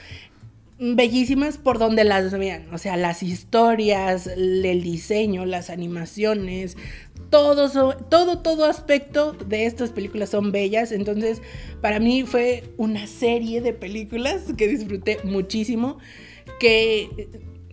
Bellísimas 0.79 1.59
por 1.59 1.79
donde 1.79 2.03
las 2.03 2.33
vean, 2.37 2.67
o 2.75 2.79
sea, 2.79 2.97
las 2.97 3.23
historias, 3.23 4.27
el 4.27 4.83
diseño, 4.83 5.45
las 5.47 5.71
animaciones, 5.71 6.77
todo, 7.31 7.71
todo, 8.09 8.39
todo 8.41 8.65
aspecto 8.65 9.33
de 9.33 9.67
estas 9.67 9.91
películas 9.91 10.31
son 10.31 10.51
bellas. 10.51 10.91
Entonces, 10.91 11.41
para 11.81 12.01
mí 12.01 12.25
fue 12.25 12.65
una 12.79 13.07
serie 13.07 13.61
de 13.61 13.73
películas 13.73 14.43
que 14.57 14.67
disfruté 14.67 15.19
muchísimo, 15.23 15.99
que 16.59 17.29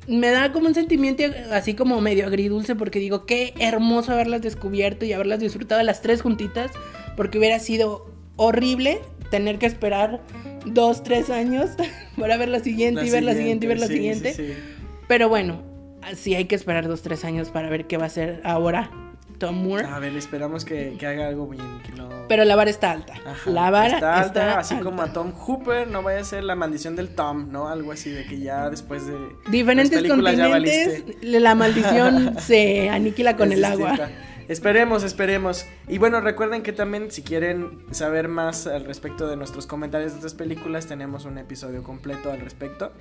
me 0.10 0.32
da 0.32 0.52
como 0.52 0.68
un 0.68 0.74
sentimiento 0.74 1.24
así 1.52 1.76
como 1.76 2.02
medio 2.02 2.26
agridulce, 2.26 2.76
porque 2.76 3.00
digo, 3.00 3.26
qué 3.26 3.54
hermoso 3.60 4.12
haberlas 4.12 4.42
descubierto 4.42 5.06
y 5.06 5.14
haberlas 5.14 5.40
disfrutado 5.40 5.82
las 5.84 6.02
tres 6.02 6.22
juntitas, 6.22 6.72
porque 7.16 7.38
hubiera 7.38 7.60
sido 7.60 8.12
horrible 8.36 9.00
tener 9.30 9.60
que 9.60 9.68
esperar 9.68 10.22
dos, 10.66 11.04
tres 11.04 11.30
años 11.30 11.72
para 12.18 12.38
ver 12.38 12.50
la 12.50 12.60
siguiente 12.60 13.06
y 13.06 13.12
ver 13.12 13.24
la 13.24 13.36
siguiente 13.36 13.66
y 13.66 13.70
ver 13.70 13.80
la 13.80 13.88
sí, 13.88 13.94
siguiente. 13.94 14.34
sí, 14.34 14.48
sí. 14.48 14.54
Pero 15.08 15.30
bueno, 15.30 15.62
sí 16.16 16.34
hay 16.36 16.46
que 16.46 16.56
esperar 16.56 16.88
dos, 16.88 17.04
tres 17.04 17.24
años 17.24 17.50
para 17.50 17.70
ver 17.70 17.86
qué 17.86 17.98
va 17.98 18.06
a 18.06 18.08
hacer 18.08 18.42
ahora 18.44 19.09
Tom 19.40 19.64
Moore. 19.64 19.86
A 19.86 20.00
ver, 20.00 20.16
esperamos 20.16 20.66
que, 20.66 20.96
que 21.00 21.08
haga 21.08 21.28
algo 21.28 21.48
bien. 21.48 21.82
Que 21.84 21.92
no... 21.94 22.10
Pero 22.28 22.46
la 22.46 22.56
vara 22.56 22.70
está 22.70 22.92
alta. 22.92 23.14
Ajá, 23.26 23.50
la 23.50 23.72
vara 23.72 23.88
está 23.88 23.98
está, 23.98 24.22
alta, 24.22 24.60
así 24.60 24.76
alta. 24.76 24.86
como 24.86 25.02
a 25.02 25.12
Tom 25.12 25.32
Hooper, 25.32 25.88
no 25.88 26.04
vaya 26.04 26.20
a 26.20 26.24
ser 26.24 26.44
la 26.44 26.56
maldición 26.56 26.96
del 26.96 27.10
Tom, 27.10 27.52
¿no? 27.52 27.70
Algo 27.70 27.92
así 27.92 28.12
de 28.12 28.26
que 28.26 28.40
ya 28.40 28.70
después 28.70 29.08
de 29.08 29.16
Diferentes 29.50 30.08
continentes, 30.08 31.04
la 31.22 31.56
maldición 31.56 32.36
se 32.40 32.90
aniquila 32.90 33.36
con 33.36 33.52
Es 33.52 33.58
el 33.58 33.66
agua. 33.66 33.98
Esperemos, 34.50 35.04
esperemos. 35.04 35.68
Y 35.88 36.00
bueno, 36.00 36.22
recuerden 36.22 36.64
que 36.64 36.74
también 36.74 37.12
si 37.12 37.22
quieren 37.22 37.86
saber 37.92 38.28
más 38.28 38.66
al 38.66 38.84
respecto 38.84 39.28
de 39.28 39.38
nuestros 39.38 39.68
comentarios 39.68 40.14
de 40.14 40.18
estas 40.18 40.34
películas, 40.34 40.88
tenemos 40.88 41.26
un 41.26 41.38
episodio 41.38 41.84
completo 41.84 42.32
al 42.32 42.40
respecto. 42.40 42.92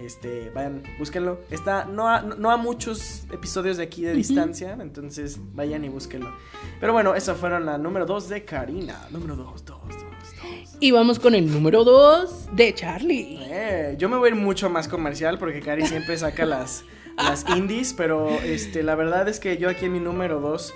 Este, 0.00 0.48
vayan, 0.54 0.82
búsquenlo. 0.98 1.40
Está 1.50 1.84
no 1.84 2.08
a, 2.08 2.22
no 2.22 2.50
a 2.50 2.56
muchos 2.56 3.26
episodios 3.30 3.76
de 3.76 3.82
aquí 3.82 4.00
de 4.00 4.14
distancia, 4.14 4.78
entonces 4.80 5.38
vayan 5.52 5.84
y 5.84 5.90
búsquenlo. 5.90 6.34
Pero 6.80 6.94
bueno, 6.94 7.14
esa 7.14 7.34
fueron 7.34 7.66
la 7.66 7.76
número 7.76 8.06
2 8.06 8.30
de 8.30 8.46
Karina. 8.46 9.06
Número 9.10 9.36
2, 9.36 9.62
2, 9.62 9.78
2, 9.86 9.96
2. 9.98 10.76
Y 10.80 10.90
vamos 10.90 11.18
con 11.18 11.34
el 11.34 11.52
número 11.52 11.84
2 11.84 12.56
de 12.56 12.72
Charlie. 12.72 13.40
Eh, 13.42 13.96
yo 13.98 14.08
me 14.08 14.16
voy 14.16 14.30
a 14.30 14.34
ir 14.34 14.40
mucho 14.40 14.70
más 14.70 14.88
comercial 14.88 15.38
porque 15.38 15.60
Cari 15.60 15.86
siempre 15.86 16.16
saca 16.16 16.46
las, 16.46 16.82
las 17.18 17.44
indies, 17.50 17.92
pero 17.92 18.30
este, 18.42 18.82
la 18.82 18.94
verdad 18.94 19.28
es 19.28 19.38
que 19.38 19.58
yo 19.58 19.68
aquí 19.68 19.84
en 19.84 19.92
mi 19.92 20.00
número 20.00 20.40
2 20.40 20.72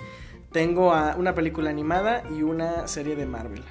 tengo 0.51 0.93
a 0.93 1.15
una 1.15 1.35
película 1.35 1.69
animada 1.69 2.23
y 2.31 2.43
una 2.43 2.87
serie 2.87 3.15
de 3.15 3.25
Marvel. 3.25 3.63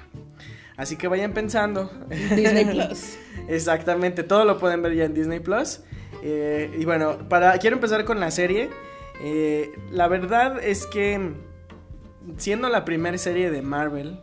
Así 0.77 0.95
que 0.95 1.07
vayan 1.07 1.33
pensando. 1.33 1.91
Disney 2.09 2.65
Plus. 2.71 3.17
Exactamente, 3.47 4.23
todo 4.23 4.45
lo 4.45 4.59
pueden 4.59 4.81
ver 4.81 4.95
ya 4.95 5.05
en 5.05 5.13
Disney 5.13 5.39
Plus. 5.39 5.81
Eh, 6.23 6.73
y 6.77 6.85
bueno, 6.85 7.17
para, 7.27 7.57
quiero 7.57 7.75
empezar 7.75 8.05
con 8.05 8.19
la 8.19 8.31
serie. 8.31 8.69
Eh, 9.21 9.71
la 9.91 10.07
verdad 10.07 10.63
es 10.63 10.87
que 10.87 11.33
siendo 12.37 12.69
la 12.69 12.85
primera 12.85 13.17
serie 13.17 13.51
de 13.51 13.61
Marvel 13.61 14.21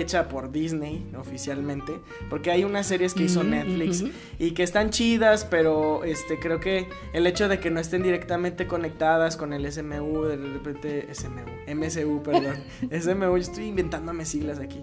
hecha 0.00 0.28
por 0.28 0.50
Disney 0.50 1.06
oficialmente, 1.18 1.92
porque 2.30 2.50
hay 2.50 2.64
unas 2.64 2.86
series 2.86 3.14
que 3.14 3.24
hizo 3.24 3.44
Netflix 3.44 4.04
y 4.38 4.52
que 4.52 4.62
están 4.62 4.90
chidas, 4.90 5.44
pero 5.44 6.02
este 6.04 6.38
creo 6.38 6.60
que 6.60 6.88
el 7.12 7.26
hecho 7.26 7.48
de 7.48 7.60
que 7.60 7.70
no 7.70 7.78
estén 7.78 8.02
directamente 8.02 8.66
conectadas 8.66 9.36
con 9.36 9.52
el 9.52 9.70
SMU, 9.70 10.22
de 10.24 10.36
repente 10.36 11.08
SMU, 11.14 11.74
MSU, 11.74 12.22
perdón, 12.22 12.56
SMU, 12.90 13.20
yo 13.20 13.36
estoy 13.36 13.66
inventándome 13.66 14.24
siglas 14.24 14.58
aquí. 14.58 14.80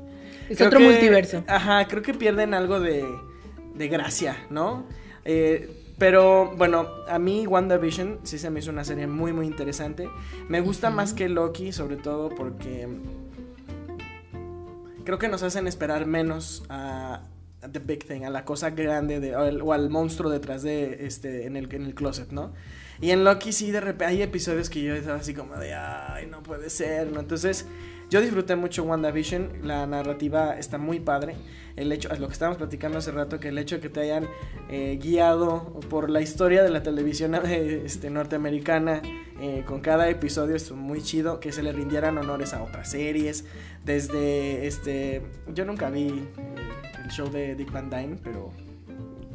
Es 0.49 0.57
Creo 0.57 0.67
otro 0.69 0.79
que- 0.79 0.85
multiverso. 0.85 1.43
Ajá, 1.47 1.87
creo 1.87 2.01
que 2.01 2.13
pierden 2.13 2.53
algo 2.53 2.79
de, 2.79 3.05
de 3.75 3.87
gracia, 3.87 4.37
¿no? 4.49 4.85
Eh, 5.25 5.69
pero 5.97 6.53
bueno, 6.55 6.87
a 7.09 7.19
mí 7.19 7.45
WandaVision 7.45 8.19
sí 8.23 8.37
se 8.37 8.49
me 8.49 8.59
hizo 8.61 8.71
una 8.71 8.85
serie 8.85 9.05
muy 9.05 9.33
muy 9.33 9.45
interesante. 9.45 10.07
Me 10.47 10.61
gusta 10.61 10.89
más 10.89 11.13
que 11.13 11.27
Loki, 11.27 11.73
sobre 11.73 11.97
todo 11.97 12.29
porque 12.29 12.87
creo 15.09 15.17
que 15.17 15.27
nos 15.27 15.41
hacen 15.41 15.65
esperar 15.65 16.05
menos 16.05 16.63
a, 16.69 17.23
The 17.71 17.79
Big 17.79 18.05
Thing, 18.05 18.25
a 18.25 18.29
la 18.29 18.45
cosa 18.45 18.69
grande 18.69 19.19
de, 19.19 19.35
o, 19.35 19.43
el- 19.43 19.63
al 19.71 19.89
monstruo 19.89 20.29
detrás 20.29 20.61
de 20.61 21.07
este 21.07 21.47
en 21.47 21.57
el, 21.57 21.73
en 21.73 21.83
el 21.85 21.95
closet, 21.95 22.29
¿no? 22.31 22.53
Y 23.01 23.09
en 23.09 23.23
Loki 23.23 23.51
sí 23.51 23.71
de 23.71 23.79
repente 23.79 24.05
hay 24.05 24.21
episodios 24.21 24.69
que 24.69 24.83
yo 24.83 24.93
estaba 24.93 25.17
así 25.17 25.33
como 25.33 25.55
de, 25.55 25.73
ay, 25.73 26.27
no 26.27 26.43
puede 26.43 26.69
ser, 26.69 27.11
¿no? 27.11 27.19
Entonces 27.19 27.65
yo 28.11 28.21
disfruté 28.21 28.55
mucho 28.55 28.83
WandaVision, 28.83 29.61
la 29.63 29.87
narrativa 29.87 30.57
está 30.59 30.77
muy 30.77 30.99
padre. 30.99 31.35
El 31.79 31.91
hecho, 31.91 32.09
lo 32.19 32.27
que 32.27 32.33
estábamos 32.33 32.57
platicando 32.57 32.97
hace 32.97 33.11
rato, 33.11 33.39
que 33.39 33.47
el 33.49 33.57
hecho 33.57 33.75
de 33.75 33.81
que 33.81 33.89
te 33.89 34.01
hayan 34.01 34.27
eh, 34.69 34.99
guiado 35.01 35.79
por 35.89 36.09
la 36.09 36.21
historia 36.21 36.61
de 36.63 36.69
la 36.69 36.83
televisión 36.83 37.35
eh, 37.35 37.83
este, 37.85 38.09
norteamericana 38.09 39.01
eh, 39.41 39.63
con 39.65 39.79
cada 39.79 40.09
episodio 40.09 40.55
es 40.55 40.71
muy 40.71 41.01
chido, 41.01 41.39
que 41.39 41.51
se 41.51 41.63
le 41.63 41.71
rindieran 41.71 42.17
honores 42.17 42.53
a 42.53 42.61
otras 42.63 42.91
series. 42.91 43.45
Desde 43.85 44.67
este, 44.67 45.21
yo 45.53 45.65
nunca 45.65 45.89
vi 45.89 46.07
eh, 46.07 46.55
el 47.03 47.09
show 47.11 47.29
de 47.31 47.55
Dick 47.55 47.71
Van 47.71 47.89
Dyne, 47.89 48.17
pero 48.23 48.51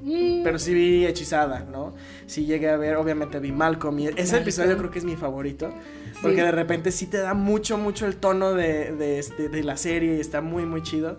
Mm, 0.07 0.43
pero 0.45 0.59
sí 0.59 0.75
vi 0.75 1.07
Hechizada, 1.07 1.61
¿no? 1.61 1.95
Sí 2.27 2.45
llegué 2.45 2.69
a 2.69 2.77
ver, 2.77 2.97
obviamente 2.97 3.39
vi 3.41 3.53
Malcolm 3.53 3.99
y 4.01 4.09
ese 4.09 4.37
episodio 4.37 4.77
creo 4.77 4.91
que 4.91 4.99
es 4.99 5.05
mi 5.07 5.17
favorito. 5.17 5.73
Porque 6.21 6.37
Sí. 6.37 6.43
de 6.43 6.51
repente 6.53 6.93
sí 6.93 7.07
te 7.07 7.17
da 7.17 7.33
mucho, 7.33 7.79
mucho 7.79 8.05
el 8.05 8.17
tono 8.17 8.53
de, 8.53 8.93
de, 8.93 9.19
este- 9.19 9.49
de 9.49 9.63
la 9.65 9.79
serie 9.79 10.17
y 10.19 10.21
está 10.21 10.43
muy, 10.43 10.67
muy 10.67 10.83
chido. 10.83 11.17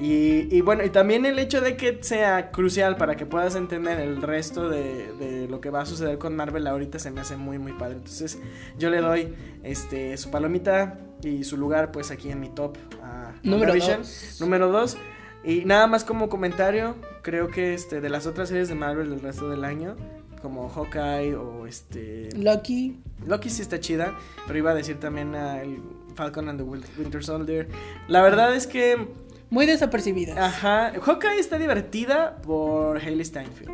Y, 0.00 0.48
y, 0.50 0.62
bueno, 0.62 0.82
y 0.82 0.88
también 0.88 1.26
el 1.26 1.38
hecho 1.38 1.60
de 1.60 1.76
que 1.76 1.98
sea 2.02 2.50
crucial 2.50 2.96
para 2.96 3.16
que 3.16 3.26
puedas 3.26 3.54
entender 3.54 4.00
el 4.00 4.22
resto 4.22 4.70
de, 4.70 5.12
de, 5.12 5.46
lo 5.46 5.60
que 5.60 5.68
va 5.68 5.82
a 5.82 5.86
suceder 5.86 6.16
con 6.16 6.34
Marvel 6.34 6.66
ahorita 6.66 6.98
se 6.98 7.10
me 7.10 7.20
hace 7.20 7.36
muy 7.36 7.58
muy 7.58 7.72
padre. 7.74 7.96
Entonces 7.96 8.38
yo 8.78 8.88
le 8.88 9.02
doy 9.02 9.34
este 9.62 10.16
su 10.16 10.30
palomita 10.30 10.98
y 11.22 11.44
su 11.44 11.58
lugar 11.58 11.92
pues 11.92 12.10
aquí 12.10 12.30
en 12.30 12.40
mi 12.40 12.48
top 12.48 12.78
a 13.02 13.20
Número 13.42 13.74
dos. 13.74 14.36
Número 14.40 14.68
2. 14.70 14.96
Y 15.42 15.64
nada 15.64 15.86
más 15.86 16.04
como 16.04 16.28
comentario, 16.28 16.96
creo 17.22 17.48
que 17.48 17.72
este 17.74 18.00
de 18.00 18.10
las 18.10 18.26
otras 18.26 18.48
series 18.50 18.68
de 18.68 18.74
Marvel 18.74 19.08
del 19.10 19.20
resto 19.20 19.48
del 19.48 19.64
año, 19.64 19.96
como 20.42 20.68
Hawkeye 20.68 21.34
o 21.34 21.66
este 21.66 22.28
Lucky. 22.36 22.98
Loki 23.26 23.48
sí 23.48 23.62
está 23.62 23.80
chida, 23.80 24.14
pero 24.46 24.58
iba 24.58 24.70
a 24.70 24.74
decir 24.74 25.00
también 25.00 25.34
a 25.34 25.62
el 25.62 25.80
Falcon 26.14 26.48
and 26.48 26.60
the 26.60 26.64
Winter 26.64 27.24
Soldier. 27.24 27.68
La 28.08 28.22
verdad 28.22 28.54
es 28.54 28.66
que 28.66 29.08
Muy 29.50 29.66
desapercibidas. 29.66 30.38
Ajá, 30.38 30.92
Hawkeye 31.00 31.38
está 31.40 31.58
divertida 31.58 32.36
por 32.42 32.98
Hailey 32.98 33.24
Steinfeld. 33.24 33.70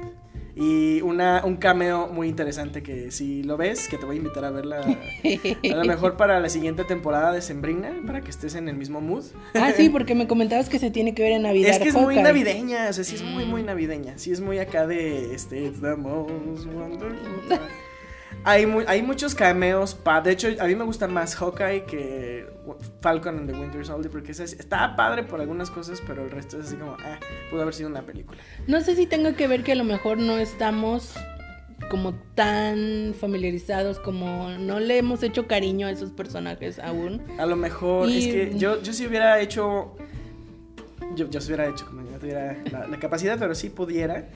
Y 0.59 1.03
una, 1.03 1.43
un 1.45 1.57
cameo 1.59 2.07
muy 2.09 2.29
interesante 2.29 2.83
que 2.83 3.11
si 3.11 3.43
lo 3.43 3.59
ves, 3.59 3.89
que 3.89 3.99
te 3.99 4.07
voy 4.07 4.17
a 4.17 4.19
invitar 4.21 4.43
a 4.47 4.51
verla 4.51 4.79
a 4.81 5.75
lo 5.77 5.85
mejor 5.85 6.17
para 6.17 6.41
la 6.41 6.49
siguiente 6.49 6.85
temporada 6.85 7.31
de 7.31 7.43
Sembrina, 7.43 7.93
para 8.07 8.23
que 8.23 8.31
estés 8.31 8.55
en 8.55 8.71
el 8.71 8.75
mismo 8.77 9.03
mood. 9.03 9.23
Ah, 9.53 9.73
sí, 9.77 9.91
porque 9.91 10.15
me 10.15 10.27
comentabas 10.27 10.71
que 10.71 10.79
se 10.79 10.91
tiene 10.91 11.15
que 11.15 11.23
ver 11.23 11.33
en 11.33 11.43
Navidad. 11.43 11.73
Es 11.73 11.79
que 11.79 11.91
es 11.91 11.95
muy 11.95 12.17
navideña, 12.17 12.89
o 12.89 12.93
sea, 12.95 13.05
sí 13.05 13.17
es 13.17 13.23
muy, 13.23 13.45
muy 13.45 13.63
Mm. 13.65 13.67
navideña. 13.67 14.17
Sí 14.17 14.33
es 14.33 14.41
muy 14.41 14.59
acá 14.59 14.87
de, 14.87 15.35
este, 15.35 15.63
it's 15.67 15.83
the 15.83 15.95
most 15.95 16.65
wonderful. 16.65 17.59
Hay, 18.47 18.65
mu- 18.65 18.85
hay 18.87 19.03
muchos 19.03 19.35
cameos, 19.35 19.95
pa 19.95 20.21
de 20.21 20.31
hecho 20.33 20.49
a 20.61 20.67
mí 20.67 20.75
me 20.77 20.85
gusta 20.85 21.09
más 21.09 21.35
Hawkeye 21.35 21.85
que 21.85 22.47
Falcon 23.01 23.39
and 23.39 23.51
the 23.51 23.59
Winter 23.59 23.85
Soldier 23.85 24.11
porque 24.11 24.31
es- 24.33 24.39
está 24.41 24.95
padre 24.95 25.25
por 25.25 25.41
algunas 25.41 25.69
cosas, 25.71 26.01
pero 26.07 26.25
el 26.25 26.31
resto 26.31 26.59
es 26.61 26.67
así 26.69 26.77
como, 26.77 26.93
ah, 26.93 27.19
pudo 27.51 27.63
haber 27.63 27.75
sido 27.75 27.89
una 27.89 28.03
película. 28.03 28.41
No 28.69 28.81
sé 28.81 28.95
si 28.95 29.07
tenga 29.07 29.33
que 29.35 29.49
ver 29.49 29.65
que 29.65 29.73
a 29.73 29.75
lo 29.75 29.83
mejor 29.85 30.19
no 30.19 30.39
estamos 30.39 31.13
como 31.91 32.15
tan 32.35 33.15
familiarizados, 33.19 33.99
como 33.99 34.49
no 34.51 34.79
le 34.81 34.99
hemos 34.99 35.23
hecho 35.25 35.47
cariño 35.47 35.89
a 35.89 35.91
esos 35.91 36.11
personajes 36.13 36.79
aún. 36.79 37.23
A 37.39 37.47
lo 37.47 37.57
mejor 37.57 38.09
Y- 38.09 38.19
es 38.19 38.27
que 38.27 38.59
yo, 38.59 38.81
yo 38.81 38.93
si 38.93 39.07
hubiera 39.07 39.41
hecho, 39.41 39.97
yo, 41.17 41.29
yo 41.29 41.41
si 41.41 41.49
hubiera 41.49 41.67
hecho, 41.69 41.85
como 41.87 42.03
no 42.03 42.19
tuviera 42.19 42.57
la, 42.71 42.87
la 42.87 42.99
capacidad, 42.99 43.39
pero 43.39 43.55
si 43.55 43.71
pudiera, 43.71 44.29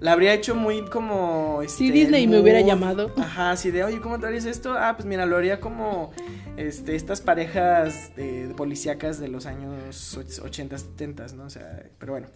la 0.00 0.12
habría 0.12 0.32
hecho 0.34 0.54
muy 0.54 0.82
como... 0.84 1.60
Si 1.66 1.86
este, 1.86 1.92
Disney 1.98 2.26
me 2.26 2.40
hubiera 2.40 2.60
llamado. 2.60 3.12
Ajá, 3.16 3.50
así 3.52 3.70
de, 3.70 3.84
oye, 3.84 4.00
¿cómo 4.00 4.18
te 4.18 4.26
harías 4.26 4.44
esto? 4.44 4.74
Ah, 4.78 4.94
pues 4.96 5.06
mira, 5.06 5.26
lo 5.26 5.36
haría 5.36 5.60
como 5.60 6.12
este, 6.56 6.94
estas 6.94 7.20
parejas 7.20 8.14
de, 8.16 8.46
de 8.48 8.54
policíacas 8.54 9.18
de 9.20 9.28
los 9.28 9.46
años 9.46 10.16
och- 10.16 10.44
80, 10.44 10.78
70, 10.78 11.26
¿no? 11.36 11.44
O 11.44 11.50
sea, 11.50 11.82
pero 11.98 12.12
bueno. 12.12 12.28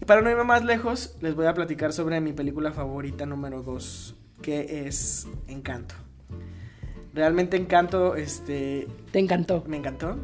Y 0.00 0.04
para 0.04 0.20
no 0.20 0.30
irme 0.30 0.44
más 0.44 0.64
lejos, 0.64 1.16
les 1.22 1.34
voy 1.34 1.46
a 1.46 1.54
platicar 1.54 1.92
sobre 1.92 2.20
mi 2.20 2.32
película 2.32 2.70
favorita 2.72 3.24
número 3.26 3.62
2, 3.62 4.14
que 4.42 4.86
es 4.86 5.26
Encanto. 5.48 5.94
Realmente 7.14 7.56
Encanto, 7.56 8.14
este, 8.14 8.86
Te 9.10 9.18
encantó. 9.18 9.64
me 9.66 9.78
encantó. 9.78 10.18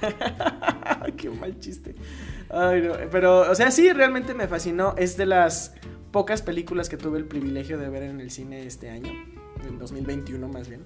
Qué 1.16 1.30
mal 1.30 1.58
chiste. 1.60 1.94
Ay, 2.50 2.82
no. 2.82 2.94
Pero, 3.10 3.50
o 3.50 3.54
sea, 3.54 3.70
sí, 3.70 3.92
realmente 3.92 4.34
me 4.34 4.48
fascinó. 4.48 4.94
Es 4.98 5.16
de 5.16 5.26
las 5.26 5.74
pocas 6.12 6.42
películas 6.42 6.88
que 6.88 6.96
tuve 6.96 7.18
el 7.18 7.24
privilegio 7.24 7.78
de 7.78 7.88
ver 7.88 8.04
en 8.04 8.20
el 8.20 8.30
cine 8.30 8.66
este 8.66 8.90
año, 8.90 9.10
en 9.66 9.78
2021 9.78 10.46
más 10.48 10.68
bien. 10.68 10.84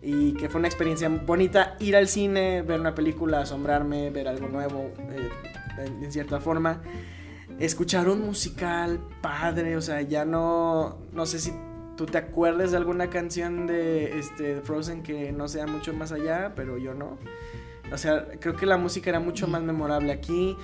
Y 0.00 0.32
que 0.32 0.48
fue 0.48 0.58
una 0.58 0.68
experiencia 0.68 1.08
bonita 1.08 1.76
ir 1.78 1.94
al 1.94 2.08
cine, 2.08 2.62
ver 2.62 2.80
una 2.80 2.94
película, 2.94 3.40
asombrarme, 3.40 4.10
ver 4.10 4.26
algo 4.26 4.48
nuevo, 4.48 4.90
eh, 5.10 5.30
en, 6.02 6.10
cierta 6.10 6.40
forma. 6.40 6.82
Escuchar 7.60 8.08
un 8.08 8.22
musical 8.22 8.98
padre, 9.20 9.76
o 9.76 9.82
sea, 9.82 10.00
ya 10.00 10.24
no, 10.24 10.98
no 11.12 11.26
sé 11.26 11.38
si 11.38 11.52
tú 11.96 12.06
te 12.06 12.18
acuerdas 12.18 12.72
de 12.72 12.78
alguna 12.78 13.10
canción 13.10 13.66
de 13.66 14.18
este, 14.18 14.60
Frozen 14.62 15.02
que 15.02 15.30
no 15.30 15.46
sea 15.46 15.66
mucho 15.66 15.92
más 15.92 16.10
allá, 16.10 16.54
pero 16.56 16.78
yo 16.78 16.94
no. 16.94 17.18
O 17.92 17.98
sea, 17.98 18.26
creo 18.40 18.56
que 18.56 18.64
la 18.64 18.78
música 18.78 19.10
era 19.10 19.20
mucho 19.20 19.46
más 19.46 19.62
memorable 19.62 20.12
aquí. 20.12 20.56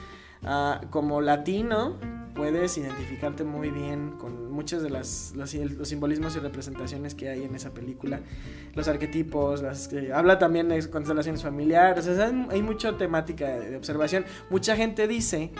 Ah, 0.42 0.80
como 0.90 1.20
latino, 1.20 1.96
puedes 2.38 2.78
identificarte 2.78 3.42
muy 3.42 3.70
bien 3.70 4.12
con 4.12 4.52
muchos 4.52 4.80
de 4.80 4.90
las, 4.90 5.32
los, 5.34 5.52
los 5.54 5.88
simbolismos 5.88 6.36
y 6.36 6.38
representaciones 6.38 7.16
que 7.16 7.28
hay 7.28 7.42
en 7.42 7.56
esa 7.56 7.74
película. 7.74 8.20
Los 8.76 8.86
arquetipos, 8.86 9.60
las, 9.60 9.92
eh, 9.92 10.12
habla 10.14 10.38
también 10.38 10.68
de 10.68 10.88
constelaciones 10.88 11.42
familiares. 11.42 12.06
O 12.06 12.14
sea, 12.14 12.32
hay, 12.50 12.62
mucha 12.62 12.96
temática 12.96 13.48
de, 13.48 13.70
de 13.70 13.76
observación. 13.76 14.24
Mucha 14.50 14.76
gente 14.76 15.08
dice 15.08 15.50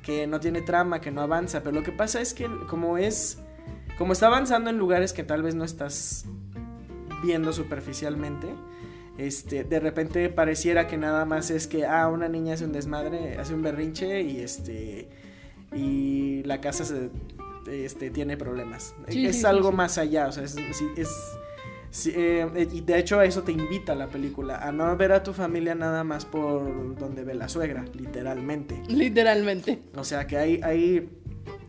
que 0.00 0.28
no 0.28 0.38
tiene 0.38 0.62
trama, 0.62 1.00
que 1.00 1.10
no 1.10 1.22
avanza, 1.22 1.64
pero 1.64 1.74
lo 1.74 1.82
que 1.82 1.90
pasa 1.90 2.20
es 2.20 2.34
que 2.34 2.48
como 2.68 2.98
es, 2.98 3.38
como 3.98 4.12
está 4.12 4.28
avanzando 4.28 4.70
en 4.70 4.78
lugares 4.78 5.12
que 5.12 5.24
tal 5.24 5.42
vez 5.42 5.56
no 5.56 5.64
estás 5.64 6.24
viendo 7.24 7.52
superficialmente, 7.52 8.46
este, 9.18 9.64
de 9.64 9.80
repente 9.80 10.28
pareciera 10.28 10.86
que 10.86 10.98
nada 10.98 11.24
más 11.24 11.50
es 11.50 11.66
que, 11.66 11.84
ah, 11.84 12.06
una 12.06 12.28
niña 12.28 12.54
hace 12.54 12.64
un 12.64 12.72
desmadre, 12.72 13.38
hace 13.38 13.54
un 13.54 13.62
berrinche 13.62 14.22
y 14.22 14.38
este, 14.38 15.08
y 15.78 16.42
la 16.44 16.60
casa 16.60 16.84
se, 16.84 17.10
este, 17.70 18.10
tiene 18.10 18.36
problemas. 18.36 18.94
Sí, 19.08 19.26
es 19.26 19.40
sí, 19.40 19.46
algo 19.46 19.70
sí. 19.70 19.76
más 19.76 19.98
allá, 19.98 20.28
o 20.28 20.32
sea, 20.32 20.44
es, 20.44 20.56
es 20.96 21.38
eh, 22.14 22.68
y 22.70 22.82
de 22.82 22.98
hecho 22.98 23.18
a 23.18 23.24
eso 23.24 23.42
te 23.42 23.52
invita 23.52 23.94
la 23.94 24.08
película, 24.08 24.58
a 24.58 24.72
no 24.72 24.94
ver 24.96 25.12
a 25.12 25.22
tu 25.22 25.32
familia 25.32 25.74
nada 25.74 26.04
más 26.04 26.24
por 26.26 26.96
donde 26.98 27.24
ve 27.24 27.34
la 27.34 27.48
suegra, 27.48 27.84
literalmente. 27.94 28.82
Literalmente. 28.88 29.80
O 29.96 30.04
sea 30.04 30.26
que 30.26 30.36
hay, 30.36 30.60
hay, 30.62 31.08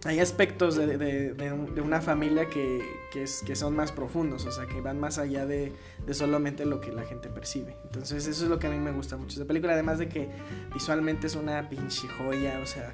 hay 0.04 0.20
aspectos 0.20 0.76
de, 0.76 0.88
de- 0.88 1.34
de 1.34 1.34
de 1.34 1.82
una 1.82 2.02
familia 2.02 2.50
que, 2.50 2.82
que, 3.14 3.24
es, 3.24 3.42
que 3.46 3.56
son 3.56 3.76
más 3.78 3.94
profundos, 3.94 4.46
o 4.46 4.52
sea 4.52 4.66
que 4.68 4.82
van 4.82 5.00
más 5.00 5.18
allá 5.20 5.46
de, 5.46 5.72
de 6.06 6.14
solamente 6.14 6.66
lo 6.66 6.82
que 6.82 6.92
la 6.92 7.04
gente 7.04 7.30
percibe. 7.30 7.76
Entonces 7.86 8.28
eso 8.28 8.44
es 8.44 8.50
lo 8.50 8.60
que 8.60 8.68
a 8.68 8.72
mí 8.72 8.78
me 8.78 8.92
gusta 8.92 9.16
mucho 9.16 9.38
de 9.38 9.44
esa 9.44 9.48
película, 9.48 9.72
además 9.74 10.00
de 10.00 10.10
que 10.10 10.28
visualmente 10.74 11.28
es 11.28 11.36
una 11.36 11.70
pinche 11.70 12.08
joya, 12.18 12.60
o 12.62 12.66
sea... 12.66 12.94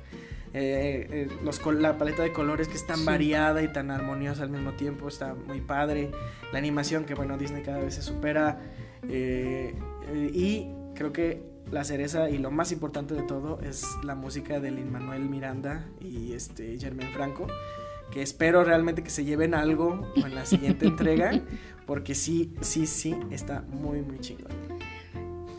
eh, 0.57 1.07
eh, 1.11 1.27
los, 1.43 1.59
la 1.65 1.97
paleta 1.97 2.23
de 2.23 2.31
colores 2.31 2.69
que 2.69 2.75
es 2.75 2.87
tan 2.87 2.99
Sí. 2.99 3.05
variada 3.05 3.61
y 3.61 3.67
tan 3.73 3.91
armoniosa 3.91 4.43
al 4.43 4.49
mismo 4.49 4.71
tiempo 4.73 5.09
está 5.09 5.33
muy 5.35 5.59
padre 5.59 6.11
la 6.53 6.59
animación 6.59 7.03
que 7.03 7.13
bueno 7.13 7.37
Disney 7.37 7.61
cada 7.61 7.79
vez 7.79 7.95
se 7.95 8.01
supera 8.01 8.61
eh, 9.09 9.75
eh, 10.07 10.31
y 10.33 10.69
creo 10.95 11.11
que 11.11 11.43
la 11.71 11.83
cereza 11.83 12.29
y 12.29 12.37
lo 12.37 12.51
más 12.51 12.71
importante 12.71 13.13
de 13.15 13.23
todo 13.23 13.59
es 13.61 13.85
la 14.03 14.15
música 14.15 14.59
de 14.61 14.71
Lin 14.71 14.91
Manuel 14.91 15.27
Miranda 15.27 15.89
y 15.99 16.31
este 16.33 16.77
Germán 16.79 17.09
Franco 17.13 17.47
que 18.11 18.21
espero 18.21 18.63
realmente 18.63 19.03
que 19.03 19.09
se 19.09 19.25
lleven 19.25 19.53
algo 19.55 20.09
en 20.15 20.35
la 20.35 20.45
siguiente 20.45 20.85
entrega 20.93 21.41
porque 21.85 22.15
sí 22.15 22.53
sí 22.61 22.87
sí 22.87 23.13
está 23.29 23.61
muy 23.67 24.01
muy 24.01 24.19
chingón 24.19 24.51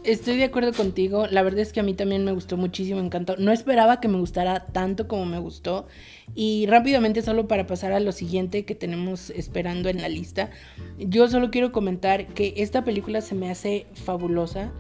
Estoy 0.07 0.37
de 0.37 0.45
acuerdo 0.45 0.73
contigo. 0.73 1.27
La 1.27 1.43
verdad 1.43 1.59
es 1.59 1.73
que 1.73 1.81
a 1.81 1.83
mí 1.83 1.93
también 1.93 2.25
me 2.25 2.31
gustó 2.31 2.57
muchísimo, 2.57 3.01
encantó. 3.01 3.37
No 3.39 3.51
esperaba 3.51 4.01
que 4.01 4.07
me 4.07 4.21
gustara 4.21 4.67
tanto 4.67 5.09
como 5.09 5.27
me 5.27 5.41
gustó. 5.41 5.89
Y 6.33 6.67
rápidamente, 6.69 7.23
solo 7.23 7.49
para 7.49 7.67
pasar 7.67 7.91
a 7.91 7.99
lo 7.99 8.13
siguiente 8.13 8.65
que 8.65 8.77
tenemos 8.77 9.31
esperando 9.31 9.89
en 9.89 10.01
la 10.01 10.09
lista, 10.09 10.51
yo 10.97 11.27
solo 11.27 11.51
quiero 11.51 11.73
comentar 11.73 12.29
que 12.29 12.55
esta 12.59 12.85
película 12.85 13.21
se 13.21 13.35
me 13.35 13.51
hace 13.51 13.87
fabulosa 13.95 14.71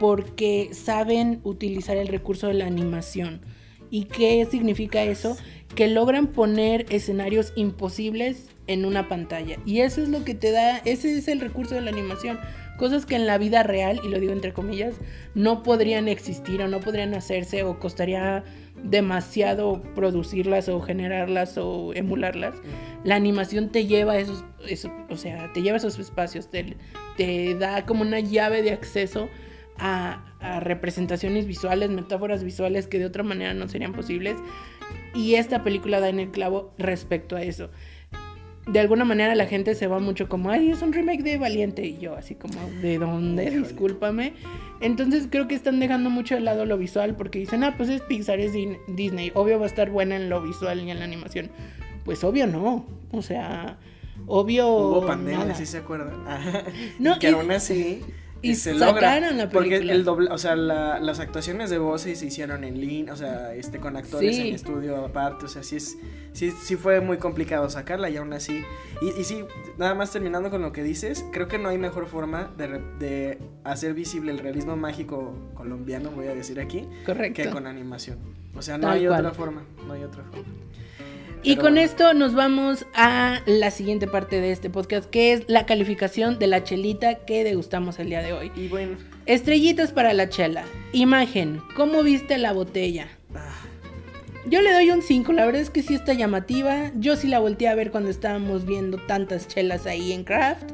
porque 0.00 0.70
saben 0.72 1.40
utilizar 1.44 1.98
el 1.98 2.08
recurso 2.08 2.46
de 2.46 2.54
la 2.54 2.66
animación. 2.66 3.42
¿Y 3.90 4.04
qué 4.04 4.46
significa 4.50 5.02
eso? 5.02 5.36
Que 5.74 5.86
logran 5.86 6.28
poner 6.28 6.86
escenarios 6.88 7.52
imposibles 7.56 8.48
en 8.66 8.86
una 8.86 9.06
pantalla. 9.06 9.58
Y 9.66 9.80
eso 9.80 10.00
es 10.00 10.08
lo 10.08 10.24
que 10.24 10.34
te 10.34 10.50
da, 10.50 10.78
ese 10.78 11.18
es 11.18 11.28
el 11.28 11.40
recurso 11.40 11.74
de 11.74 11.82
la 11.82 11.90
animación. 11.90 12.38
Cosas 12.78 13.06
que 13.06 13.14
en 13.16 13.26
la 13.26 13.38
vida 13.38 13.62
real, 13.62 14.00
y 14.02 14.08
lo 14.08 14.18
digo 14.18 14.32
entre 14.32 14.52
comillas, 14.52 14.94
no 15.34 15.62
podrían 15.62 16.08
existir 16.08 16.60
o 16.62 16.68
no 16.68 16.80
podrían 16.80 17.14
hacerse 17.14 17.62
o 17.62 17.78
costaría 17.78 18.42
demasiado 18.82 19.80
producirlas 19.94 20.68
o 20.68 20.80
generarlas 20.80 21.56
o 21.58 21.92
emularlas. 21.94 22.54
La 23.04 23.14
animación 23.14 23.68
te 23.70 23.86
lleva 23.86 24.14
a 24.14 24.18
esos, 24.18 24.44
eso- 24.68 24.90
o 25.10 25.16
sea, 25.16 25.52
te 25.52 25.62
lleva 25.62 25.74
a 25.74 25.78
esos 25.78 25.98
espacios, 25.98 26.50
te, 26.50 26.76
te 27.16 27.54
da 27.54 27.86
como 27.86 28.02
una 28.02 28.20
llave 28.20 28.62
de 28.62 28.72
acceso 28.72 29.28
a, 29.78 30.24
a 30.40 30.60
representaciones 30.60 31.46
visuales, 31.46 31.90
metáforas 31.90 32.42
visuales 32.44 32.86
que 32.88 32.98
de 32.98 33.06
otra 33.06 33.22
manera 33.22 33.54
no 33.54 33.68
serían 33.68 33.92
posibles. 33.92 34.36
Y 35.14 35.34
esta 35.36 35.62
película 35.62 36.00
da 36.00 36.08
en 36.08 36.20
el 36.20 36.30
clavo 36.30 36.72
respecto 36.78 37.36
a 37.36 37.42
eso. 37.42 37.70
De 38.66 38.78
alguna 38.78 39.04
manera 39.04 39.34
la 39.34 39.46
gente 39.46 39.74
se 39.74 39.88
va 39.88 39.98
mucho 39.98 40.28
como, 40.28 40.50
ay, 40.50 40.70
es 40.70 40.82
un 40.82 40.92
remake 40.92 41.22
de 41.22 41.36
Valiente. 41.36 41.84
Y 41.84 41.98
yo 41.98 42.16
así 42.16 42.34
como, 42.34 42.54
¿de 42.80 42.98
dónde? 42.98 43.50
Discúlpame. 43.50 44.34
Entonces 44.80 45.26
creo 45.30 45.48
que 45.48 45.54
están 45.54 45.80
dejando 45.80 46.10
mucho 46.10 46.34
de 46.34 46.42
lado 46.42 46.64
lo 46.64 46.78
visual 46.78 47.16
porque 47.16 47.40
dicen, 47.40 47.64
ah, 47.64 47.74
pues 47.76 47.88
es 47.88 48.00
Pixar, 48.02 48.38
es 48.38 48.52
Disney. 48.88 49.32
Obvio 49.34 49.58
va 49.58 49.64
a 49.64 49.68
estar 49.68 49.90
buena 49.90 50.16
en 50.16 50.28
lo 50.28 50.42
visual 50.42 50.80
y 50.80 50.90
en 50.90 50.98
la 50.98 51.04
animación. 51.04 51.50
Pues 52.04 52.22
obvio 52.22 52.46
no. 52.46 52.86
O 53.10 53.22
sea, 53.22 53.78
obvio... 54.26 54.68
hubo 54.68 55.06
pandemia 55.06 55.54
si 55.54 55.66
se 55.66 55.78
acuerdan 55.78 56.24
No, 56.98 57.16
y 57.16 57.18
que 57.18 57.28
aún 57.28 57.50
así 57.50 58.02
Y 58.42 58.56
se 58.56 58.74
logra. 58.74 59.20
la 59.20 59.48
Porque 59.48 59.70
película. 59.70 59.92
el 59.92 60.04
doble, 60.04 60.28
o 60.32 60.38
sea, 60.38 60.56
la- 60.56 60.98
las 60.98 61.20
actuaciones 61.20 61.70
de 61.70 61.78
voces 61.78 62.18
se 62.18 62.26
hicieron 62.26 62.64
en 62.64 62.80
línea, 62.80 63.12
o 63.12 63.16
sea, 63.16 63.54
este, 63.54 63.78
con 63.78 63.96
actores 63.96 64.34
Sí. 64.36 64.48
en 64.48 64.54
estudio 64.54 65.04
aparte, 65.04 65.44
o 65.46 65.48
sea, 65.48 65.62
sí 65.62 65.76
es, 65.76 65.96
sí, 66.32 66.50
sí 66.50 66.76
fue 66.76 67.00
muy 67.00 67.18
complicado 67.18 67.70
sacarla 67.70 68.10
y 68.10 68.16
aún 68.16 68.32
así. 68.32 68.62
Y, 69.00 69.20
y 69.20 69.24
sí, 69.24 69.44
nada 69.78 69.94
más 69.94 70.10
terminando 70.10 70.50
con 70.50 70.60
lo 70.60 70.72
que 70.72 70.82
dices, 70.82 71.24
creo 71.32 71.46
que 71.48 71.58
no 71.58 71.68
hay 71.68 71.78
mejor 71.78 72.06
forma 72.08 72.50
de, 72.56 72.66
re- 72.66 72.82
de 72.98 73.38
hacer 73.64 73.94
visible 73.94 74.32
el 74.32 74.38
realismo 74.40 74.76
mágico 74.76 75.34
colombiano, 75.54 76.10
voy 76.10 76.26
a 76.26 76.34
decir 76.34 76.60
aquí, 76.60 76.88
Correcto. 77.06 77.42
que 77.42 77.48
con 77.50 77.66
animación. 77.66 78.18
O 78.54 78.60
sea, 78.60 78.76
no 78.76 78.88
Tal 78.88 78.98
hay 78.98 79.06
cual. 79.06 79.20
otra 79.20 79.34
forma, 79.34 79.62
no 79.86 79.92
hay 79.94 80.02
otra 80.04 80.24
forma. 80.24 80.44
Y 81.44 81.56
con 81.56 81.74
bueno. 81.74 81.80
esto 81.80 82.14
nos 82.14 82.34
vamos 82.34 82.86
a 82.94 83.40
la 83.46 83.70
siguiente 83.72 84.06
parte 84.06 84.40
de 84.40 84.52
este 84.52 84.70
podcast, 84.70 85.10
que 85.10 85.32
es 85.32 85.42
la 85.48 85.66
calificación 85.66 86.38
de 86.38 86.46
la 86.46 86.62
chelita 86.62 87.16
que 87.24 87.42
degustamos 87.42 87.98
el 87.98 88.08
día 88.10 88.22
de 88.22 88.32
hoy. 88.32 88.52
Y 88.54 88.68
bueno, 88.68 88.96
Estrellitas 89.26 89.92
para 89.92 90.12
la 90.12 90.28
chela. 90.28 90.64
Imagen, 90.92 91.60
¿cómo 91.76 92.02
viste 92.04 92.38
la 92.38 92.52
botella? 92.52 93.08
ah, 93.34 93.54
Yo 94.46 94.60
le 94.62 94.72
doy 94.72 94.90
un 94.90 95.02
5, 95.02 95.32
la 95.32 95.44
verdad 95.44 95.62
es 95.62 95.70
que 95.70 95.82
sí 95.82 95.94
está 95.94 96.12
llamativa. 96.12 96.92
Yo 96.96 97.16
sí 97.16 97.26
la 97.26 97.40
volteé 97.40 97.68
a 97.68 97.74
ver 97.74 97.90
cuando 97.90 98.10
estábamos 98.10 98.64
viendo 98.64 98.98
tantas 98.98 99.48
chelas 99.48 99.86
ahí 99.86 100.12
en 100.12 100.22
Craft. 100.24 100.70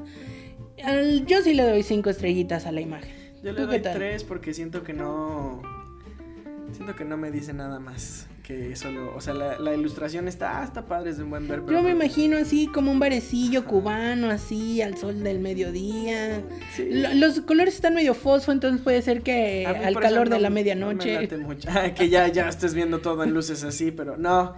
Yo 1.26 1.42
sí 1.42 1.54
le 1.54 1.62
doy 1.64 1.82
5 1.82 2.10
estrellitas 2.10 2.66
a 2.66 2.72
la 2.72 2.80
imagen. 2.82 3.10
yo 3.42 3.52
le 3.52 3.60
¿Tú 3.60 3.66
qué 3.66 3.72
doy 3.72 3.80
tal? 3.80 3.94
tres 3.94 4.22
porque 4.24 4.52
siento 4.52 4.82
que 4.84 4.92
no... 4.92 5.62
Siento 6.72 6.94
que 6.94 7.04
no 7.06 7.16
me 7.16 7.30
dice 7.30 7.54
nada 7.54 7.80
más 7.80 8.26
que 8.48 8.74
solo... 8.76 9.14
O 9.14 9.20
sea, 9.20 9.34
la, 9.34 9.58
la 9.58 9.74
ilustración 9.74 10.26
está, 10.26 10.64
está 10.64 10.86
padre, 10.86 11.10
es 11.10 11.18
de 11.18 11.22
un 11.24 11.30
buen 11.30 11.46
ver. 11.46 11.60
pero 11.60 11.76
Yo 11.78 11.82
me 11.84 11.90
imagino 11.90 12.38
así 12.38 12.66
como 12.66 12.90
un 12.90 12.98
barecillo 12.98 13.66
cubano, 13.66 14.30
así 14.30 14.80
al 14.82 14.96
sol 14.96 15.22
del 15.22 15.38
mediodía. 15.38 16.40
Sí. 16.74 16.88
Lo- 16.90 17.12
Los 17.14 17.40
colores 17.42 17.74
están 17.74 17.94
medio 17.94 18.14
fosfo, 18.14 18.50
entonces 18.50 18.80
puede 18.80 19.02
ser 19.02 19.20
que 19.22 19.66
al 19.66 19.94
calor 20.00 20.30
de 20.30 20.40
la 20.40 20.48
no 20.48 20.54
me 20.54 20.62
medianoche. 20.62 21.20
late 21.20 21.36
mucho. 21.36 21.68
que 21.94 22.08
ya, 22.08 22.26
ya 22.28 22.48
estés 22.48 22.72
viendo 22.74 23.00
todo 23.00 23.22
en 23.22 23.34
luces 23.34 23.62
así, 23.64 23.90
pero 23.92 24.16
no. 24.16 24.54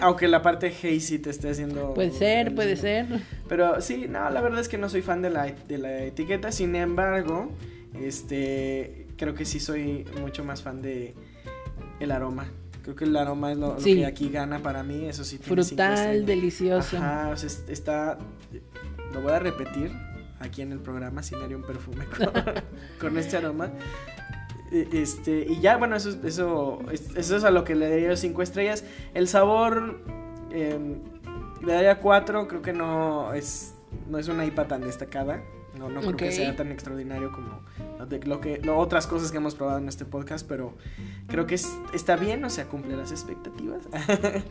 Aunque 0.00 0.26
la 0.26 0.40
parte 0.42 0.68
hazy 0.68 1.18
te 1.18 1.30
esté 1.30 1.50
haciendo. 1.50 1.94
puede 1.94 2.12
ser, 2.12 2.54
puede 2.54 2.76
ser. 2.76 3.06
Pero 3.48 3.80
sí, 3.80 4.06
no, 4.08 4.30
la 4.30 4.40
verdad 4.40 4.60
es 4.60 4.68
que 4.68 4.78
no 4.78 4.88
soy 4.88 5.02
fan 5.02 5.20
de 5.20 5.30
la, 5.30 5.46
de 5.68 5.78
la 5.78 6.02
etiqueta. 6.04 6.50
Sin 6.52 6.74
embargo, 6.76 7.52
este. 8.00 9.06
Creo 9.16 9.34
que 9.34 9.44
sí 9.44 9.60
soy 9.60 10.04
mucho 10.20 10.44
más 10.44 10.62
fan 10.62 10.80
de 10.80 11.14
el 12.00 12.10
aroma. 12.10 12.50
Creo 12.82 12.96
que 12.96 13.04
el 13.04 13.16
aroma 13.16 13.52
es 13.52 13.58
lo, 13.58 13.74
lo 13.74 13.80
Sí. 13.80 13.96
que 13.96 14.06
aquí 14.06 14.28
gana 14.30 14.58
para 14.60 14.82
mí. 14.82 15.04
Eso 15.06 15.24
sí, 15.24 15.38
tiene 15.38 15.62
Frutal, 15.64 16.24
delicioso. 16.26 16.96
Ajá, 16.96 17.30
o 17.32 17.36
sea, 17.36 17.46
es- 17.46 17.64
está. 17.68 18.18
Lo 19.12 19.20
voy 19.22 19.32
a 19.32 19.38
repetir 19.38 19.92
aquí 20.38 20.62
en 20.62 20.72
el 20.72 20.78
programa, 20.78 21.22
si 21.22 21.34
me 21.36 21.44
haría 21.44 21.56
un 21.56 21.64
perfume 21.64 22.04
con, 22.06 22.30
con 23.00 23.18
este 23.18 23.36
aroma. 23.36 23.70
E- 24.72 24.88
Este, 24.92 25.46
y 25.48 25.60
ya, 25.60 25.76
bueno, 25.76 25.96
eso, 25.96 26.10
eso, 26.24 26.78
es- 26.92 27.14
eso 27.16 27.36
es 27.36 27.44
a 27.44 27.50
lo 27.50 27.64
que 27.64 27.74
le 27.74 27.88
daría 27.90 28.16
cinco 28.16 28.42
estrellas. 28.42 28.84
El 29.14 29.26
sabor 29.28 30.00
eh, 30.52 30.78
le 31.64 31.72
daría 31.72 32.00
cuatro, 32.00 32.48
creo 32.48 32.62
que 32.62 32.72
no 32.72 33.34
es, 33.34 33.74
no 34.08 34.18
es 34.18 34.28
una 34.28 34.44
IPA 34.46 34.68
tan 34.68 34.80
destacada. 34.82 35.42
No, 35.78 35.88
no 35.88 36.00
creo 36.00 36.16
que 36.16 36.32
sea 36.32 36.56
tan 36.56 36.72
extraordinario 36.72 37.30
como 37.32 37.60
lo 38.26 38.40
que, 38.40 38.58
lo- 38.62 38.76
otras 38.78 39.06
cosas 39.06 39.30
que 39.30 39.36
hemos 39.38 39.54
probado 39.54 39.78
en 39.78 39.88
este 39.88 40.04
podcast, 40.04 40.46
pero 40.48 40.74
creo 41.28 41.46
que 41.46 41.54
es- 41.54 41.70
está 41.94 42.16
bien, 42.16 42.44
o 42.44 42.50
sea, 42.50 42.66
cumple 42.66 42.96
las 42.96 43.12
expectativas. 43.12 43.82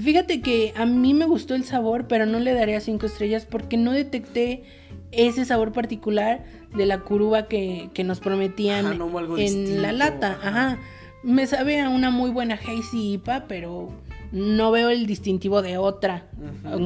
Fíjate 0.00 0.40
que 0.40 0.72
a 0.76 0.86
mí 0.86 1.14
me 1.14 1.26
gustó 1.26 1.54
el 1.54 1.64
sabor, 1.64 2.06
pero 2.08 2.26
no 2.26 2.38
le 2.40 2.54
daría 2.54 2.80
cinco 2.80 3.06
estrellas 3.06 3.46
porque 3.46 3.76
no 3.76 3.92
detecté 3.92 4.64
ese 5.12 5.44
sabor 5.44 5.72
particular 5.72 6.44
de 6.74 6.86
la 6.86 7.00
curuba 7.00 7.46
que, 7.46 7.90
que 7.94 8.02
nos 8.04 8.20
prometían 8.20 8.86
Ajá, 8.86 8.94
no 8.94 9.06
en 9.20 9.36
distinto, 9.36 9.82
la 9.82 9.92
lata. 9.92 10.38
Ajá. 10.42 10.78
Me 11.22 11.46
sabe 11.46 11.80
a 11.80 11.88
una 11.88 12.10
muy 12.10 12.30
buena 12.30 12.54
hazy 12.56 13.14
IPA, 13.14 13.44
pero 13.48 13.90
no 14.32 14.70
veo 14.70 14.90
el 14.90 15.06
distintivo 15.06 15.62
de 15.62 15.78
otra 15.78 16.26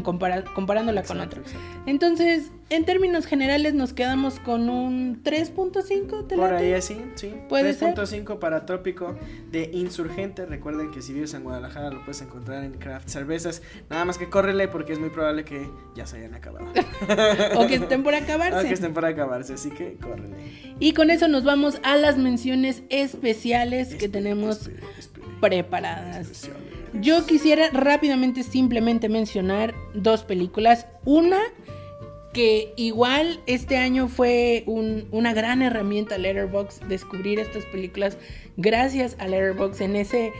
Compara- 0.03 0.45
comparándola 0.55 1.03
con 1.03 1.21
otra. 1.21 1.41
exacto. 1.41 1.61
Entonces, 1.87 2.51
en 2.71 2.85
términos 2.85 3.25
generales 3.27 3.73
nos 3.75 3.93
quedamos 3.95 4.39
con 4.41 4.69
un 4.69 5.23
3.5, 5.23 6.27
¿te 6.27 6.37
Por 6.37 6.53
ahí 6.53 6.73
así, 6.75 6.97
sí. 7.15 7.33
¿Puede 7.49 7.73
ser? 7.73 7.95
3.5 7.95 8.39
para 8.39 8.67
Trópico 8.67 9.17
de 9.51 9.71
Insurgente. 9.73 10.45
Recuerden 10.47 10.91
que 10.91 11.01
si 11.01 11.13
vives 11.15 11.33
en 11.35 11.45
Guadalajara 11.45 11.91
lo 11.91 12.01
puedes 12.01 12.21
encontrar 12.21 12.63
en 12.65 12.73
Craft 12.75 13.09
Cervezas. 13.09 13.63
Nada 13.89 14.05
más 14.05 14.19
que 14.19 14.29
córrele 14.29 14.69
porque 14.69 14.93
es 14.93 14.99
muy 14.99 15.11
probable 15.11 15.45
que 15.45 15.69
ya 15.95 16.07
se 16.07 16.19
hayan 16.19 16.35
acabado. 16.35 16.67
O 17.57 17.67
que 17.67 17.77
estén 17.77 18.03
por 18.03 18.15
acabarse. 18.15 18.57
Aunque 18.59 18.75
estén 18.75 18.93
por 18.93 19.05
acabarse, 19.05 19.55
así 19.55 19.71
que 19.71 19.95
córrele. 19.95 20.37
Y 20.79 20.93
con 20.93 21.11
eso 21.11 21.27
nos 21.29 21.45
vamos 21.45 21.81
a 21.83 21.97
las 21.97 22.19
menciones 22.19 22.83
especiales 22.91 23.95
que 23.95 24.09
tenemos 24.09 24.69
espe- 24.69 25.41
preparadas. 25.41 26.19
especiales. 26.31 26.63
Yo 27.01 27.27
quisiera 27.27 27.69
rápidamente 27.71 28.43
simplemente 28.43 29.09
mencionar 29.11 29.48
dos 29.95 30.25
películas. 30.25 30.87
Una 31.05 31.39
que 32.33 32.73
igual 32.77 33.41
este 33.47 33.77
año 33.79 34.07
fue 34.09 34.63
un- 34.67 35.09
una 35.11 35.33
gran 35.33 35.63
herramienta 35.63 36.19
Letterboxd 36.19 36.85
descubrir 36.85 37.39
estas 37.41 37.65
películas 37.67 38.19
gracias 38.57 39.17
a 39.19 39.27
Letterboxd 39.27 39.81
en 39.83 39.97
ese 39.97 40.33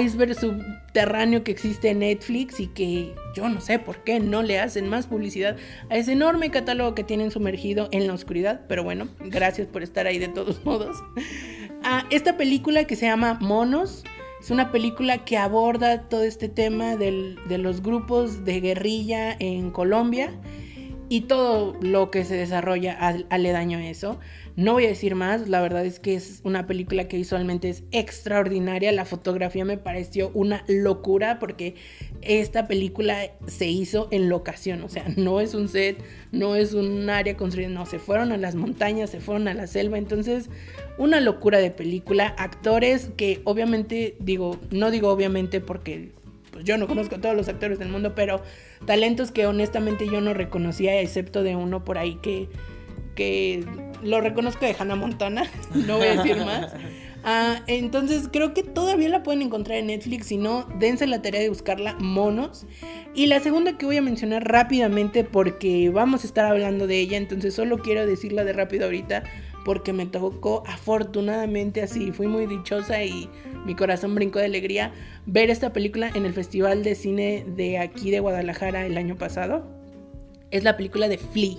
iceberg 0.00 0.34
subterráneo 0.34 1.42
que 1.44 1.50
existe 1.50 1.90
en 1.90 1.98
Netflix 1.98 2.58
y 2.60 2.68
que 2.68 3.12
yo 3.34 3.48
no 3.50 3.60
sé 3.60 3.78
por 3.78 4.02
qué 4.04 4.20
no 4.20 4.42
le 4.42 4.58
hacen 4.60 4.88
más 4.88 5.06
publicidad 5.08 5.56
a 5.90 5.96
ese 5.96 6.12
enorme 6.12 6.50
catálogo 6.50 6.94
que 6.94 7.04
tienen 7.04 7.30
sumergido 7.30 7.88
en 7.90 8.06
la 8.06 8.14
oscuridad, 8.14 8.62
pero 8.68 8.82
bueno, 8.84 9.08
gracias 9.20 9.66
por 9.66 9.82
estar 9.82 10.06
ahí 10.06 10.18
de 10.18 10.28
todos 10.28 10.64
modos. 10.64 10.96
Ah, 11.82 12.06
esta 12.10 12.36
película 12.38 12.84
que 12.84 12.96
se 12.96 13.04
llama 13.06 13.34
Monos 13.42 14.04
es 14.44 14.50
una 14.50 14.70
película 14.70 15.24
que 15.24 15.38
aborda 15.38 16.02
todo 16.02 16.22
este 16.22 16.50
tema 16.50 16.96
de 16.96 17.56
los 17.56 17.82
grupos 17.82 18.44
de 18.44 18.60
guerrilla 18.60 19.34
en 19.38 19.70
Colombia 19.70 20.32
y 21.08 21.22
todo 21.22 21.74
lo 21.80 22.10
que 22.10 22.24
se 22.24 22.36
desarrolla 22.36 22.92
al- 22.92 23.26
aledaño 23.30 23.78
a 23.78 23.86
eso. 23.88 24.18
No 24.56 24.74
voy 24.74 24.84
a 24.84 24.88
decir 24.88 25.14
más, 25.14 25.48
la 25.48 25.62
verdad 25.62 25.84
es 25.86 25.98
que 25.98 26.14
es 26.14 26.40
una 26.44 26.66
película 26.66 27.08
que 27.08 27.16
visualmente 27.16 27.70
es 27.70 27.84
extraordinaria, 27.90 28.92
la 28.92 29.04
fotografía 29.06 29.64
me 29.64 29.78
pareció 29.78 30.30
una 30.34 30.62
locura 30.68 31.38
porque 31.38 31.74
esta 32.20 32.68
película 32.68 33.32
se 33.46 33.66
hizo 33.68 34.08
en 34.10 34.28
locación, 34.28 34.82
o 34.82 34.88
sea, 34.90 35.06
no 35.16 35.40
es 35.40 35.54
un 35.54 35.68
set, 35.68 36.04
no 36.32 36.54
es 36.54 36.74
un 36.74 37.08
área 37.10 37.36
construida, 37.36 37.68
no, 37.68 37.86
se 37.86 37.98
fueron 37.98 38.30
a 38.30 38.36
las 38.36 38.54
montañas, 38.54 39.08
se 39.10 39.20
fueron 39.20 39.48
a 39.48 39.54
la 39.54 39.66
selva, 39.66 39.98
entonces 39.98 40.50
una 40.98 41.20
locura 41.20 41.58
de 41.58 41.70
película, 41.70 42.34
actores 42.38 43.10
que 43.16 43.40
obviamente 43.44 44.16
digo, 44.20 44.58
no 44.70 44.90
digo 44.90 45.08
obviamente 45.08 45.60
porque 45.60 46.12
pues 46.52 46.64
yo 46.64 46.78
no 46.78 46.86
conozco 46.86 47.16
a 47.16 47.20
todos 47.20 47.34
los 47.34 47.48
actores 47.48 47.78
del 47.78 47.88
mundo, 47.88 48.14
pero 48.14 48.40
talentos 48.86 49.32
que 49.32 49.46
honestamente 49.46 50.06
yo 50.06 50.20
no 50.20 50.34
reconocía, 50.34 51.00
excepto 51.00 51.42
de 51.42 51.56
uno 51.56 51.84
por 51.84 51.98
ahí 51.98 52.14
que, 52.22 52.48
que 53.16 53.64
lo 54.02 54.20
reconozco 54.20 54.64
de 54.64 54.76
Hannah 54.78 54.94
Montana, 54.94 55.50
no 55.74 55.98
voy 55.98 56.06
a 56.06 56.16
decir 56.16 56.36
más. 56.44 56.72
Ah, 57.26 57.62
entonces 57.66 58.28
creo 58.30 58.52
que 58.52 58.62
todavía 58.62 59.08
la 59.08 59.22
pueden 59.22 59.40
encontrar 59.40 59.78
en 59.78 59.86
Netflix, 59.86 60.26
si 60.26 60.36
no, 60.36 60.68
dense 60.78 61.06
la 61.06 61.22
tarea 61.22 61.40
de 61.40 61.48
buscarla, 61.48 61.94
monos. 61.98 62.66
Y 63.14 63.26
la 63.26 63.40
segunda 63.40 63.78
que 63.78 63.86
voy 63.86 63.96
a 63.96 64.02
mencionar 64.02 64.46
rápidamente 64.46 65.24
porque 65.24 65.88
vamos 65.88 66.22
a 66.22 66.26
estar 66.26 66.44
hablando 66.44 66.86
de 66.86 67.00
ella, 67.00 67.16
entonces 67.16 67.54
solo 67.54 67.78
quiero 67.78 68.06
decirla 68.06 68.44
de 68.44 68.52
rápido 68.52 68.84
ahorita 68.84 69.24
porque 69.64 69.92
me 69.92 70.06
tocó 70.06 70.62
afortunadamente 70.66 71.82
así, 71.82 72.12
fui 72.12 72.26
muy 72.26 72.46
dichosa 72.46 73.02
y 73.02 73.28
mi 73.64 73.74
corazón 73.74 74.14
brincó 74.14 74.38
de 74.38 74.46
alegría 74.46 74.92
ver 75.26 75.50
esta 75.50 75.72
película 75.72 76.10
en 76.14 76.26
el 76.26 76.34
Festival 76.34 76.84
de 76.84 76.94
Cine 76.94 77.44
de 77.56 77.78
aquí 77.78 78.10
de 78.10 78.20
Guadalajara 78.20 78.86
el 78.86 78.98
año 78.98 79.16
pasado. 79.16 79.66
Es 80.50 80.64
la 80.64 80.76
película 80.76 81.08
de 81.08 81.18
Flea, 81.18 81.56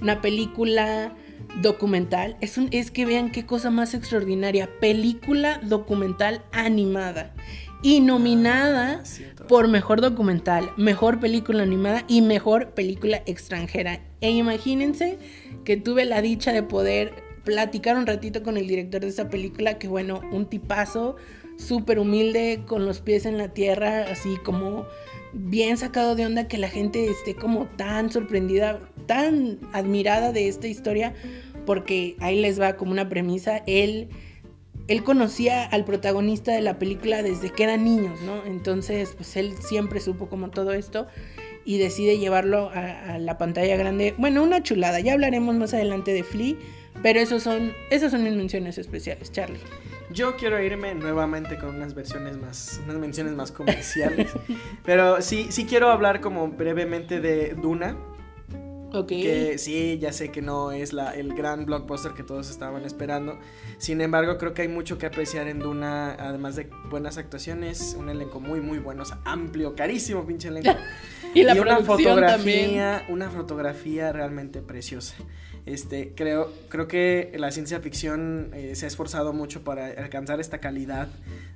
una 0.00 0.20
película 0.20 1.16
documental. 1.62 2.36
Es, 2.40 2.58
un, 2.58 2.68
es 2.70 2.90
que 2.90 3.06
vean 3.06 3.32
qué 3.32 3.46
cosa 3.46 3.70
más 3.70 3.94
extraordinaria, 3.94 4.68
película 4.80 5.60
documental 5.62 6.42
animada 6.52 7.34
y 7.82 8.00
nominada 8.00 9.02
Ah, 9.44 9.46
por 9.46 9.68
mejor 9.68 10.00
documental, 10.00 10.70
mejor 10.76 11.20
película 11.20 11.62
animada 11.62 12.04
y 12.08 12.22
mejor 12.22 12.70
película 12.70 13.22
extranjera. 13.26 14.00
E 14.20 14.30
imagínense 14.30 15.18
que 15.64 15.76
tuve 15.76 16.04
la 16.04 16.22
dicha 16.22 16.52
de 16.52 16.62
poder 16.62 17.12
platicar 17.44 17.96
un 17.96 18.06
ratito 18.06 18.42
con 18.42 18.56
el 18.56 18.66
director 18.66 19.00
de 19.00 19.08
esa 19.08 19.28
película, 19.28 19.78
que 19.78 19.88
bueno, 19.88 20.20
un 20.32 20.46
tipazo, 20.46 21.16
súper 21.56 21.98
humilde, 21.98 22.62
con 22.66 22.86
los 22.86 23.00
pies 23.00 23.26
en 23.26 23.38
la 23.38 23.48
tierra, 23.48 24.06
así 24.10 24.36
como 24.44 24.86
bien 25.32 25.76
sacado 25.76 26.14
de 26.14 26.26
onda 26.26 26.48
que 26.48 26.58
la 26.58 26.68
gente 26.68 27.06
esté 27.06 27.34
como 27.34 27.66
tan 27.76 28.10
sorprendida, 28.10 28.80
tan 29.06 29.58
admirada 29.72 30.32
de 30.32 30.48
esta 30.48 30.68
historia, 30.68 31.14
porque 31.66 32.16
ahí 32.20 32.40
les 32.40 32.60
va 32.60 32.76
como 32.76 32.92
una 32.92 33.08
premisa, 33.08 33.62
él 33.66 34.08
él 34.86 35.02
conocía 35.02 35.64
al 35.64 35.86
protagonista 35.86 36.52
de 36.52 36.60
la 36.60 36.78
película 36.78 37.22
desde 37.22 37.50
que 37.50 37.64
eran 37.64 37.84
niños, 37.84 38.20
¿no? 38.20 38.44
Entonces, 38.44 39.14
pues 39.16 39.34
él 39.36 39.54
siempre 39.58 39.98
supo 39.98 40.28
como 40.28 40.50
todo 40.50 40.72
esto 40.72 41.06
y 41.64 41.78
decide 41.78 42.18
llevarlo 42.18 42.70
a, 42.74 43.18
la 43.18 43.38
pantalla 43.38 43.76
grande. 43.76 44.14
Bueno, 44.18 44.42
una 44.42 44.62
chulada, 44.62 45.00
ya 45.00 45.12
hablaremos 45.12 45.54
más 45.54 45.74
adelante 45.74 46.12
de 46.12 46.22
Flea, 46.22 46.54
Pero 47.02 47.20
esos 47.20 47.42
son, 47.42 47.72
esas 47.90 48.12
son 48.12 48.24
mis 48.24 48.34
menciones 48.34 48.78
especiales, 48.78 49.32
Charlie. 49.32 49.60
Yo 50.10 50.36
quiero 50.36 50.62
irme 50.62 50.94
nuevamente 50.94 51.58
con 51.58 51.76
unas 51.76 51.94
versiones 51.94 52.36
más, 52.36 52.80
unas 52.84 52.98
menciones 52.98 53.32
más 53.32 53.50
comerciales. 53.50 54.30
pero 54.84 55.20
sí, 55.22 55.46
sí 55.50 55.64
quiero 55.64 55.90
hablar 55.90 56.20
como 56.20 56.48
brevemente 56.48 57.20
de 57.20 57.54
Duna. 57.54 57.96
Ok. 58.94 59.08
Que 59.08 59.58
sí, 59.58 59.98
ya 60.00 60.12
sé 60.12 60.30
que 60.30 60.40
no 60.40 60.70
es 60.72 60.92
la, 60.92 61.10
el 61.10 61.34
gran 61.34 61.66
blockbuster 61.66 62.12
que 62.12 62.22
todos 62.22 62.48
estaban 62.48 62.84
esperando. 62.84 63.38
Sin 63.78 64.00
embargo, 64.00 64.38
creo 64.38 64.54
que 64.54 64.62
hay 64.62 64.68
mucho 64.68 64.98
que 64.98 65.06
apreciar 65.06 65.48
en 65.48 65.58
Duna, 65.58 66.14
además 66.14 66.54
de 66.54 66.70
buenas 66.88 67.18
actuaciones, 67.18 67.96
un 67.98 68.08
elenco 68.08 68.38
muy, 68.38 68.60
muy 68.60 68.78
bueno, 68.78 69.02
o 69.02 69.06
sea, 69.06 69.20
amplio, 69.24 69.74
carísimo 69.74 70.24
pinche 70.24 70.48
elenco. 70.48 70.70
y 71.34 71.42
la 71.42 71.54
una 71.54 71.76
producción 71.76 71.98
fotografía, 71.98 72.36
también. 72.36 73.12
una 73.12 73.30
fotografía 73.30 74.12
realmente 74.12 74.62
preciosa. 74.62 75.16
Este, 75.66 76.12
creo, 76.14 76.52
creo 76.68 76.86
que 76.86 77.32
la 77.36 77.50
ciencia 77.50 77.80
ficción 77.80 78.50
eh, 78.52 78.76
se 78.76 78.84
ha 78.84 78.88
esforzado 78.88 79.32
mucho 79.32 79.64
para 79.64 79.86
alcanzar 79.86 80.38
esta 80.38 80.58
calidad 80.58 81.08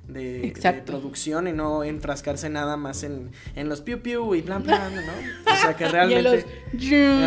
de, 0.09 0.41
de 0.77 0.81
producción 0.81 1.47
y 1.47 1.53
no 1.53 1.83
enfrascarse 1.83 2.49
nada 2.49 2.77
más 2.77 3.03
en, 3.03 3.31
en 3.55 3.69
los 3.69 3.81
piu 3.81 4.01
piu 4.01 4.35
y 4.35 4.41
plan 4.41 4.63
plan, 4.63 4.93
¿no? 4.95 5.01
O 5.53 5.55
sea 5.61 5.75
que 5.75 5.87
realmente... 5.87 6.45
los- 6.73 6.81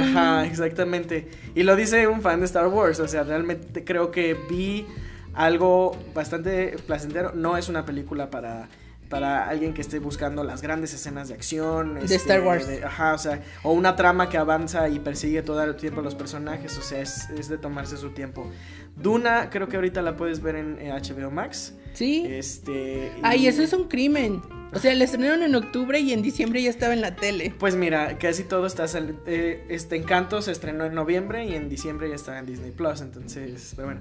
Ajá, 0.09 0.47
exactamente. 0.47 1.29
Y 1.55 1.63
lo 1.63 1.77
dice 1.77 2.07
un 2.09 2.23
fan 2.23 2.41
de 2.41 2.47
Star 2.47 2.67
Wars, 2.69 2.99
o 3.01 3.09
sea, 3.09 3.23
realmente 3.25 3.85
creo 3.85 4.11
que 4.11 4.35
vi 4.51 4.87
algo 5.35 5.97
bastante 6.15 6.77
placentero. 6.87 7.33
No 7.35 7.57
es 7.57 7.69
una 7.69 7.85
película 7.85 8.31
para 8.31 8.69
para 9.09 9.47
alguien 9.47 9.75
que 9.75 9.83
esté 9.83 9.99
buscando 9.99 10.43
las 10.43 10.63
grandes 10.63 10.95
escenas 10.95 11.29
de 11.29 11.35
acción 11.35 11.99
este, 11.99 12.09
De 12.09 12.15
Star 12.15 12.41
Wars. 12.41 12.67
de- 12.67 12.83
ajá, 12.83 13.13
o 13.13 13.19
sea, 13.19 13.43
o 13.63 13.73
una 13.75 13.95
trama 13.95 14.31
que 14.31 14.39
avanza 14.39 14.89
y 14.89 15.01
persigue 15.01 15.43
todo 15.43 15.63
el 15.63 15.77
tiempo 15.77 16.01
a 16.01 16.03
los 16.03 16.15
personajes, 16.15 16.79
o 16.79 16.81
sea, 16.81 17.01
es, 17.03 17.29
es 17.29 17.51
de 17.51 17.59
tomarse 17.59 17.99
su 17.99 18.13
tiempo. 18.13 18.51
Duna, 18.97 19.51
creo 19.51 19.69
que 19.69 19.77
ahorita 19.77 20.01
la 20.01 20.17
puedes 20.17 20.41
ver 20.41 20.57
en 20.57 20.79
eh, 20.81 20.93
HBO 20.93 21.31
Max. 21.31 21.75
Sí. 21.95 22.25
Este. 22.29 23.13
Ay, 23.23 23.45
y- 23.45 23.47
eso 23.49 23.63
es 23.63 23.73
un 23.73 23.89
crimen. 23.89 24.41
O 24.75 24.79
sea, 24.79 24.95
la 24.95 25.05
estrenaron 25.05 25.43
en 25.43 25.55
octubre 25.55 26.01
y 26.01 26.15
en 26.15 26.23
diciembre 26.23 26.63
ya 26.63 26.71
estaba 26.71 26.95
en 26.95 27.03
la 27.03 27.15
tele. 27.15 27.53
Pues 27.59 27.77
mira, 27.77 28.17
casi 28.19 28.43
todo 28.43 28.67
está 28.67 28.89
sal- 28.89 29.19
eh, 29.27 29.67
este 29.69 29.97
Encanto 29.97 30.41
se 30.41 30.51
estrenó 30.51 30.87
en 30.87 30.95
noviembre 30.95 31.45
y 31.45 31.55
en 31.55 31.69
diciembre 31.69 32.09
ya 32.09 32.15
está 32.15 32.39
en 32.39 32.47
Disney 32.47 32.71
Plus, 32.71 33.03
entonces, 33.03 33.75
pero 33.77 33.89
bueno. 33.89 34.01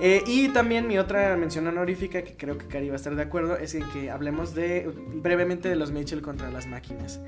Eh, 0.00 0.22
y 0.26 0.48
también 0.48 0.88
mi 0.88 0.96
otra 0.96 1.36
mención 1.36 1.66
honorífica 1.66 2.22
que 2.22 2.34
creo 2.34 2.56
que 2.56 2.66
Cari 2.66 2.88
va 2.88 2.94
a 2.94 2.96
estar 2.96 3.14
de 3.14 3.22
acuerdo 3.22 3.58
es 3.58 3.74
en 3.74 3.82
que 3.90 4.10
hablemos 4.10 4.54
de 4.54 4.88
brevemente 5.16 5.68
de 5.68 5.76
los 5.76 5.90
Mitchell 5.92 6.22
contra 6.22 6.50
las 6.50 6.66
máquinas, 6.66 7.20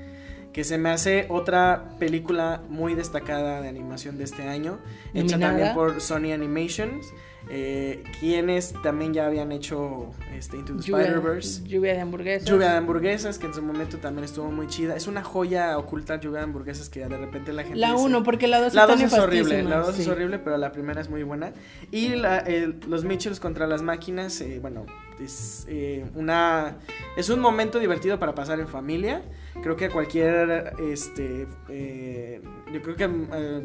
que 0.51 0.63
se 0.63 0.79
me 0.79 0.89
hace 0.89 1.27
otra 1.29 1.91
película 1.99 2.63
muy 2.69 2.95
destacada 2.95 3.61
de 3.61 3.67
animación 3.69 4.17
de 4.17 4.23
este 4.23 4.47
año, 4.47 4.79
hecha 5.13 5.37
también 5.37 5.75
por 5.75 6.01
Sony 6.01 6.31
Animations. 6.33 7.05
Eh, 7.51 8.03
quienes 8.19 8.73
también 8.83 9.11
ya 9.11 9.25
habían 9.25 9.51
hecho 9.51 10.11
este, 10.37 10.57
Into 10.57 10.75
the 10.75 10.83
Lluvia, 10.83 11.05
Spider-Verse. 11.05 11.63
lluvia 11.67 11.93
de 11.93 12.01
hamburguesas. 12.01 12.47
Lluvia 12.47 12.69
de 12.71 12.77
hamburguesas, 12.77 13.39
que 13.39 13.47
en 13.47 13.53
su 13.55 13.63
momento 13.63 13.97
también 13.97 14.23
estuvo 14.25 14.51
muy 14.51 14.67
chida. 14.67 14.95
Es 14.95 15.07
una 15.07 15.23
joya 15.23 15.75
oculta 15.79 16.19
lluvia 16.19 16.39
de 16.39 16.43
hamburguesas 16.43 16.89
que 16.89 16.99
de 17.07 17.17
repente 17.17 17.51
la 17.51 17.63
gente. 17.63 17.77
La 17.79 17.93
dice- 17.93 18.03
1, 18.03 18.23
porque 18.23 18.47
la 18.47 18.61
2 18.61 18.75
La 18.75 18.83
está 18.83 18.93
2 18.95 19.01
es 19.03 19.13
horrible, 19.19 19.63
la 19.63 19.77
2 19.79 19.97
es 19.97 20.05
sí. 20.05 20.09
horrible, 20.11 20.37
pero 20.37 20.57
la 20.57 20.71
primera 20.71 21.01
es 21.01 21.09
muy 21.09 21.23
buena. 21.23 21.51
Y 21.89 22.09
la- 22.09 22.37
el- 22.37 22.79
los 22.87 23.03
Mitchells 23.03 23.39
contra 23.39 23.65
las 23.65 23.81
máquinas, 23.81 24.39
eh, 24.41 24.59
bueno, 24.61 24.85
es 25.19 25.65
eh, 25.67 26.05
una 26.15 26.77
es 27.17 27.29
un 27.29 27.39
momento 27.39 27.79
divertido 27.79 28.19
para 28.19 28.35
pasar 28.35 28.59
en 28.59 28.67
familia. 28.67 29.23
Creo 29.63 29.75
que 29.75 29.85
a 29.85 29.89
cualquier, 29.89 30.73
este, 30.79 31.47
eh, 31.69 32.41
yo 32.71 32.81
creo 32.83 32.95
que 32.95 33.03
eh, 33.33 33.63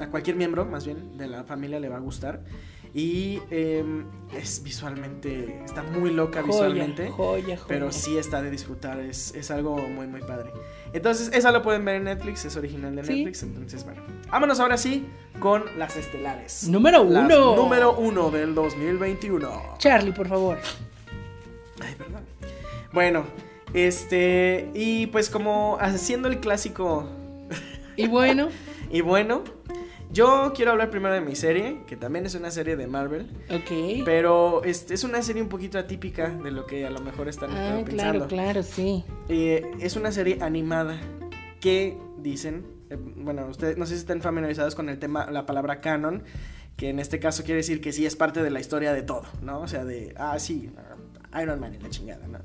a 0.00 0.08
cualquier 0.08 0.36
miembro, 0.36 0.64
más 0.64 0.84
bien, 0.84 1.16
de 1.16 1.28
la 1.28 1.44
familia 1.44 1.78
le 1.80 1.88
va 1.88 1.96
a 1.96 2.00
gustar. 2.00 2.40
Y 2.98 3.42
eh, 3.50 3.84
es 4.34 4.62
visualmente, 4.62 5.60
está 5.66 5.82
muy 5.82 6.10
loca 6.10 6.40
Joya, 6.40 6.46
visualmente. 6.68 7.10
joya, 7.10 7.42
joya. 7.58 7.64
Pero 7.68 7.92
sí 7.92 8.16
está 8.16 8.40
de 8.40 8.50
disfrutar, 8.50 8.98
es, 9.00 9.34
es 9.34 9.50
algo 9.50 9.76
muy 9.76 10.06
muy 10.06 10.22
padre. 10.22 10.50
Entonces, 10.94 11.30
esa 11.34 11.52
lo 11.52 11.60
pueden 11.62 11.84
ver 11.84 11.96
en 11.96 12.04
Netflix, 12.04 12.46
es 12.46 12.56
original 12.56 12.96
de 12.96 13.04
Sí. 13.04 13.16
Netflix. 13.16 13.42
Entonces, 13.42 13.84
bueno, 13.84 14.00
vámonos 14.30 14.60
ahora 14.60 14.78
sí 14.78 15.04
con 15.40 15.64
las 15.78 15.94
estelares. 15.98 16.68
Número 16.70 17.04
Las 17.04 17.26
uno. 17.26 17.54
número 17.54 17.94
uno 17.98 18.30
del 18.30 18.54
2021. 18.54 19.74
Charlie, 19.76 20.12
por 20.12 20.26
favor. 20.28 20.56
Ay, 21.82 21.94
perdón. 21.98 22.22
Bueno, 22.94 23.24
este, 23.74 24.70
y 24.74 25.08
pues 25.08 25.28
como 25.28 25.76
haciendo 25.80 26.28
el 26.28 26.40
clásico 26.40 27.06
Y 27.96 28.06
bueno, 28.06 28.48
y 28.90 29.02
bueno, 29.02 29.44
yo 30.16 30.52
quiero 30.54 30.70
hablar 30.72 30.88
primero 30.90 31.14
de 31.14 31.20
mi 31.20 31.36
serie, 31.36 31.82
que 31.86 31.94
también 31.96 32.24
es 32.24 32.34
una 32.34 32.50
serie 32.50 32.74
de 32.76 32.86
Marvel. 32.86 33.30
ok. 33.50 34.02
Pero 34.04 34.64
este, 34.64 34.94
es 34.94 35.04
una 35.04 35.22
serie 35.22 35.42
un 35.42 35.48
poquito 35.48 35.78
atípica 35.78 36.30
de 36.30 36.50
lo 36.50 36.66
que 36.66 36.86
a 36.86 36.90
lo 36.90 37.00
mejor 37.00 37.28
están 37.28 37.50
Ah, 37.50 37.82
pensando. 37.84 38.26
claro, 38.26 38.26
claro, 38.28 38.62
sí. 38.62 39.04
Eh, 39.28 39.70
es 39.80 39.96
una 39.96 40.10
serie 40.12 40.38
animada 40.40 40.96
que 41.60 41.98
dicen, 42.18 42.64
eh, 42.90 42.96
bueno, 42.98 43.46
ustedes 43.46 43.76
no 43.76 43.84
sé 43.84 43.92
si 43.94 44.00
están 44.00 44.22
familiarizados 44.22 44.74
con 44.74 44.88
el 44.88 44.98
tema, 44.98 45.30
la 45.30 45.44
palabra 45.44 45.80
canon, 45.82 46.22
que 46.76 46.88
en 46.88 46.98
este 46.98 47.18
caso 47.20 47.42
quiere 47.44 47.58
decir 47.58 47.80
que 47.80 47.92
sí 47.92 48.06
es 48.06 48.16
parte 48.16 48.42
de 48.42 48.50
la 48.50 48.60
historia 48.60 48.92
de 48.94 49.02
todo, 49.02 49.22
¿no? 49.42 49.60
O 49.60 49.68
sea, 49.68 49.84
de, 49.84 50.14
ah, 50.16 50.38
sí, 50.38 50.70
Iron 51.42 51.60
Man 51.60 51.74
y 51.74 51.78
la 51.78 51.90
chingada, 51.90 52.26
¿no? 52.26 52.38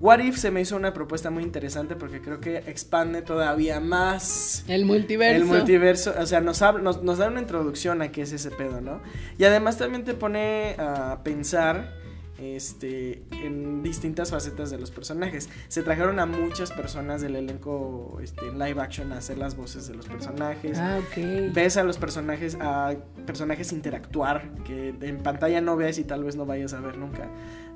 What 0.00 0.18
If 0.20 0.36
se 0.36 0.50
me 0.50 0.60
hizo 0.60 0.76
una 0.76 0.92
propuesta 0.92 1.30
muy 1.30 1.42
interesante 1.44 1.94
porque 1.96 2.20
creo 2.20 2.40
que 2.40 2.56
expande 2.58 3.22
todavía 3.22 3.78
más 3.80 4.64
El 4.68 4.84
multiverso. 4.84 5.36
el 5.36 5.44
multiverso, 5.44 6.14
o 6.18 6.26
sea, 6.26 6.40
nos, 6.40 6.60
hab- 6.62 6.80
nos, 6.82 7.02
nos 7.02 7.18
da 7.18 7.28
una 7.28 7.40
introducción 7.40 8.02
a 8.02 8.10
qué 8.10 8.22
es 8.22 8.32
ese 8.32 8.50
pedo, 8.50 8.80
¿no? 8.80 9.00
Y 9.38 9.44
además 9.44 9.78
también 9.78 10.04
te 10.04 10.14
pone 10.14 10.74
a 10.78 11.20
pensar 11.22 12.00
este, 12.40 13.22
en 13.30 13.82
distintas 13.84 14.30
facetas 14.32 14.70
de 14.70 14.78
los 14.78 14.90
personajes. 14.90 15.48
Se 15.68 15.82
trajeron 15.84 16.18
a 16.18 16.26
muchas 16.26 16.72
personas 16.72 17.20
del 17.20 17.36
elenco 17.36 18.18
este, 18.20 18.48
en 18.48 18.58
live 18.58 18.80
action 18.80 19.12
a 19.12 19.18
hacer 19.18 19.38
las 19.38 19.54
voces 19.56 19.86
de 19.86 19.94
los 19.94 20.06
personajes. 20.08 20.78
Ah, 20.78 20.98
ok. 21.00 21.52
Ves 21.54 21.76
a 21.76 21.84
los 21.84 21.98
personajes, 21.98 22.56
a 22.60 22.94
personajes 23.26 23.72
interactuar, 23.72 24.50
que 24.64 24.88
en 25.00 25.18
pantalla 25.18 25.60
no 25.60 25.76
ves 25.76 25.98
y 25.98 26.04
tal 26.04 26.24
vez 26.24 26.34
no 26.34 26.44
vayas 26.44 26.72
a 26.72 26.80
ver 26.80 26.98
nunca, 26.98 27.28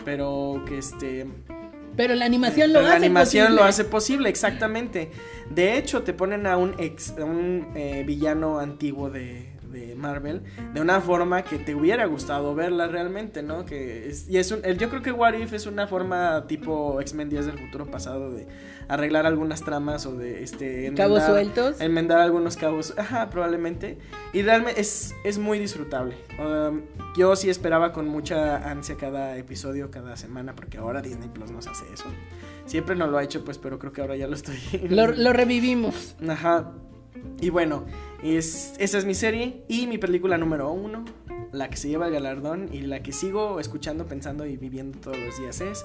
pero 0.05 0.65
que 0.67 0.79
este... 0.79 1.27
Pero 1.97 2.14
la 2.14 2.26
animación 2.26 2.72
lo 2.72 2.80
Pero 2.80 2.88
hace 2.88 3.01
La 3.01 3.07
animación 3.07 3.44
posible. 3.47 3.62
lo 3.62 3.68
hace 3.68 3.84
posible, 3.84 4.28
exactamente. 4.28 5.11
De 5.51 5.78
hecho, 5.78 6.03
te 6.03 6.12
ponen 6.12 6.47
a 6.47 6.57
un 6.57 6.74
ex, 6.78 7.14
a 7.18 7.24
un 7.24 7.68
eh, 7.74 8.05
villano 8.07 8.59
antiguo 8.59 9.11
de, 9.11 9.56
de 9.71 9.95
Marvel 9.95 10.43
de 10.75 10.81
una 10.81 11.01
forma 11.01 11.43
que 11.43 11.59
te 11.59 11.75
hubiera 11.75 12.07
gustado 12.07 12.55
verla 12.55 12.87
realmente, 12.89 13.43
¿no? 13.43 13.64
Que 13.64 14.09
es, 14.09 14.29
y 14.29 14.39
es 14.39 14.51
un, 14.53 14.62
yo 14.62 14.89
creo 14.89 15.03
que 15.03 15.12
What 15.12 15.35
If 15.35 15.53
es 15.53 15.67
una 15.67 15.87
forma 15.87 16.47
tipo 16.47 17.01
X-Men 17.01 17.29
Días 17.29 17.47
del 17.47 17.59
Futuro 17.59 17.87
Pasado 17.87 18.33
de 18.33 18.47
arreglar 18.89 19.27
algunas 19.27 19.62
tramas 19.62 20.07
o 20.07 20.14
de 20.17 20.43
este 20.45 20.93
Cabos 20.97 21.21
enmendar- 21.23 21.27
sueltos. 21.31 21.81
enmendar 21.81 22.19
algunos 22.21 22.57
cabos, 22.57 22.95
ajá, 22.97 23.31
probablemente. 23.31 23.99
Y 24.33 24.43
realmente 24.43 24.81
es, 24.81 25.14
es 25.25 25.39
muy 25.39 25.59
disfrutable. 25.59 26.17
Um, 26.39 26.83
yo 27.17 27.35
sí 27.35 27.51
esperaba 27.51 27.93
con 27.93 28.07
mucha 28.09 28.71
ansia 28.71 28.97
cada 28.97 29.37
episodio, 29.39 29.91
cada 29.91 30.17
semana, 30.17 30.55
porque 30.55 30.79
ahora 30.79 31.03
Disney 31.03 31.29
Plus 31.29 31.51
nos 31.51 31.67
hace 31.67 31.85
eso. 31.93 32.05
Siempre 32.67 32.95
no 32.97 33.07
lo 33.07 33.19
ha 33.19 33.25
hecho, 33.25 33.45
pues, 33.45 33.59
pero 33.59 33.79
creo 33.79 33.93
que 33.93 34.01
ahora 34.03 34.17
ya 34.17 34.27
lo 34.29 34.35
estoy. 34.35 34.57
Lo, 34.89 35.07
lo 35.17 35.33
revivimos. 35.33 36.14
Ajá. 36.29 36.73
Y 37.41 37.51
bueno, 37.51 37.85
es, 38.35 38.74
esa 38.79 38.99
es 38.99 39.05
mi 39.05 39.14
serie 39.14 39.62
y 39.68 39.87
mi 39.87 39.99
película 39.99 40.37
número 40.39 40.70
uno, 40.72 41.05
la 41.53 41.68
que 41.70 41.77
se 41.77 41.89
lleva 41.89 42.07
el 42.09 42.12
galardón 42.12 42.68
y 42.72 42.81
la 42.81 43.01
que 43.03 43.12
sigo 43.12 43.61
escuchando, 43.61 44.07
pensando 44.07 44.45
y 44.47 44.57
viviendo 44.57 44.99
todos 44.99 45.18
los 45.18 45.39
días 45.39 45.61
es 45.61 45.85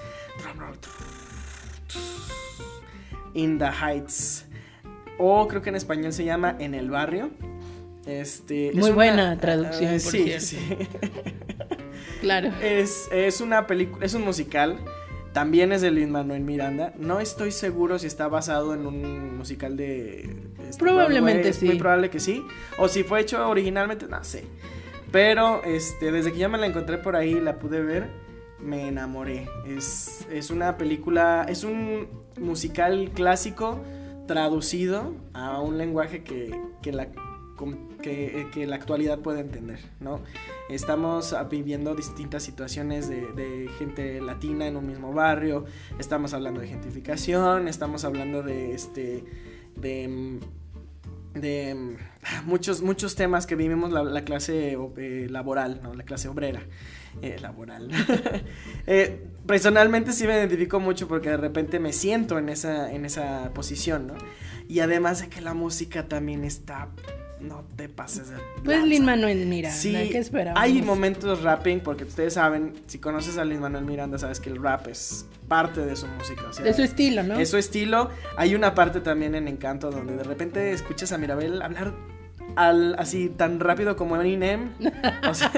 In 3.33 3.57
the 3.59 3.65
Heights. 3.69 4.45
O 5.17 5.47
creo 5.47 5.61
que 5.61 5.69
en 5.69 5.75
español 5.75 6.13
se 6.13 6.25
llama 6.25 6.55
En 6.59 6.73
el 6.73 6.89
barrio. 6.89 7.29
Este, 8.05 8.69
es 8.69 8.75
Muy 8.75 8.85
una- 8.85 8.95
buena 8.95 9.37
traducción, 9.37 9.93
eh, 9.93 9.99
por 10.01 10.11
sí, 10.11 10.23
cierto. 10.23 10.45
sí. 10.45 10.57
Claro. 12.21 12.51
Es, 12.61 13.07
es 13.11 13.41
una 13.41 13.65
película, 13.65 14.05
es 14.05 14.13
un 14.13 14.23
musical. 14.23 14.77
También 15.33 15.71
es 15.71 15.81
de 15.81 15.89
Lin 15.89 16.11
Manuel 16.11 16.41
Miranda. 16.41 16.93
No 16.99 17.19
estoy 17.19 17.51
seguro 17.51 17.97
si 17.97 18.05
está 18.05 18.27
basado 18.27 18.73
en 18.75 18.85
un 18.85 19.37
musical 19.37 19.75
de. 19.75 20.29
Este, 20.71 20.83
Probablemente. 20.83 21.49
Es 21.49 21.57
sí. 21.57 21.65
muy 21.65 21.77
probable 21.77 22.09
que 22.09 22.19
sí. 22.19 22.43
O 22.77 22.87
si 22.87 23.03
fue 23.03 23.21
hecho 23.21 23.47
originalmente, 23.47 24.07
no 24.07 24.23
sé. 24.23 24.45
Pero 25.11 25.63
este, 25.63 26.11
desde 26.11 26.31
que 26.31 26.39
ya 26.39 26.49
me 26.49 26.57
la 26.57 26.65
encontré 26.65 26.97
por 26.97 27.15
ahí, 27.15 27.39
la 27.39 27.59
pude 27.59 27.81
ver, 27.81 28.09
me 28.59 28.87
enamoré. 28.87 29.47
Es, 29.67 30.25
es 30.31 30.49
una 30.49 30.77
película, 30.77 31.45
es 31.47 31.63
un 31.63 32.07
musical 32.39 33.11
clásico 33.13 33.79
traducido 34.27 35.13
a 35.33 35.59
un 35.59 35.77
lenguaje 35.77 36.23
que, 36.23 36.57
que 36.81 36.93
la 36.93 37.09
que, 38.01 38.47
que 38.51 38.65
la 38.65 38.75
actualidad 38.75 39.19
puede 39.19 39.41
entender, 39.41 39.79
¿no? 39.99 40.21
Estamos 40.69 41.33
ah, 41.33 41.43
viviendo 41.43 41.95
distintas 41.95 42.43
situaciones 42.43 43.07
de, 43.07 43.27
de 43.33 43.69
gente 43.77 44.19
latina 44.21 44.67
en 44.67 44.77
un 44.77 44.87
mismo 44.87 45.13
barrio, 45.13 45.65
estamos 45.99 46.33
hablando 46.33 46.61
de 46.61 46.67
gentrificación, 46.67 47.67
estamos 47.67 48.03
hablando 48.03 48.41
de 48.41 48.73
este, 48.73 49.23
de, 49.75 50.07
mm, 50.07 50.39
de 51.33 51.75
mm, 51.75 52.45
muchos, 52.45 52.81
muchos 52.81 53.15
temas 53.15 53.45
que 53.45 53.55
vivimos 53.55 53.91
la, 53.91 54.03
la 54.03 54.23
clase 54.23 54.77
eh, 54.97 55.27
laboral, 55.29 55.81
¿no? 55.83 55.93
La 55.93 56.03
clase 56.03 56.27
obrera. 56.27 56.61
Eh, 57.21 57.37
laboral. 57.41 57.89
eh, 58.87 59.27
personalmente 59.45 60.13
sí 60.13 60.25
me 60.25 60.33
identifico 60.33 60.79
mucho 60.79 61.07
porque 61.09 61.29
de 61.29 61.37
repente 61.37 61.79
me 61.79 61.91
siento 61.91 62.39
en 62.39 62.47
esa, 62.47 62.91
en 62.91 63.05
esa 63.05 63.51
posición, 63.53 64.07
¿no? 64.07 64.15
Y 64.69 64.79
además 64.79 65.19
de 65.19 65.27
que 65.27 65.41
la 65.41 65.53
música 65.53 66.07
también 66.07 66.45
está 66.45 66.87
no 67.41 67.63
te 67.75 67.89
pases 67.89 68.29
de 68.29 68.37
Pues 68.63 68.83
Lin 68.83 69.05
Manuel 69.05 69.45
Miranda, 69.47 69.75
Sí, 69.75 69.91
¿qué 70.11 70.17
esperamos? 70.17 70.61
hay 70.61 70.81
momentos 70.81 71.41
rapping 71.41 71.79
porque 71.81 72.03
ustedes 72.03 72.33
saben, 72.35 72.73
si 72.87 72.99
conoces 72.99 73.37
a 73.37 73.45
Lin 73.45 73.59
Manuel 73.59 73.85
Miranda, 73.85 74.17
sabes 74.17 74.39
que 74.39 74.49
el 74.49 74.61
rap 74.61 74.87
es 74.87 75.25
parte 75.47 75.81
de 75.85 75.95
su 75.95 76.07
música. 76.07 76.43
O 76.49 76.53
sea, 76.53 76.63
De 76.63 76.73
su 76.73 76.81
estilo, 76.83 77.23
¿no? 77.23 77.35
es 77.39 77.49
su 77.49 77.57
estilo. 77.57 78.09
Hay 78.37 78.55
una 78.55 78.73
parte 78.73 79.01
también 79.01 79.35
en 79.35 79.47
Encanto 79.47 79.91
donde 79.91 80.15
de 80.15 80.23
repente 80.23 80.71
escuchas 80.71 81.11
a 81.11 81.17
Mirabel 81.17 81.61
hablar 81.61 81.93
al, 82.55 82.95
así 82.97 83.29
tan 83.29 83.59
rápido 83.59 83.95
como 83.95 84.15
Eminem. 84.15 84.71
O 85.29 85.33
sea, 85.33 85.51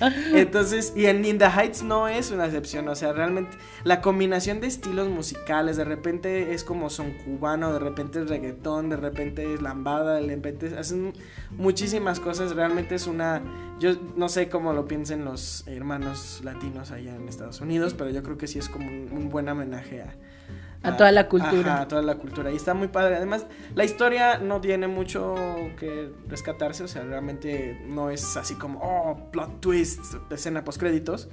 entonces, 0.34 0.92
y 0.96 1.06
en 1.06 1.24
In 1.24 1.38
the 1.38 1.46
Heights 1.46 1.82
no 1.82 2.08
es 2.08 2.30
una 2.30 2.46
excepción. 2.46 2.88
O 2.88 2.94
sea, 2.94 3.12
realmente 3.12 3.56
la 3.84 4.00
combinación 4.00 4.60
de 4.60 4.66
estilos 4.66 5.08
musicales, 5.08 5.76
de 5.76 5.84
repente 5.84 6.52
es 6.52 6.64
como 6.64 6.90
son 6.90 7.12
cubano, 7.24 7.72
de 7.72 7.78
repente 7.78 8.20
es 8.20 8.28
reggaetón, 8.28 8.90
de 8.90 8.96
repente 8.96 9.54
es 9.54 9.62
lambada, 9.62 10.14
de 10.14 10.26
repente 10.26 10.76
hacen 10.76 11.12
muchísimas 11.50 12.20
cosas. 12.20 12.54
Realmente 12.54 12.94
es 12.94 13.06
una. 13.06 13.42
Yo 13.78 13.94
no 14.16 14.28
sé 14.28 14.48
cómo 14.48 14.72
lo 14.72 14.86
piensen 14.86 15.24
los 15.24 15.66
hermanos 15.66 16.40
latinos 16.44 16.90
allá 16.90 17.14
en 17.14 17.28
Estados 17.28 17.60
Unidos, 17.60 17.94
pero 17.94 18.10
yo 18.10 18.22
creo 18.22 18.38
que 18.38 18.46
sí 18.46 18.58
es 18.58 18.68
como 18.68 18.86
un, 18.88 19.08
un 19.12 19.28
buen 19.28 19.48
homenaje 19.48 20.02
a. 20.02 20.14
A 20.82 20.96
toda 20.96 21.12
la 21.12 21.28
cultura. 21.28 21.74
Ajá, 21.74 21.82
a 21.82 21.88
toda 21.88 22.02
la 22.02 22.16
cultura. 22.16 22.50
Y 22.50 22.56
está 22.56 22.74
muy 22.74 22.88
padre. 22.88 23.16
Además, 23.16 23.46
la 23.74 23.84
historia 23.84 24.38
no 24.38 24.60
tiene 24.60 24.88
mucho 24.88 25.34
que 25.78 26.12
rescatarse. 26.28 26.84
O 26.84 26.88
sea, 26.88 27.02
realmente 27.02 27.80
no 27.88 28.10
es 28.10 28.36
así 28.36 28.54
como, 28.54 28.80
oh, 28.82 29.30
plot 29.30 29.60
twist, 29.60 30.00
escena 30.30 30.64
post 30.64 30.80
créditos. 30.80 31.28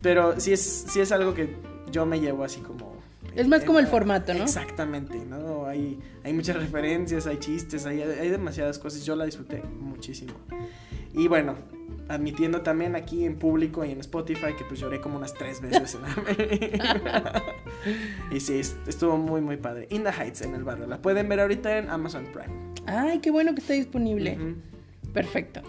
Pero 0.00 0.40
sí 0.40 0.52
es, 0.52 0.86
sí 0.88 1.00
es 1.00 1.12
algo 1.12 1.34
que 1.34 1.56
yo 1.90 2.06
me 2.06 2.20
llevo 2.20 2.44
así 2.44 2.60
como. 2.60 2.98
Es 3.36 3.46
más 3.46 3.64
como 3.64 3.78
el 3.78 3.86
formato, 3.86 4.32
¿no? 4.34 4.44
Exactamente, 4.44 5.18
¿no? 5.24 5.66
Hay, 5.66 5.98
hay 6.24 6.32
muchas 6.32 6.56
referencias, 6.60 7.26
hay 7.26 7.38
chistes, 7.38 7.84
hay, 7.86 8.00
hay 8.00 8.30
demasiadas 8.30 8.78
cosas. 8.78 9.04
Yo 9.04 9.14
la 9.14 9.26
disfruté 9.26 9.62
muchísimo. 9.62 10.32
Y 11.14 11.28
bueno, 11.28 11.54
admitiendo 12.08 12.62
también 12.62 12.96
aquí 12.96 13.24
en 13.24 13.36
público 13.36 13.84
y 13.84 13.90
en 13.90 14.00
Spotify 14.00 14.54
que 14.56 14.64
pues 14.64 14.80
lloré 14.80 15.00
como 15.00 15.16
unas 15.16 15.34
tres 15.34 15.60
veces 15.60 15.96
en 15.96 16.02
y 18.36 18.40
sí, 18.40 18.58
est- 18.58 18.76
estuvo 18.88 19.16
muy, 19.16 19.40
muy 19.40 19.56
padre. 19.56 19.86
In 19.90 20.02
the 20.04 20.10
Heights 20.10 20.42
en 20.42 20.54
el 20.54 20.64
barrio. 20.64 20.86
La 20.86 21.00
pueden 21.02 21.28
ver 21.28 21.40
ahorita 21.40 21.78
en 21.78 21.90
Amazon 21.90 22.26
Prime. 22.32 22.54
Ay, 22.86 23.18
qué 23.20 23.30
bueno 23.30 23.54
que 23.54 23.60
está 23.60 23.74
disponible. 23.74 24.38
Perfecto. 25.12 25.60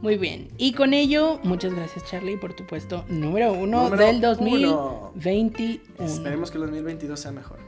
Muy 0.00 0.16
bien. 0.16 0.48
Y 0.58 0.74
con 0.74 0.94
ello, 0.94 1.40
muchas 1.42 1.74
gracias, 1.74 2.04
Charlie, 2.08 2.36
por 2.36 2.54
tu 2.54 2.64
puesto 2.66 3.04
número 3.08 3.52
uno 3.52 3.84
Número 3.84 4.06
del 4.06 4.16
uno. 4.18 5.10
2021. 5.14 5.80
Esperemos 5.98 6.50
que 6.52 6.58
el 6.58 6.62
2022 6.64 7.18
sea 7.18 7.32
mejor. 7.32 7.58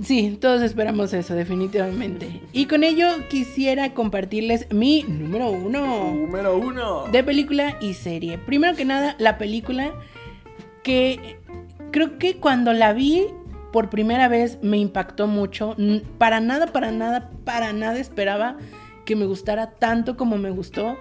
Sí, 0.00 0.38
todos 0.40 0.62
esperamos 0.62 1.12
eso, 1.12 1.34
definitivamente. 1.34 2.40
Y 2.52 2.66
con 2.66 2.82
ello 2.82 3.08
quisiera 3.28 3.92
compartirles 3.92 4.66
mi 4.72 5.02
número 5.02 5.50
uno 5.50 6.14
Número 6.14 6.56
uno. 6.56 7.04
de 7.12 7.22
película 7.22 7.76
y 7.80 7.94
serie. 7.94 8.38
Primero 8.38 8.74
que 8.76 8.84
nada, 8.86 9.16
la 9.18 9.36
película 9.36 9.92
que 10.82 11.38
creo 11.90 12.18
que 12.18 12.36
cuando 12.36 12.72
la 12.72 12.92
vi 12.94 13.26
por 13.72 13.90
primera 13.90 14.28
vez 14.28 14.58
me 14.62 14.78
impactó 14.78 15.26
mucho. 15.26 15.76
Para 16.18 16.40
nada, 16.40 16.66
para 16.68 16.90
nada, 16.90 17.30
para 17.44 17.72
nada 17.72 17.98
esperaba 17.98 18.56
que 19.04 19.16
me 19.16 19.26
gustara 19.26 19.72
tanto 19.72 20.16
como 20.16 20.38
me 20.38 20.50
gustó. 20.50 20.96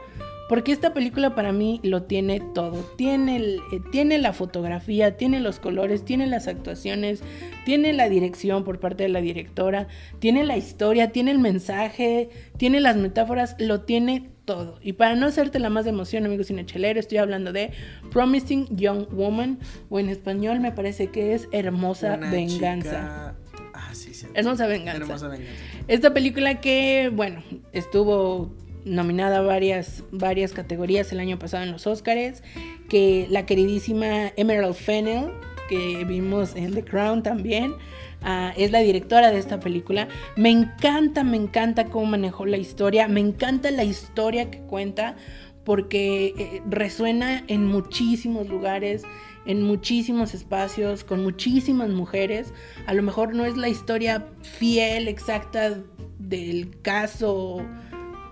Porque 0.52 0.74
esta 0.74 0.94
película 0.94 1.34
para 1.34 1.54
mí 1.54 1.80
lo 1.82 2.04
tiene 2.04 2.42
todo. 2.54 2.84
Tiene, 2.98 3.38
el- 3.38 3.60
eh, 3.72 3.80
tiene 3.90 4.18
la 4.18 4.34
fotografía, 4.34 5.16
tiene 5.16 5.40
los 5.40 5.60
colores, 5.60 6.04
tiene 6.04 6.28
las 6.28 6.50
actuaciones, 6.50 7.24
tiene 7.64 7.94
la 7.94 8.10
dirección 8.10 8.66
por 8.66 8.82
parte 8.82 9.04
de 9.04 9.10
la 9.10 9.22
directora, 9.22 9.88
tiene 10.20 10.44
la 10.44 10.58
historia, 10.58 11.14
tiene 11.14 11.32
el 11.32 11.40
mensaje, 11.40 12.30
tiene 12.58 12.82
las 12.82 12.98
metáforas, 12.98 13.56
lo 13.60 13.80
tiene 13.84 14.30
todo. 14.44 14.78
Y 14.82 14.92
para 14.92 15.16
no 15.16 15.28
hacerte 15.28 15.58
la 15.58 15.70
más 15.70 15.86
de 15.86 15.92
emoción, 15.92 16.26
amigos 16.26 16.48
cinechelero, 16.48 17.00
estoy 17.00 17.20
hablando 17.20 17.54
de 17.54 17.72
Promising 18.12 18.76
Young 18.76 19.08
Woman, 19.14 19.58
o 19.90 20.02
en 20.02 20.10
español 20.10 20.60
me 20.60 20.74
parece 20.74 21.08
que 21.08 21.34
es 21.34 21.48
Hermosa 21.54 22.16
Una 22.18 22.30
Venganza. 22.30 22.90
chica- 22.90 23.36
Ah, 23.74 23.94
sí, 23.96 24.14
sí. 24.14 24.28
Hermosa 24.34 24.68
Venganza. 24.68 25.02
Hermosa 25.02 25.28
venganza. 25.30 25.54
Esta 25.88 26.14
película 26.14 26.60
que, 26.60 27.10
bueno, 27.14 27.42
estuvo 27.72 28.54
nominada 28.86 29.40
a 29.40 29.42
varias, 29.42 30.04
varias 30.12 30.54
categorías 30.54 31.12
el 31.12 31.20
año 31.20 31.38
pasado 31.40 31.64
en 31.64 31.72
los 31.72 31.88
Oscars, 31.88 32.44
que 32.90 33.28
la 33.30 33.46
queridísima 33.46 34.32
Emerald 34.36 34.76
Fennell, 34.76 35.32
que 35.70 36.04
vimos 36.06 36.56
en 36.56 36.74
The 36.74 36.84
Crown 36.84 37.24
también, 37.24 37.76
ah, 38.22 38.54
es 38.58 38.72
la 38.72 38.80
directora 38.80 39.32
de 39.32 39.40
esta 39.40 39.60
película. 39.60 40.08
Me 40.36 40.50
encanta, 40.50 41.24
me 41.24 41.38
encanta 41.38 41.86
cómo 41.86 42.08
manejó 42.08 42.46
la 42.46 42.58
historia, 42.58 43.08
me 43.08 43.22
encanta 43.22 43.72
la 43.72 43.84
historia 43.84 44.52
que 44.52 44.60
cuenta, 44.60 45.16
porque 45.64 46.34
eh, 46.38 46.62
resuena 46.68 47.44
en 47.48 47.68
muchísimos 47.68 48.50
lugares, 48.50 49.04
en 49.46 49.62
muchísimos 49.62 50.34
espacios, 50.34 51.04
con 51.04 51.24
muchísimas 51.24 51.90
mujeres. 51.90 52.54
A 52.88 52.94
lo 52.94 53.04
mejor 53.04 53.36
no 53.36 53.46
es 53.46 53.58
la 53.58 53.70
historia 53.70 54.28
fiel, 54.42 55.08
exacta 55.08 55.78
del 56.20 56.82
caso 56.82 57.66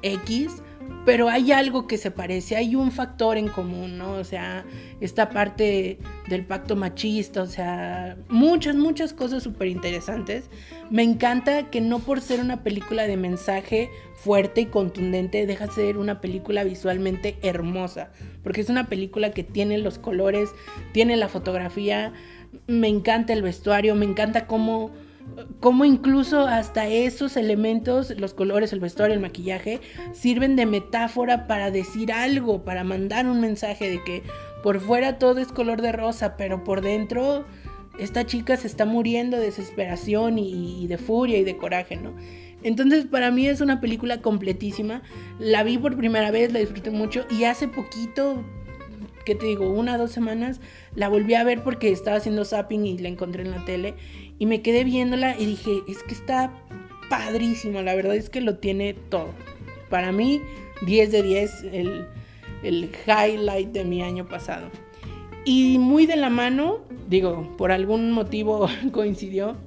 X, 0.02 0.62
pero 1.06 1.30
hay 1.30 1.52
algo 1.52 1.88
que 1.88 1.97
se 1.97 2.12
parece, 2.12 2.56
hay 2.56 2.76
un 2.76 2.91
factor 2.91 3.38
en 3.38 3.47
común, 3.47 3.97
¿no? 3.97 4.14
O 4.14 4.24
sea, 4.24 4.66
esta 5.00 5.30
parte 5.30 5.97
del 6.28 6.45
pacto 6.45 6.76
machista, 6.76 7.41
o 7.41 7.47
sea, 7.47 8.18
muchas, 8.28 8.76
muchas 8.76 9.14
cosas 9.14 9.41
súper 9.41 9.70
interesantes. 9.70 10.50
Me 10.89 11.04
encanta 11.04 11.70
que 11.70 11.82
no 11.82 12.00
por 12.00 12.22
ser 12.22 12.41
una 12.41 12.64
película 12.64 13.08
de 13.08 13.18
mensaje 13.18 13.89
fuerte 14.14 14.62
y 14.62 14.66
contundente, 14.66 15.45
deja 15.45 15.68
de 15.68 15.74
ser 15.74 15.97
una 15.97 16.22
película 16.22 16.64
visualmente 16.64 17.38
hermosa, 17.41 18.12
porque 18.43 18.62
es 18.62 18.70
una 18.70 18.88
película 18.88 19.32
que 19.32 19.43
tiene 19.43 19.78
los 19.78 19.97
colores, 19.97 20.50
tiene 20.91 21.16
la 21.16 21.30
fotografía, 21.30 22.14
me 22.68 22.88
encanta 22.88 23.34
el 23.34 23.41
vestuario, 23.41 23.95
me 23.95 24.06
encanta 24.06 24.45
cómo 24.45 24.91
cómo 25.60 25.86
incluso 25.86 26.48
hasta 26.48 26.88
esos 26.88 27.38
elementos, 27.38 28.14
los 28.18 28.34
colores, 28.34 28.74
el 28.74 28.80
vestuario, 28.80 29.14
el 29.14 29.22
maquillaje, 29.22 29.82
sirven 30.14 30.56
de 30.56 30.66
metáfora 30.66 31.48
para 31.48 31.72
decir 31.72 32.12
algo, 32.12 32.64
para 32.64 32.84
mandar 32.84 33.28
un 33.28 33.42
mensaje 33.42 33.90
de 33.90 34.04
que 34.04 34.24
por 34.64 34.80
fuera 34.80 35.18
todo 35.18 35.40
es 35.40 35.50
color 35.50 35.82
de 35.82 35.92
rosa, 35.92 36.38
pero 36.38 36.64
por 36.64 36.82
dentro 36.82 37.46
esta 38.00 38.26
chica 38.26 38.56
se 38.56 38.68
está 38.68 38.86
muriendo 38.86 39.38
de 39.38 39.44
desesperación 39.44 40.40
y, 40.40 40.88
de 40.88 40.98
furia 40.98 41.38
y 41.38 41.44
de 41.44 41.58
coraje, 41.58 41.98
¿no? 41.98 42.14
Entonces 42.64 43.06
para 43.06 43.32
mí 43.32 43.48
es 43.48 43.62
una 43.62 43.82
película 43.82 44.22
completísima. 44.22 45.02
La 45.40 45.64
vi 45.64 45.78
por 45.78 45.98
primera 45.98 46.32
vez, 46.32 46.52
la 46.52 46.60
disfruté 46.60 46.92
mucho 46.92 47.26
y 47.30 47.44
hace 47.46 47.68
poquito, 47.68 48.44
¿qué 49.26 49.36
te 49.36 49.46
digo? 49.46 49.70
Una 49.70 49.98
dos 49.98 50.12
semanas, 50.12 50.60
la 50.96 51.10
volví 51.10 51.36
a 51.36 51.44
ver 51.44 51.64
porque 51.64 51.92
estaba 51.92 52.18
haciendo 52.18 52.46
zapping 52.46 52.86
y 52.86 52.98
la 52.98 53.10
encontré 53.10 53.44
en 53.44 53.52
la 53.52 53.64
tele 53.66 53.96
y 54.40 54.46
me 54.46 54.62
quedé 54.62 54.84
viéndola 54.86 55.38
y 55.38 55.46
dije, 55.46 55.84
es 55.88 56.02
que 56.04 56.14
está 56.14 56.52
padrísimo, 57.10 57.82
la 57.82 57.94
verdad 57.94 58.16
es 58.16 58.30
que 58.30 58.42
lo 58.42 58.58
tiene 58.58 58.94
todo. 58.94 59.34
Para 59.90 60.12
mí, 60.12 60.42
10 60.86 61.12
de 61.12 61.24
10, 61.24 61.64
el, 61.74 62.08
el 62.64 62.90
highlight 63.06 63.70
de 63.72 63.84
mi 63.84 64.02
año 64.02 64.28
pasado. 64.28 64.70
Y 65.46 65.78
muy 65.78 66.06
de 66.06 66.16
la 66.16 66.30
mano, 66.30 66.80
digo, 67.10 67.56
por 67.58 67.72
algún 67.72 68.12
motivo 68.12 68.68
coincidió, 68.92 69.58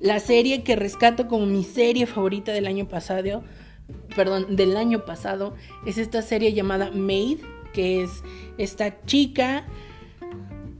la 0.00 0.18
serie 0.18 0.64
que 0.64 0.74
rescato 0.74 1.28
como 1.28 1.46
mi 1.46 1.62
serie 1.62 2.06
favorita 2.06 2.52
del 2.52 2.66
año 2.66 2.88
pasado, 2.88 3.44
perdón, 4.16 4.56
del 4.56 4.76
año 4.76 5.04
pasado, 5.04 5.54
es 5.86 5.98
esta 5.98 6.22
serie 6.22 6.52
llamada 6.52 6.90
Maid, 6.90 7.38
que 7.72 8.02
es 8.02 8.24
esta 8.58 9.00
chica, 9.04 9.64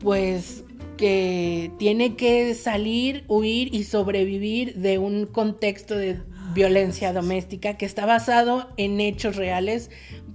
pues 0.01 0.65
que 1.03 1.73
tiene 1.81 2.15
que 2.15 2.55
salir, 2.55 3.25
huir 3.27 3.75
y 3.75 3.83
sobrevivir 3.83 4.75
de 4.77 4.99
un 4.99 5.27
contexto 5.27 5.97
de 5.97 6.19
violencia 6.55 7.13
doméstica 7.13 7.77
que 7.77 7.85
está 7.87 8.07
basado 8.07 8.69
en 8.77 9.01
hechos 9.01 9.35
reales, 9.35 9.91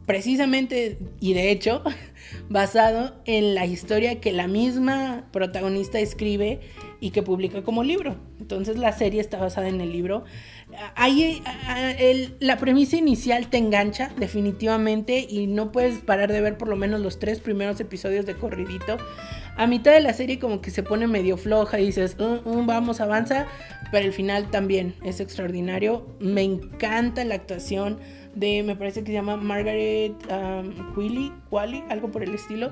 precisamente 0.05 0.97
y 1.21 1.33
de 1.33 1.51
hecho 1.51 1.83
basado 2.49 3.15
en 3.23 3.55
la 3.55 3.65
historia 3.65 4.19
que 4.19 4.33
la 4.33 4.47
misma 4.49 5.29
protagonista 5.31 6.01
escribe 6.01 6.59
y 6.99 7.11
que 7.11 7.23
publica 7.23 7.63
como 7.63 7.81
libro. 7.81 8.17
Entonces 8.41 8.77
la 8.77 8.91
serie 8.91 9.21
está 9.21 9.37
basada 9.37 9.69
en 9.69 9.79
el 9.79 9.93
libro. 9.93 10.25
Ahí, 10.95 11.41
el- 11.97 12.35
la 12.41 12.57
premisa 12.57 12.97
inicial 12.97 13.49
te 13.49 13.57
engancha 13.57 14.11
definitivamente 14.17 15.25
y 15.29 15.47
no 15.47 15.71
puedes 15.71 15.99
parar 15.99 16.29
de 16.29 16.41
ver 16.41 16.57
por 16.57 16.67
lo 16.67 16.75
menos 16.75 16.99
los 16.99 17.19
tres 17.19 17.39
primeros 17.39 17.79
episodios 17.79 18.25
de 18.25 18.35
corridito. 18.35 18.97
A 19.57 19.67
mitad 19.67 19.91
de 19.91 20.01
la 20.01 20.13
serie 20.13 20.39
como 20.39 20.61
que 20.61 20.69
se 20.71 20.83
pone 20.83 21.07
medio 21.07 21.35
floja 21.35 21.79
y 21.79 21.87
dices, 21.87 22.15
"Uh, 22.19 22.47
uh, 22.47 22.65
vamos, 22.65 23.01
avanza, 23.01 23.47
pero 23.91 24.05
el 24.05 24.13
final 24.13 24.51
también 24.51 24.95
es 25.03 25.19
extraordinario. 25.19 26.05
Me 26.19 26.43
encanta 26.43 27.25
la 27.25 27.35
actuación 27.35 27.99
de, 28.35 28.61
me 28.63 28.75
parece 28.75 29.01
que 29.01 29.07
se 29.07 29.13
llama 29.13 29.35
Margaret 29.35 30.13
um, 30.31 30.93
Qualley, 31.49 31.83
algo 31.89 32.11
por 32.11 32.23
el 32.23 32.35
estilo. 32.35 32.71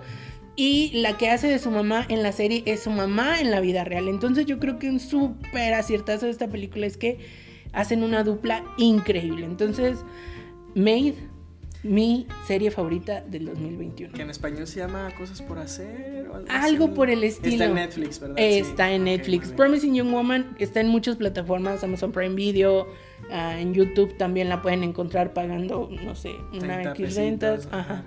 Y 0.56 0.92
la 0.94 1.18
que 1.18 1.30
hace 1.30 1.48
de 1.48 1.60
su 1.60 1.70
mamá 1.70 2.06
en 2.08 2.24
la 2.24 2.32
serie 2.32 2.64
es 2.66 2.84
su 2.84 2.90
mamá 2.90 3.42
en 3.42 3.52
la 3.52 3.60
vida 3.60 3.84
real. 3.84 4.08
Entonces 4.08 4.46
yo 4.46 4.60
creo 4.60 4.80
que 4.80 4.90
un 4.90 5.00
súper 5.00 5.74
aciertazo 5.74 6.28
de 6.28 6.32
esta 6.32 6.48
película 6.48 6.86
es 6.86 6.98
que 6.98 7.20
hacen 7.74 8.04
una 8.04 8.24
dupla 8.24 8.64
increíble. 8.78 9.46
Entonces, 9.46 10.06
Made, 10.76 11.16
mi 11.86 12.26
serie 12.48 12.72
favorita 12.72 13.22
del 13.22 13.46
2021. 13.46 14.14
Que 14.14 14.22
en 14.24 14.30
español 14.30 14.66
se 14.68 14.80
llama 14.80 15.10
Cosas 15.18 15.42
por 15.42 15.60
hacer 15.60 16.28
o 16.32 16.36
algo, 16.36 16.48
Algo 16.50 16.94
por 16.94 17.10
el 17.10 17.24
estilo. 17.24 17.54
Está 17.54 17.66
en 17.66 17.74
Netflix, 17.76 18.20
¿verdad? 18.20 18.36
Está 18.40 18.88
Sí. 18.90 18.94
en 18.96 19.04
Netflix. 19.06 19.52
Promising 19.52 19.94
Young 19.96 20.12
Woman 20.12 20.56
está 20.60 20.82
en 20.82 20.88
muchas 20.90 21.16
plataformas, 21.16 21.84
Amazon 21.84 22.12
Prime 22.12 22.36
Video, 22.36 22.88
ah, 23.32 23.60
en 23.60 23.74
YouTube 23.74 24.18
también 24.18 24.50
la 24.50 24.62
pueden 24.62 24.84
encontrar 24.84 25.34
pagando, 25.34 25.90
no 26.04 26.16
sé, 26.16 26.32
una 26.54 26.82
30 26.82 26.92
X 26.92 27.16
rentas. 27.16 27.68
ajá. 27.72 28.04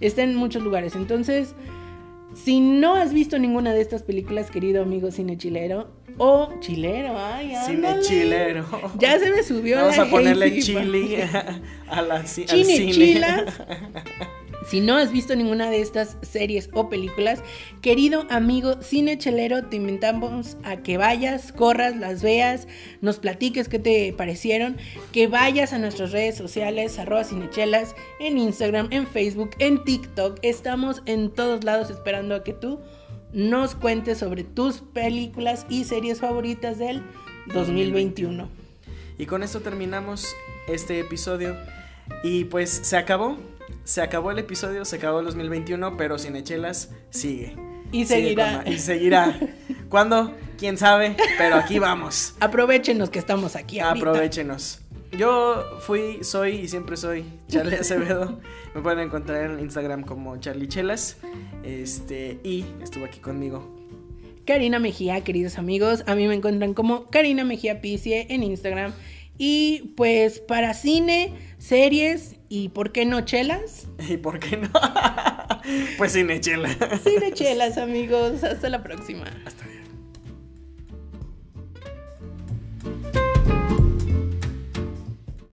Está 0.00 0.22
en 0.22 0.34
muchos 0.36 0.62
lugares. 0.62 0.94
Entonces, 0.94 1.54
si 2.44 2.60
no 2.60 2.94
has 2.94 3.12
visto 3.12 3.38
ninguna 3.38 3.72
de 3.72 3.80
estas 3.80 4.02
películas, 4.02 4.50
querido 4.50 4.82
amigo 4.82 5.10
cine 5.10 5.36
chilero, 5.38 5.90
o 6.18 6.50
chilero, 6.60 7.14
ay, 7.18 7.48
Cine 7.66 7.88
ándale. 7.88 8.02
chilero. 8.02 8.66
Ya 8.98 9.18
se 9.18 9.30
me 9.30 9.42
subió 9.42 9.76
Vamos 9.76 9.96
la 9.96 10.02
a 10.04 10.06
ponerle 10.10 10.58
chili 10.60 11.16
a 11.88 12.02
la, 12.02 12.14
al 12.16 12.26
cine. 12.28 12.92
chilas. 12.92 13.44
Si 14.68 14.80
no 14.80 14.96
has 14.96 15.12
visto 15.12 15.36
ninguna 15.36 15.70
de 15.70 15.80
estas 15.80 16.16
series 16.22 16.70
o 16.72 16.88
películas, 16.88 17.40
querido 17.82 18.26
amigo 18.30 18.82
cinechelero, 18.82 19.64
te 19.66 19.76
invitamos 19.76 20.56
a 20.64 20.78
que 20.78 20.98
vayas, 20.98 21.52
corras, 21.52 21.96
las 21.96 22.20
veas, 22.20 22.66
nos 23.00 23.18
platiques 23.18 23.68
qué 23.68 23.78
te 23.78 24.12
parecieron, 24.12 24.76
que 25.12 25.28
vayas 25.28 25.72
a 25.72 25.78
nuestras 25.78 26.10
redes 26.10 26.36
sociales, 26.36 26.98
arroba 26.98 27.22
cinechelas, 27.22 27.94
en 28.18 28.38
Instagram, 28.38 28.88
en 28.90 29.06
Facebook, 29.06 29.50
en 29.60 29.84
TikTok. 29.84 30.40
Estamos 30.42 31.00
en 31.06 31.30
todos 31.30 31.62
lados 31.62 31.90
esperando 31.90 32.34
a 32.34 32.42
que 32.42 32.52
tú 32.52 32.80
nos 33.32 33.76
cuentes 33.76 34.18
sobre 34.18 34.42
tus 34.42 34.78
películas 34.80 35.66
y 35.68 35.84
series 35.84 36.18
favoritas 36.18 36.78
del 36.78 37.02
2021. 37.54 38.48
Y 39.18 39.26
con 39.26 39.44
esto 39.44 39.60
terminamos 39.60 40.26
este 40.66 40.98
episodio. 40.98 41.56
Y 42.24 42.44
pues 42.44 42.70
se 42.70 42.96
acabó. 42.96 43.38
Se 43.84 44.02
acabó 44.02 44.30
el 44.30 44.38
episodio, 44.38 44.84
se 44.84 44.96
acabó 44.96 45.20
el 45.20 45.26
2021, 45.26 45.96
pero 45.96 46.18
Cinechelas 46.18 46.90
sigue. 47.10 47.56
Y 47.92 48.04
Sigue 48.04 48.22
seguirá. 48.22 48.62
con- 48.64 48.72
y 48.72 48.78
seguirá. 48.78 49.38
¿Cuándo? 49.88 50.34
¿Quién 50.58 50.76
sabe? 50.76 51.16
Pero 51.38 51.56
aquí 51.56 51.78
vamos. 51.78 52.34
Aprovechenos 52.40 53.10
que 53.10 53.18
estamos 53.20 53.54
aquí. 53.56 53.78
ahorita. 53.78 54.08
Aprovechenos. 54.10 54.80
Yo 55.16 55.64
fui, 55.80 56.18
soy 56.24 56.56
y 56.56 56.68
siempre 56.68 56.96
soy 56.96 57.24
Charlie 57.48 57.76
Acevedo. 57.80 58.40
Me 58.74 58.82
pueden 58.82 58.98
encontrar 58.98 59.50
en 59.50 59.60
Instagram 59.60 60.02
como 60.02 60.36
Charlie 60.38 60.66
Chelas. 60.68 61.18
Este, 61.62 62.40
y 62.42 62.64
estuvo 62.82 63.04
aquí 63.04 63.20
conmigo. 63.20 63.72
Karina 64.44 64.78
Mejía, 64.78 65.22
queridos 65.22 65.58
amigos. 65.58 66.02
A 66.06 66.14
mí 66.14 66.26
me 66.26 66.34
encuentran 66.34 66.74
como 66.74 67.06
Karina 67.10 67.44
Mejía 67.44 67.80
Picie 67.80 68.26
en 68.30 68.42
Instagram. 68.42 68.92
Y 69.38 69.92
pues 69.96 70.40
para 70.40 70.72
cine, 70.74 71.32
series 71.66 72.36
y 72.48 72.68
por 72.68 72.92
qué 72.92 73.04
no 73.04 73.22
chelas. 73.22 73.88
¿Y 74.08 74.16
por 74.18 74.38
qué 74.38 74.56
no? 74.56 74.70
pues 75.98 76.12
Cinechela. 76.12 76.68
Cine 77.02 77.32
chelas, 77.32 77.76
amigos. 77.76 78.44
Hasta 78.44 78.68
la 78.68 78.82
próxima. 78.82 79.24
Hasta 79.44 79.64
luego. 79.64 79.75